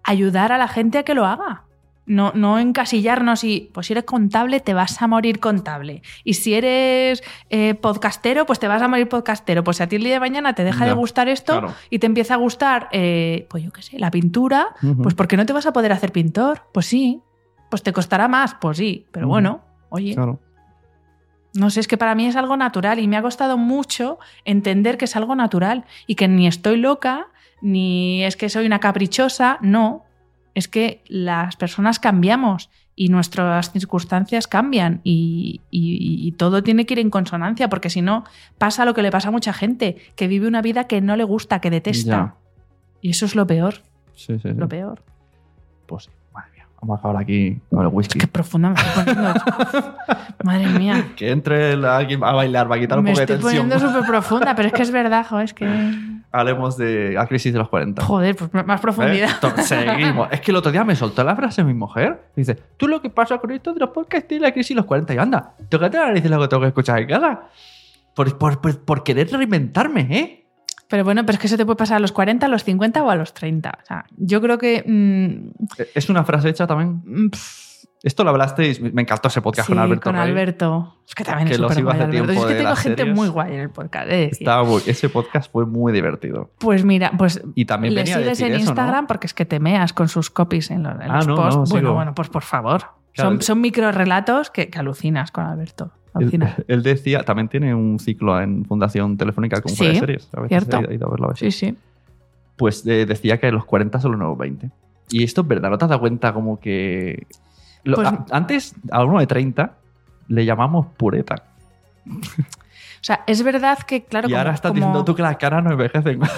[0.05, 1.63] ayudar a la gente a que lo haga.
[2.05, 6.03] No, no encasillarnos y, pues si eres contable, te vas a morir contable.
[6.25, 9.63] Y si eres eh, podcastero, pues te vas a morir podcastero.
[9.63, 11.75] Pues si a ti el día de mañana te deja Ya, de gustar esto claro.
[11.91, 15.37] y te empieza a gustar, eh, pues yo qué sé, la pintura, pues ¿por qué
[15.37, 16.63] no te vas a poder hacer pintor?
[16.73, 17.21] Pues sí.
[17.71, 19.07] Pues te costará más, pues sí.
[19.13, 20.15] Pero bueno, oye.
[20.15, 20.41] Claro.
[21.55, 24.99] No sé, es que para mí es algo natural y me ha costado mucho entender
[24.99, 27.29] que es algo natural y que ni estoy loca,
[27.61, 30.05] ni es que soy una caprichosa, no.
[30.55, 36.93] Es que las personas cambiamos y nuestras circunstancias cambian y, y- y todo tiene que
[36.95, 38.25] ir en consonancia porque si no
[38.59, 41.25] pasa lo que le pasa a mucha gente, que vive una vida que no le
[41.25, 42.07] gusta, que detesta.
[42.11, 42.35] Ya.
[43.01, 43.77] Y eso es lo peor,
[44.15, 44.49] Sí, sí, sí.
[44.55, 45.03] lo peor.
[45.87, 46.11] Pues.
[46.83, 48.19] Vamos a acabar aquí con el whisky.
[48.19, 49.35] Qué profunda me estoy poniendo.
[50.43, 51.05] Madre mía.
[51.15, 53.69] Que entre la- alguien a bailar, va a quitar un Me poco de estoy tensión.
[53.69, 55.67] poniendo súper profunda, pero es que es verdad, jo, es que.
[56.33, 58.03] Hablemos de la crisis de los 40.
[58.05, 59.31] Joder, pues más profundidad.
[59.31, 59.35] ¿Eh?
[59.41, 60.29] To- Seguimos.
[60.33, 62.21] Es que el otro día me soltó la frase mi mujer.
[62.35, 64.87] Dice, tú lo que pasa con esto de los podcasts y la crisis de los
[64.87, 65.15] 40.
[65.15, 67.43] Y anda, tócate la nariz de lo que tengo que escuchar en casa.
[68.15, 70.42] Por, por, por, por querer reinventarme, ¿eh?
[70.93, 73.03] Pero bueno, pero es que eso te puede pasar a los 40, a los 50
[73.03, 73.79] o a los 30.
[73.83, 74.85] O sea, yo creo que.
[74.87, 75.65] mm,
[75.95, 77.01] Es una frase hecha también.
[77.07, 77.63] mm, pff,
[78.03, 80.03] Esto lo hablaste y me encantó ese podcast sí, con Alberto.
[80.11, 80.23] con Rey.
[80.29, 80.99] Alberto.
[81.09, 82.33] Es que también Que es súper guay, Alberto.
[82.33, 83.17] Es que tengo gente series.
[83.17, 84.09] muy guay en el podcast.
[84.11, 86.51] Estaba muy- ese podcast fue muy divertido.
[86.59, 88.71] Pues mira, pues Y también le sigues en eso, ¿no?
[88.71, 91.37] Instagram porque es que te meas con sus copies en los, en Ah, los no,
[91.37, 91.57] posts.
[91.57, 91.95] no, bueno, sigo.
[91.95, 92.83] bueno, pues por favor.
[93.15, 93.31] Claro.
[93.31, 95.93] Son, son micro relatos que, que alucinas con Alberto.
[96.15, 96.55] Él, Alucinas.
[96.69, 100.29] él decía, también tiene un ciclo en Fundación Telefónica con Sí, de series.
[100.35, 100.91] A veces cierto.
[100.91, 101.55] he ido a verlo a veces.
[101.57, 101.77] Sí, sí.
[102.57, 104.71] Pues eh, decía que los 40 son los nuevos 20.
[105.11, 107.27] Y esto es verdad, ¿no te has dado cuenta como que...
[107.85, 109.73] lo- Pues- a- antes, a uno de 30
[110.29, 111.45] le llamamos pureta.
[112.07, 115.37] O sea, es verdad que, claro, y ahora como- estás como- diciendo tú que las
[115.37, 116.21] caras no envejecen.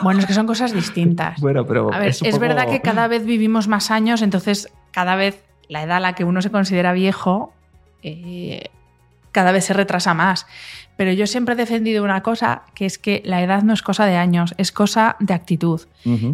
[0.00, 1.40] Bueno, es que son cosas distintas.
[1.40, 4.72] bueno, pero A ver, es, es, poco- verdad que cada vez vivimos más años, entonces
[4.92, 7.52] cada vez la edad a la que uno se considera viejo,
[8.04, 8.70] eh,
[9.38, 10.46] cada vez se retrasa más.
[10.96, 14.04] Pero yo siempre he defendido una cosa, que es que la edad no es cosa
[14.04, 15.82] de años, es cosa de actitud.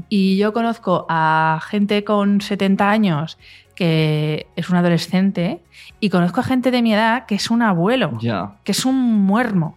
[0.08, 3.36] Y yo conozco a gente con 70 años
[3.74, 5.60] que es un adolescente
[6.00, 8.16] y conozco a gente de mi edad que es un abuelo,
[8.64, 9.76] que es un muermo,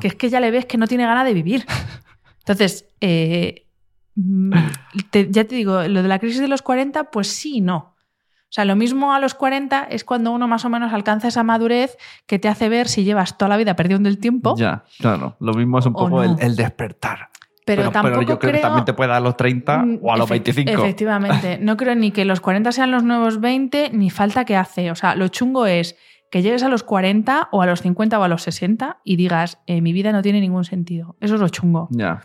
[0.00, 1.64] que es que ya le ves que no tiene ganas de vivir.
[2.40, 3.66] Entonces, eh,
[4.16, 4.52] mm,
[5.10, 7.93] te- ya te digo, lo de la crisis de los 40, pues sí y no.
[8.54, 11.42] O sea, lo mismo a los 40 es cuando uno más o menos alcanza esa
[11.42, 11.96] madurez
[12.28, 14.54] que te hace ver si llevas toda la vida perdiendo el tiempo.
[14.56, 15.34] Ya, claro.
[15.40, 16.22] Lo mismo es un poco no.
[16.22, 17.30] el, el despertar.
[17.66, 20.16] Pero, tampoco yo creo, que también te puede dar a los 30 Mm, o a
[20.16, 20.70] los efect- 25.
[20.70, 21.58] Efectivamente.
[21.60, 24.92] No creo ni que los 40 sean los nuevos 20, ni falta que hace.
[24.92, 25.96] O sea, lo chungo es
[26.30, 29.58] que llegues a los 40 o a los 50 o a los 60 y digas,
[29.66, 31.16] eh, mi vida no tiene ningún sentido.
[31.20, 31.88] Eso es lo chungo.
[31.90, 32.20] Ya.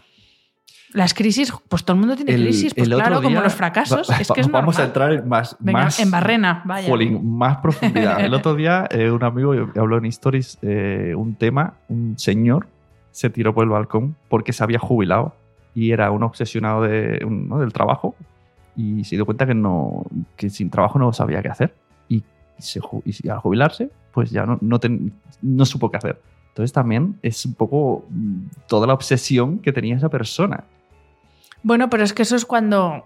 [0.94, 4.10] Las crisis, pues todo el mundo tiene El- crisis, pues claro, como los fracasos.
[4.10, 4.88] va- es que es Vamos a normal.
[4.88, 6.88] entrar en más, Venga, más en barrena, vaya.
[6.90, 8.20] Jolín, más profundidad.
[8.22, 12.68] El otro día eh, un amigo habló en Stories eh, un tema, un señor
[13.12, 15.36] se tiró por el balcón porque se había jubilado
[15.76, 17.60] y era un obsesionado de, ¿no?
[17.60, 18.16] del trabajo
[18.76, 20.06] y se dio cuenta que, no,
[20.38, 21.76] que sin trabajo no sabía qué hacer.
[22.08, 22.24] Y,
[22.58, 26.22] se y al jubilarse, pues ya no, no, ten- no supo qué hacer.
[26.50, 28.38] Entonces también es un poco mm,
[28.68, 30.64] toda la obsesión que tenía esa persona.
[31.64, 33.06] Bueno, pero es que eso es cuando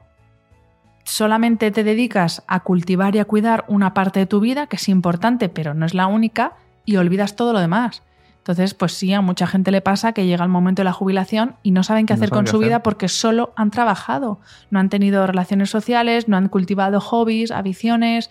[1.03, 4.89] solamente te dedicas a cultivar y a cuidar una parte de tu vida, que es
[4.89, 6.53] importante, pero no es la única,
[6.85, 8.03] y olvidas todo lo demás.
[8.37, 11.55] Entonces, pues sí, a mucha gente le pasa que llega el momento de la jubilación
[11.63, 12.67] y no saben qué No hacer saben con qué su hacer.
[12.67, 18.29] vida porque solo han trabajado, no han tenido relaciones sociales, no han cultivado hobbies, aficiones.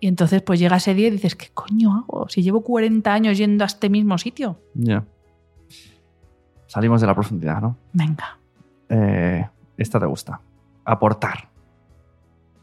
[0.00, 2.28] Y entonces, pues llega ese día y dices, ¿qué coño hago?
[2.28, 4.60] Si llevo 40 años yendo a este mismo sitio.
[4.74, 5.04] Ya.
[6.66, 7.78] Salimos de la profundidad, ¿no?
[7.94, 8.37] Venga.
[8.88, 9.46] Eh,
[9.76, 10.40] esta te gusta.
[10.84, 11.48] Aportar.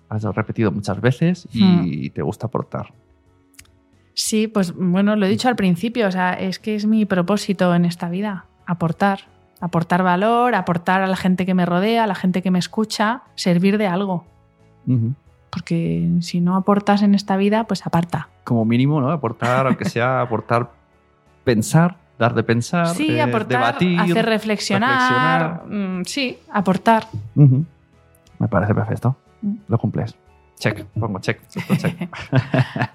[0.10, 1.81] Has repetido muchas veces Hmm.
[1.85, 2.93] y te gusta aportar.
[4.14, 7.76] Sí, pues bueno, lo he dicho al principio, o sea, es que es mi propósito
[7.76, 9.19] en esta vida, aportar,
[9.60, 13.23] aportar valor, aportar a la gente que me rodea, a la gente que me escucha,
[13.35, 14.23] servir de algo,
[15.49, 18.30] porque si no aportas en esta vida, pues aparta.
[18.45, 19.10] Como mínimo, ¿no?
[19.11, 20.72] Aportar, aunque sea aportar,
[21.43, 23.99] pensar, dar de pensar, Sí, eh, aportar, debatir.
[23.99, 27.07] hacer reflexionar, mm, sí, aportar.
[27.35, 29.15] Me parece perfecto.
[29.41, 29.53] Mm.
[29.67, 30.15] Lo cumples.
[30.57, 31.41] Check, pongo check.
[31.77, 32.09] check.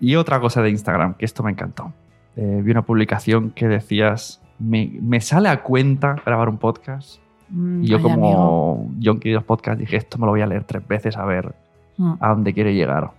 [0.00, 1.92] y otra cosa de Instagram, que esto me encantó.
[2.36, 7.20] Eh, vi una publicación que decías, me, me sale a cuenta grabar un podcast.
[7.48, 8.88] Mm, Y yo como.
[9.02, 11.54] John que los podcasts dije, esto me lo voy a leer tres veces a ver
[11.96, 12.14] Mm.
[12.20, 13.10] a dónde quiere llegar.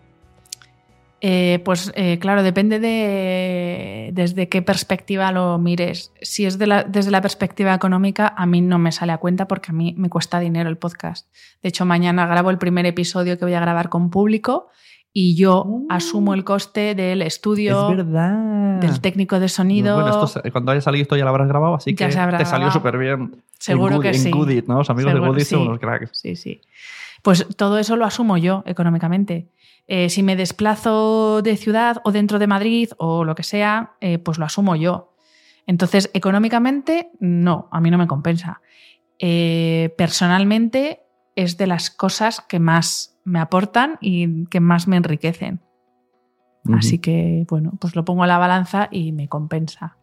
[1.23, 6.11] Eh, pues eh, claro, depende de desde qué perspectiva lo mires.
[6.21, 9.47] Si es de la- desde la perspectiva económica, a mí no me sale a cuenta
[9.47, 11.27] porque a mí me cuesta dinero el podcast.
[11.61, 14.69] De hecho, mañana grabo el primer episodio que voy a grabar con público
[15.13, 20.01] y yo asumo el coste del estudio, es del técnico de sonido.
[20.01, 22.97] Bueno, esto cuando haya salido esto ya lo habrás grabado, así que te salió súper
[22.97, 23.35] bien.
[23.59, 24.29] Seguro en que sí.
[24.29, 24.79] En Goodit, ¿no?
[24.79, 25.67] Los amigos Seguro- de Goodit son sí.
[25.67, 26.09] unos cracks.
[26.13, 26.61] Sí, sí.
[27.21, 29.49] Pues todo eso lo asumo yo económicamente.
[29.93, 34.19] Eh, si me desplazo de ciudad o dentro de Madrid o lo que sea, eh,
[34.19, 35.13] pues lo asumo yo.
[35.67, 38.61] Entonces, económicamente, no, a mí no me compensa.
[39.19, 41.01] Eh, personalmente,
[41.35, 45.59] es de las cosas que más me aportan y que más me enriquecen.
[46.71, 49.97] Así que, bueno, pues lo pongo a la balanza y me compensa.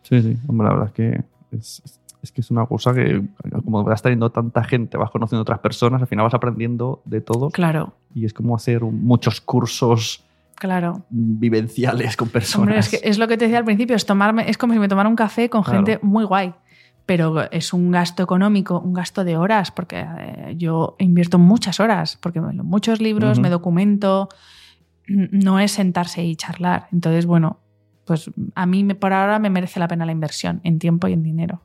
[0.00, 0.38] Sí, sí.
[0.48, 1.95] Hombre, la verdad es que es,
[2.26, 3.22] es- que es una cosa que,
[3.64, 7.50] como vas teniendo tanta gente, vas conociendo otras personas, al final vas aprendiendo de todo.
[7.50, 10.24] Claro, Y es como hacer muchos cursos
[10.56, 11.04] claro.
[11.10, 12.62] vivenciales con personas.
[12.66, 14.78] Hombre, es, que es lo que te decía al principio, es, tomarme, es como si
[14.78, 15.78] me tomara un café con Claro.
[15.84, 16.54] gente muy guay.
[17.06, 22.18] Pero es un gasto económico, un gasto de horas, porque eh, yo invierto muchas horas,
[22.20, 24.28] porque muchos libros, me documento,
[25.06, 26.88] no es sentarse y charlar.
[26.92, 27.60] Entonces, bueno,
[28.06, 31.22] pues a mí por ahora me merece la pena la inversión en tiempo y en
[31.22, 31.60] dinero.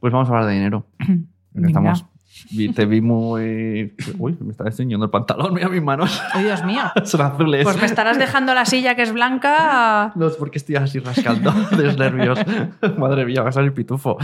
[0.00, 0.86] Pues vamos a hablar de dinero.
[1.54, 2.06] Estamos,
[2.74, 3.94] te vi muy...
[4.18, 6.22] Uy, me está enseñando el pantalón, mira mis manos.
[6.32, 6.82] ¡Ay, Dios mío!
[7.04, 7.64] Son azules.
[7.64, 10.12] Pues me estarás dejando la silla que es blanca.
[10.14, 12.38] No, es porque estoy así rascando de los nervios.
[12.98, 14.16] Madre mía, va a salir pitufo.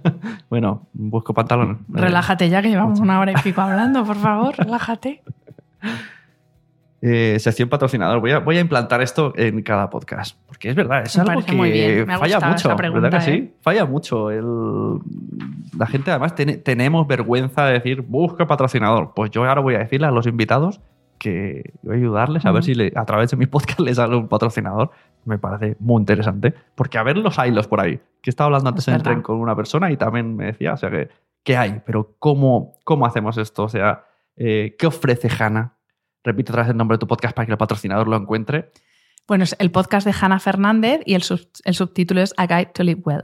[0.50, 1.84] bueno, busco pantalón.
[1.88, 5.22] Relájate ya, que llevamos una hora y pico hablando, por favor, relájate.
[7.02, 8.20] Eh, sección patrocinador.
[8.20, 10.38] Voy a, voy a implantar esto en cada podcast.
[10.46, 12.06] Porque es verdad, es Me algo que muy bien.
[12.06, 12.74] Me ha falla mucho.
[12.76, 13.30] pregunta, ¿Verdad que sí?
[13.38, 13.52] ¿eh?
[13.60, 14.30] Falla mucho.
[14.30, 14.98] El...
[15.78, 19.12] La gente, además, tenemos vergüenza de decir, busca patrocinador.
[19.14, 20.80] Pues yo ahora voy a decirle a los invitados
[21.18, 24.16] que voy a ayudarles a ver si le- a través de mi podcast les sale
[24.16, 24.90] un patrocinador.
[25.26, 26.54] Me parece muy interesante.
[26.74, 28.00] Porque a ver los hilos por ahí.
[28.22, 30.72] Que estaba hablando antes Es en el tren con una persona y también me decía,
[30.72, 31.08] o sea, que,
[31.42, 31.82] ¿qué hay?
[31.84, 33.64] Pero ¿cómo, cómo hacemos esto?
[33.64, 34.04] O sea,
[34.36, 35.74] eh, ¿qué ofrece Hanna?
[36.26, 38.70] Repite otra vez el nombre de tu podcast para que el patrocinador lo encuentre.
[39.26, 42.70] Bueno, es el podcast de Hannah Fernández y el, sub- el subtítulo es A Guide
[42.74, 43.22] to Live Well,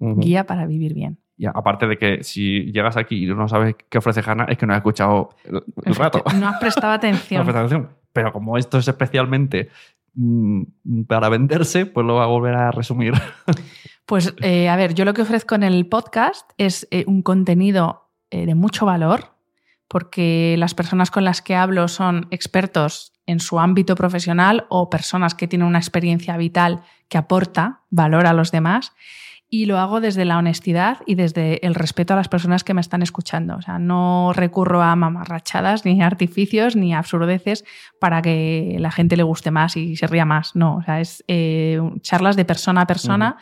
[0.00, 1.18] guía para vivir bien.
[1.36, 4.66] Y aparte de que si llegas aquí y no sabes qué ofrece Hanna, es que
[4.66, 6.22] no has escuchado el, el rato.
[6.38, 7.40] No has prestado No atención.
[7.40, 7.96] has prestado atención.
[8.12, 9.70] Pero como esto es especialmente
[10.14, 10.62] mm,
[11.08, 13.14] para venderse, pues lo voy a volver a resumir.
[14.06, 18.10] Pues eh, a ver, yo lo que ofrezco en el podcast es eh, un contenido
[18.30, 19.33] eh, de mucho valor,
[19.94, 25.36] porque las personas con las que hablo son expertos en su ámbito profesional o personas
[25.36, 28.92] que tienen una experiencia vital que aporta valor a los demás.
[29.48, 32.80] Y lo hago desde la honestidad y desde el respeto a las personas que me
[32.80, 33.54] están escuchando.
[33.54, 37.64] O sea, no recurro a mamarrachadas, ni artificios, ni absurdeces
[38.00, 40.56] para que la gente le guste más y se ría más.
[40.56, 43.36] No, o sea, es eh, charlas de persona a persona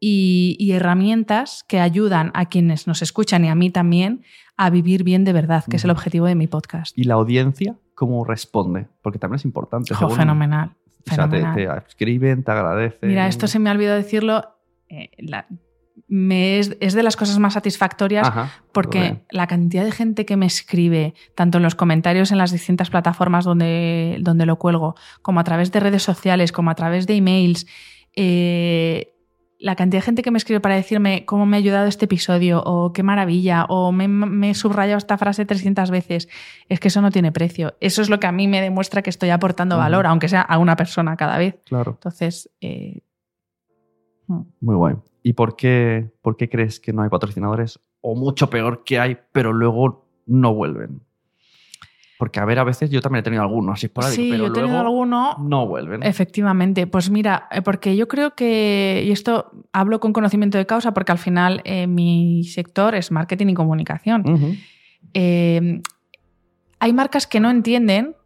[0.00, 4.22] y, y herramientas que ayudan a quienes nos escuchan y a mí también
[4.56, 6.96] a vivir bien de verdad, que es el objetivo de mi podcast.
[6.98, 8.86] y la audiencia, ¿cómo responde?
[9.02, 9.94] Porque también es importante.
[9.94, 10.72] Jo, según- fenomenal.
[11.10, 13.08] O sea, te, te escriben, te agradecen.
[13.08, 14.44] Mira, esto se me ha olvidado decirlo.
[14.90, 15.46] eh, la-
[16.06, 19.22] me es, es de las cosas más satisfactorias Ajá, porque bien.
[19.30, 23.44] la cantidad de gente que me escribe, tanto en los comentarios en las distintas plataformas
[23.44, 27.66] donde, donde lo cuelgo, como a través de redes sociales, como a través de emails,
[28.16, 29.12] eh,
[29.58, 32.62] la cantidad de gente que me escribe para decirme cómo me ha ayudado este episodio,
[32.64, 36.28] o qué maravilla, o me, me he subrayado esta frase 300 veces,
[36.68, 37.74] es que eso no tiene precio.
[37.80, 40.58] Eso es lo que a mí me demuestra que estoy aportando valor, aunque sea a
[40.58, 41.58] una persona cada vez.
[41.64, 41.92] Claro.
[41.92, 43.00] Entonces, eh,
[44.28, 44.40] mm.
[44.60, 44.96] Muy guay.
[45.22, 47.80] ¿Y por qué, por qué crees que no hay patrocinadores?
[48.00, 51.02] O mucho peor que hay, pero luego no vuelven.
[52.18, 54.50] Porque, a ver, a veces yo también he tenido algunos así esporádicos, sí, pero yo
[54.50, 55.36] he tenido luego alguno.
[55.38, 56.02] no vuelven.
[56.02, 60.92] Efectivamente, pues mira, eh, porque yo creo que, y esto hablo con conocimiento de causa,
[60.92, 64.58] porque al final eh, mi sector es marketing y comunicación.
[65.14, 65.80] Eh,
[66.80, 68.16] hay marcas que no entienden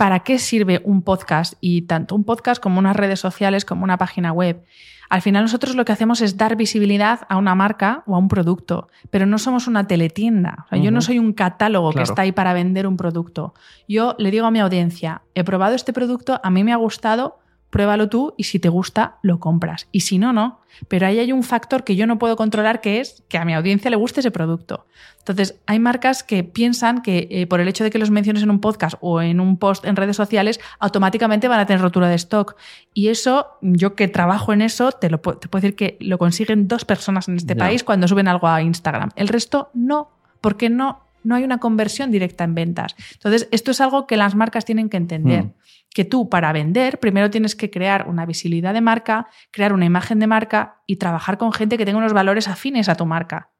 [0.00, 3.98] para qué sirve un podcast y tanto un podcast como unas redes sociales como una
[3.98, 4.64] página web.
[5.10, 8.28] Al final nosotros lo que hacemos es dar visibilidad a una marca o a un
[8.28, 10.64] producto, pero no somos una teletienda.
[10.64, 13.52] O sea, Yo no soy un catálogo que está ahí para vender un producto.
[13.88, 17.38] Yo le digo a mi audiencia, he probado este producto, a mí me ha gustado,
[17.70, 19.88] pruébalo tú y si te gusta, lo compras.
[19.92, 20.60] Y si no, no.
[20.88, 23.54] Pero ahí hay un factor que yo no puedo controlar que es que a mi
[23.54, 24.86] audiencia le guste ese producto.
[25.18, 28.50] Entonces, hay marcas que piensan que eh, por el hecho de que los menciones en
[28.50, 32.14] un podcast o en un post en redes sociales, automáticamente van a tener rotura de
[32.14, 32.56] stock.
[32.94, 36.68] Y eso, yo que trabajo en eso, te, lo, te puedo decir que lo consiguen
[36.68, 39.10] dos personas en este país cuando suben algo a Instagram.
[39.16, 40.10] El resto no,
[40.40, 42.94] porque no, no hay una conversión directa en ventas.
[43.14, 45.44] Entonces, esto es algo que las marcas tienen que entender.
[45.44, 45.52] Hmm.
[45.92, 50.20] Que tú, para vender, primero tienes que crear una visibilidad de marca, crear una imagen
[50.20, 53.50] de marca y trabajar con gente que tenga unos valores afines a tu marca.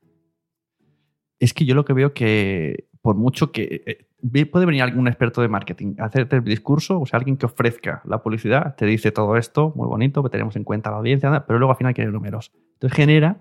[1.39, 3.82] Es que yo lo que veo que, por mucho que.
[3.87, 7.37] eh, vi- puede venir algún experto de marketing a hacerte el discurso, o sea, alguien
[7.37, 10.99] que ofrezca la publicidad, te dice todo esto, muy bonito, que tenemos en cuenta la
[10.99, 12.53] audiencia, pero luego al final quiere números.
[12.74, 13.39] Entonces genera,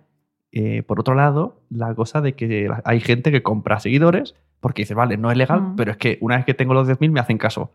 [0.51, 4.93] eh, por otro lado, la cosa de que hay gente que compra seguidores porque dice,
[4.93, 5.75] vale, no es legal, Mm.
[5.75, 7.71] pero es que una vez que tengo los 10.000 me hacen caso,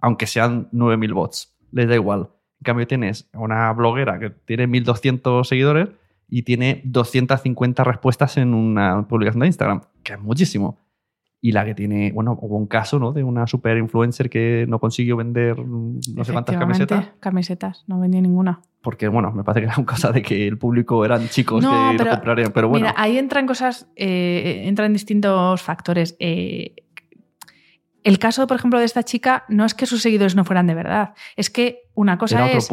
[0.00, 2.28] aunque sean 9.000 bots, les da igual.
[2.60, 5.88] En cambio, tienes una bloguera que tiene 1.200 seguidores
[6.28, 10.78] y tiene 250 respuestas en una publicación de Instagram, que es muchísimo.
[11.40, 13.12] Y la que tiene, bueno, hubo un caso, ¿no?
[13.12, 17.10] De una super influencer que no consiguió vender no sé cuántas camisetas.
[17.20, 18.62] Camisetas, no vendí ninguna.
[18.86, 21.90] Porque bueno, me parece que era una cosa de que el público eran chicos No,
[21.90, 22.86] que pero- lo comprarían, pero bueno.
[22.86, 26.14] Mira, ahí entran cosas, eh, entran distintos factores.
[26.20, 26.76] Eh,
[28.04, 30.74] el caso, por ejemplo, de esta chica no es que sus seguidores no fueran de
[30.74, 32.68] verdad, es que una cosa era es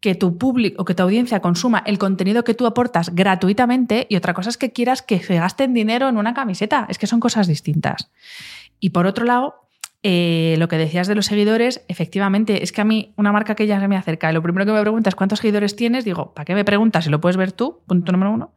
[0.00, 4.16] que tu público o que tu audiencia consuma el contenido que tú aportas gratuitamente y
[4.16, 6.84] otra cosa es que quieras que se gasten dinero en una camiseta.
[6.90, 8.10] Es que son cosas distintas.
[8.80, 9.54] Y por otro lado,
[10.04, 13.66] eh, lo que decías de los seguidores, efectivamente, es que a mí una marca que
[13.66, 16.34] ya se me acerca y lo primero que me pregunta es cuántos seguidores tienes, digo,
[16.34, 17.80] ¿para qué me preguntas si lo puedes ver tú?
[17.86, 18.54] Punto número uno.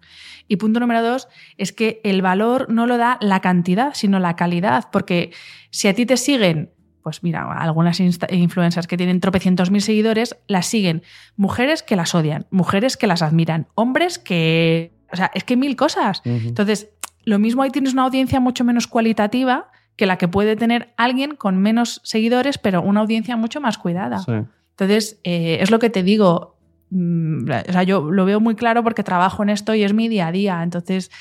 [0.47, 1.27] Y punto número dos
[1.57, 5.31] es que el valor no lo da la cantidad, sino la calidad, porque
[5.72, 6.69] si a ti te siguen,
[7.01, 11.01] pues mira, algunas influencers que tienen tropecientos mil seguidores, las siguen
[11.35, 14.93] mujeres que las odian, mujeres que las admiran, hombres que...
[15.11, 16.22] O sea, es que mil cosas.
[16.23, 16.89] Entonces,
[17.23, 19.70] lo mismo ahí tienes una audiencia mucho menos cualitativa
[20.02, 24.18] que la que puede tener alguien con menos seguidores, pero una audiencia mucho más cuidada.
[24.18, 24.32] Sí.
[24.72, 26.57] Entonces, eh, es lo que te digo.
[26.90, 30.07] mm, O sea, yo lo veo muy claro porque trabajo en esto y es mi
[30.07, 30.64] día a día.
[30.64, 31.11] Entonces,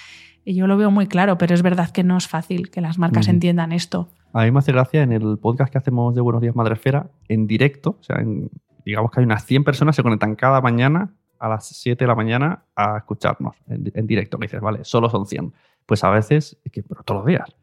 [0.47, 3.29] yo lo veo muy claro, pero es verdad que no es fácil que las marcas
[3.29, 4.09] entiendan esto.
[4.33, 7.47] A mí me hace gracia en el podcast que hacemos de Buenos Días Madresfera, en
[7.47, 8.49] directo, o sea, en-
[8.87, 12.09] digamos que hay unas 100 personas que se conectan cada mañana a las 7 de
[12.09, 14.39] la mañana a escucharnos en, en directo.
[14.39, 15.53] Que dices, vale, solo son 100.
[15.85, 17.55] Pues a veces, es que, pero todos los días.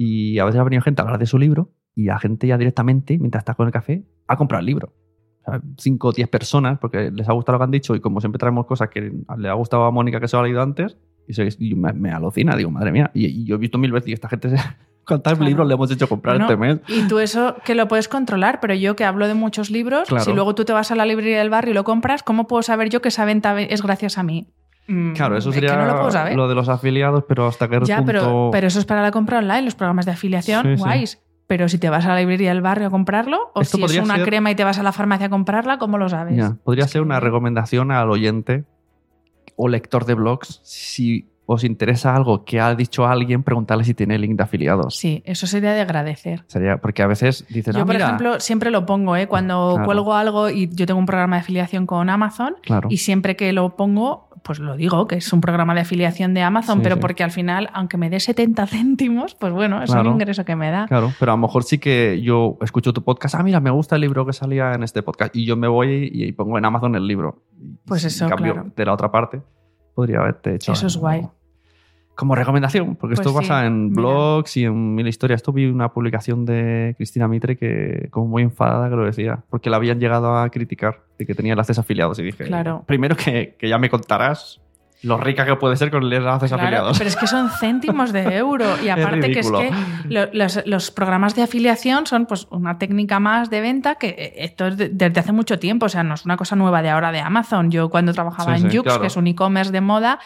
[0.00, 2.56] Y a veces ha venido gente a hablar de su libro y la gente ya
[2.56, 4.94] directamente, mientras está con el café, ha comprado el libro.
[5.78, 8.38] 5 o 10 personas, porque les ha gustado lo que han dicho y como siempre
[8.38, 10.96] traemos cosas que le ha gustado a Mónica que se lo ha leído antes,
[11.26, 13.10] y, se- y me, me alucina, digo, madre mía.
[13.14, 14.56] Y, y yo he visto mil veces y esta gente, se,
[15.06, 15.44] ¿cuántos Claro.
[15.48, 16.80] libros le hemos hecho comprar este mes?
[16.86, 20.24] Y tú eso que lo puedes controlar, pero yo que hablo de muchos libros, Claro.
[20.24, 22.62] si luego tú te vas a la librería del barrio y lo compras, ¿cómo puedo
[22.62, 24.48] saber yo que esa venta ve- es gracias a mí?
[24.88, 26.34] Mm, Claro, eso es que sería no lo puedo saber.
[26.34, 28.06] lo de los afiliados, pero hasta qué Ya, punto...
[28.12, 31.16] pero, pero eso es para la compra online, los programas de afiliación, Sí.
[31.46, 33.98] Pero si te vas a la librería del barrio a comprarlo, o Esto si es
[34.04, 36.36] una ser- crema y te vas a la farmacia a comprarla, ¿cómo lo sabes?
[36.36, 38.64] Ya, podría Es ser que- una recomendación al oyente
[39.56, 40.60] o lector de blogs.
[40.62, 44.94] Si os interesa algo que ha dicho alguien, preguntarle si tiene link de afiliados.
[44.96, 46.44] Sí, eso sería de agradecer.
[46.48, 48.04] Sería, porque a veces dices, Yo, "Ah, por mira".
[48.04, 49.26] ejemplo, siempre lo pongo, ¿eh?
[49.26, 49.86] Cuando Claro.
[49.86, 52.88] cuelgo algo y yo tengo un programa de afiliación con Amazon Claro.
[52.90, 56.40] y siempre que lo pongo, pues lo digo, que es un programa de afiliación de
[56.40, 57.00] Amazon, Sí, pero sí.
[57.02, 60.08] porque al final, aunque me dé 70 céntimos, pues bueno, es Claro.
[60.08, 60.86] un ingreso que me da.
[60.86, 63.34] Claro, pero a lo mejor sí que yo escucho tu podcast.
[63.34, 65.36] Ah, mira, me gusta el libro que salía en este podcast.
[65.36, 67.42] Y yo me voy y, pongo en Amazon el libro.
[67.84, 68.72] Pues eso, en cambio, claro.
[68.74, 69.42] de la otra parte,
[69.94, 70.72] podría haberte hecho.
[70.72, 71.28] Eso es guay.
[72.18, 74.00] Como recomendación, porque Pues esto sí, pasa en mira.
[74.02, 75.38] blogs y en mil historias.
[75.38, 79.70] Esto vi una publicación de Cristina Mitre que, como muy enfadada, que lo decía, porque
[79.70, 82.18] la habían llegado a criticar de que tenía enlaces afiliados.
[82.18, 82.82] Y dije, Claro.
[82.86, 84.60] primero que, que ya me contarás
[85.02, 86.98] lo rica que puede ser con enlaces Claro, afiliados.
[86.98, 88.64] pero es que son céntimos de euro.
[88.84, 89.70] Y aparte que es que
[90.08, 94.32] lo- los, los programas de afiliación son pues una técnica más de venta que eh,
[94.38, 95.86] esto es de- desde hace mucho tiempo.
[95.86, 97.70] O sea, no es una cosa nueva de ahora de Amazon.
[97.70, 99.00] Yo cuando trabajaba Sí, en sí, Jux, claro.
[99.02, 100.18] que es un e-commerce de moda,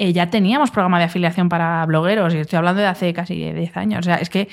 [0.00, 2.32] eh, ya teníamos programa de afiliación para blogueros.
[2.32, 4.00] Y estoy hablando de hace casi 10 años.
[4.00, 4.48] O sea, es que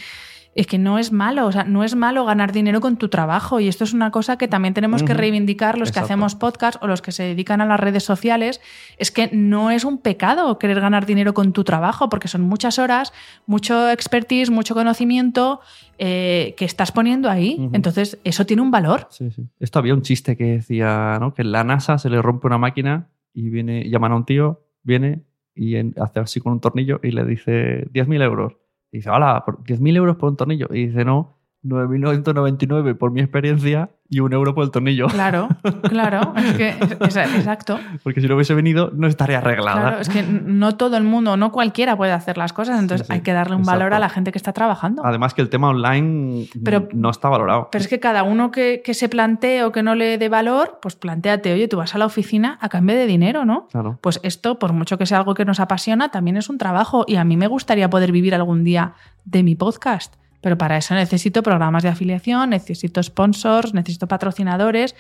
[0.56, 3.60] es que no es malo, o sea, no es malo ganar dinero con tu trabajo
[3.60, 6.88] y esto es una cosa que también tenemos que reivindicar los que hacemos podcast o
[6.88, 8.60] los que se dedican a las redes sociales,
[8.98, 12.80] es que no es un pecado querer ganar dinero con tu trabajo porque son muchas
[12.80, 13.14] horas,
[13.46, 15.62] mucho expertise, mucho conocimiento
[16.00, 19.06] eh, que estás poniendo ahí, entonces eso tiene un valor.
[19.12, 19.46] Sí, sí.
[19.60, 21.36] Esto había un chiste que decía ¿no?
[21.36, 24.64] que en la NASA se le rompe una máquina y viene, llaman a un tío,
[24.82, 25.22] viene
[25.58, 28.54] y hace así con un tornillo y le dice 10.000 euros.
[28.92, 30.68] Y dice, hola, por 10.000 euros por un tornillo.
[30.72, 35.08] Y dice, no, 9.999 por mi experiencia y un euro por el tornillo.
[35.08, 35.50] Claro,
[35.90, 37.80] claro, es que es- exacto.
[38.04, 39.82] Porque si no hubiese venido, no estaría arreglada.
[39.82, 43.14] Claro, es que no todo el mundo, no cualquiera puede hacer las cosas, entonces sí,
[43.14, 45.04] hay que darle un valor a la gente que está trabajando.
[45.06, 47.70] Además que el tema online Pero- no está valorado.
[47.72, 50.80] Pero es que cada uno que, que se plantee o que no le dé valor,
[50.82, 53.68] pues planteate, oye, tú vas a la oficina a cambio de dinero, ¿no?
[53.68, 54.00] Claro.
[54.02, 57.16] Pues esto, por mucho que sea algo que nos apasiona, también es un trabajo y
[57.18, 58.94] a mí me gustaría poder vivir algún día
[59.26, 60.16] de mi podcast.
[60.48, 64.96] Pero para eso necesito programas de afiliación, necesito sponsors, necesito patrocinadores,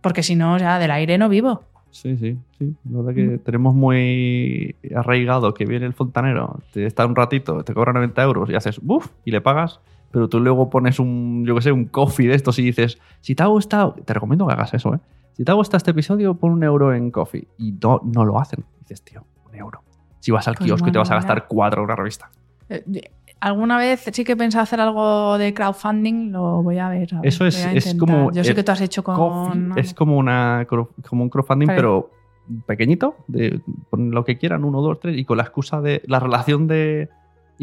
[0.00, 1.64] porque si no, ya del aire no vivo.
[1.90, 2.72] Sí, sí, sí.
[2.88, 3.38] La verdad que Mm.
[3.40, 8.48] tenemos muy arraigado que viene el fontanero, te está un ratito, te cobra 90 euros
[8.48, 9.08] y haces ¡buf!
[9.24, 9.80] y le pagas,
[10.12, 13.34] pero tú luego pones un, yo qué sé, un coffee de estos y dices, si
[13.34, 14.98] te ha gustado, te recomiendo que hagas eso, ¿eh?
[15.32, 17.48] Si te ha gustado este episodio, pon un euro en coffee.
[17.58, 18.64] Y no, no lo hacen.
[18.78, 19.82] dices, tío, un euro.
[20.20, 22.30] Si vas al Pues kiosco y te vas a gastar cuatro en una revista.
[22.68, 22.84] Eh,
[23.42, 27.12] Alguna vez sí que he pensado hacer algo de crowdfunding, lo voy a ver.
[27.16, 29.16] a ver, Eso es- es como Yo sé el que tú has hecho con.
[29.16, 30.64] Coffee es como, una,
[31.08, 32.10] como un crowdfunding, pero
[32.66, 33.60] pequeñito, de
[33.90, 37.08] ponen lo que quieran, uno, dos, tres, y con la excusa de la relación de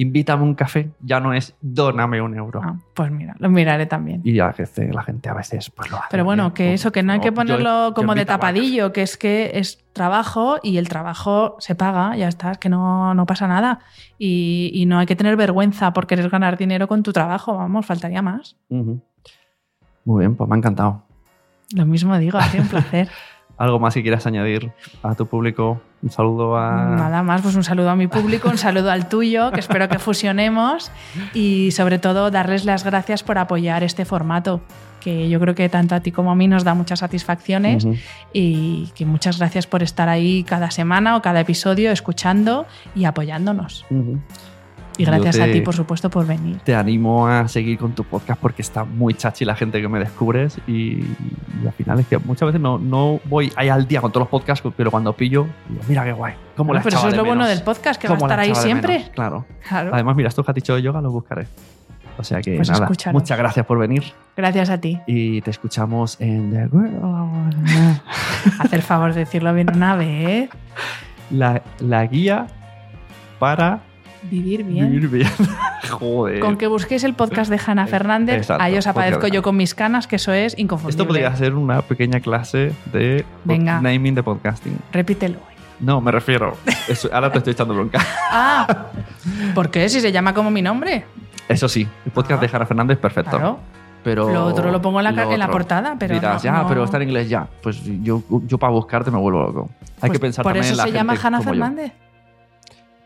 [0.01, 2.61] invítame un café, ya no es dóname un euro.
[2.63, 4.21] Ah, pues mira, lo miraré también.
[4.23, 6.07] Y ya que este, la gente a veces pues lo hace.
[6.09, 6.53] Pero bueno, bien.
[6.53, 9.83] que eso, que no hay que ponerlo yo como de tapadillo, que es que es
[9.91, 13.79] trabajo y el trabajo se paga, ya está, es que no, no pasa nada.
[14.17, 17.85] Y, y no hay que tener vergüenza por querer ganar dinero con tu trabajo, vamos,
[17.85, 18.55] faltaría más.
[18.69, 19.01] Muy
[20.19, 21.03] bien, pues me ha encantado.
[21.75, 23.09] Lo mismo digo, ha sido un placer.
[23.59, 24.71] ¿Algo más que quieras añadir
[25.03, 25.81] a tu público?
[26.01, 26.95] Un saludo a...
[26.95, 29.99] Nada más, pues un saludo a mi público, un saludo al tuyo, que espero que
[29.99, 30.93] fusionemos
[31.33, 34.61] y sobre todo darles las gracias por apoyar este formato,
[35.01, 37.85] que yo creo que tanto a ti como a mí nos da muchas satisfacciones
[38.31, 42.65] y que muchas gracias por estar ahí cada semana o cada episodio escuchando
[42.95, 43.85] y apoyándonos.
[44.99, 46.57] Y gracias a ti, por supuesto, por venir.
[46.63, 49.97] Te animo a seguir con tu podcast porque está muy chachi la gente que me
[49.99, 54.01] descubres y, y al final es que muchas veces no, no voy ahí al día
[54.01, 56.33] con todos los podcasts, pero cuando pillo, digo, mira qué guay.
[56.55, 58.27] ¿Cómo Bueno, la pero eso es de lo bueno del podcast, que va a ¿Cómo
[58.27, 59.09] la estar ahí siempre.
[59.15, 59.45] Claro.
[59.67, 59.91] Claro.
[59.93, 61.47] Además, mira, estos que has dicho de yoga los buscaré.
[62.17, 64.03] O sea que Pues nada, muchas gracias por venir
[64.35, 64.99] Gracias a ti.
[65.07, 68.01] y te escuchamos en The World.
[68.59, 70.49] Hacer favor de decirlo bien una vez.
[71.31, 72.47] la, la guía
[73.39, 73.79] para
[74.23, 74.91] Vivir bien.
[74.91, 75.29] vivir bien.
[75.89, 76.39] Joder.
[76.41, 79.73] Con que busquéis el podcast de Hanna Fernández, Exacto, ahí os aparezco yo con mis
[79.73, 81.01] canas, que eso es inconfundible.
[81.01, 83.79] Esto podría ser una pequeña clase de Venga.
[83.81, 84.77] naming de podcasting.
[84.91, 85.37] Repítelo.
[85.79, 86.57] No, me refiero.
[86.89, 87.99] Eso, ahora te estoy echando bronca.
[88.31, 88.85] Ah,
[89.55, 89.89] ¿por qué?
[89.89, 91.03] Si se llama como mi nombre.
[91.47, 92.41] Eso sí, el podcast Ah.
[92.41, 93.31] de Jara Fernández, perfecto.
[93.31, 93.59] Claro.
[94.03, 96.83] Pero Lo otro lo pongo en la, en portada, pero Dirás, no- ya, no- pero
[96.83, 97.47] está en inglés ya.
[97.63, 99.69] Pues yo, yo para buscarte me vuelvo loco.
[100.01, 101.43] Hay Pues que pensar Por también eso en la se llama Hanna yo.
[101.43, 101.91] Fernández.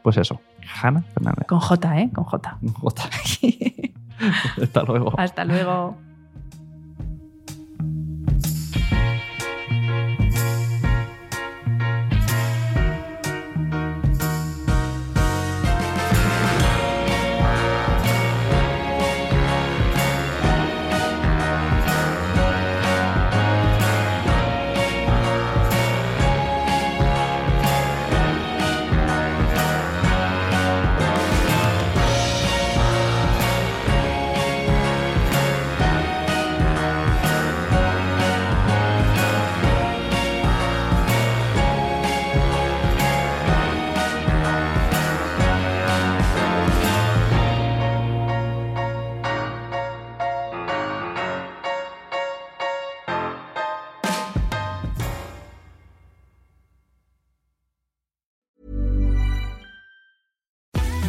[0.04, 0.40] Pues eso,
[0.82, 1.48] Hanna Fernández.
[1.48, 2.10] Con J, ¿eh?
[2.14, 2.58] Con J.
[2.74, 3.04] Jota.
[4.62, 5.14] Hasta luego.
[5.18, 5.98] Hasta luego.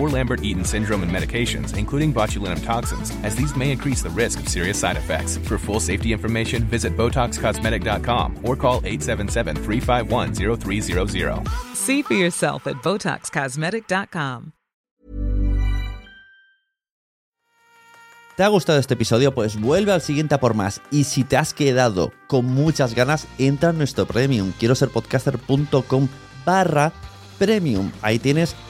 [0.00, 4.48] or Lambert-Eaton syndrome and medications, including botulinum toxins, as these may increase the risk of
[4.48, 5.36] serious side effects.
[5.46, 11.48] For full safety information, visit BotoxCosmetic.com or call 877-351-0300.
[11.74, 14.52] See for yourself at BotoxCosmetic.com.
[18.40, 19.34] ¿Te ha gustado este episodio?
[19.34, 20.80] Pues vuelve al siguiente a por más.
[20.90, 24.54] Y si te has quedado con muchas ganas, entra en nuestro premium.
[24.58, 26.08] Quiero ser podcaster.com
[26.46, 26.90] barra
[27.38, 27.92] premium.
[28.00, 28.69] Ahí tienes un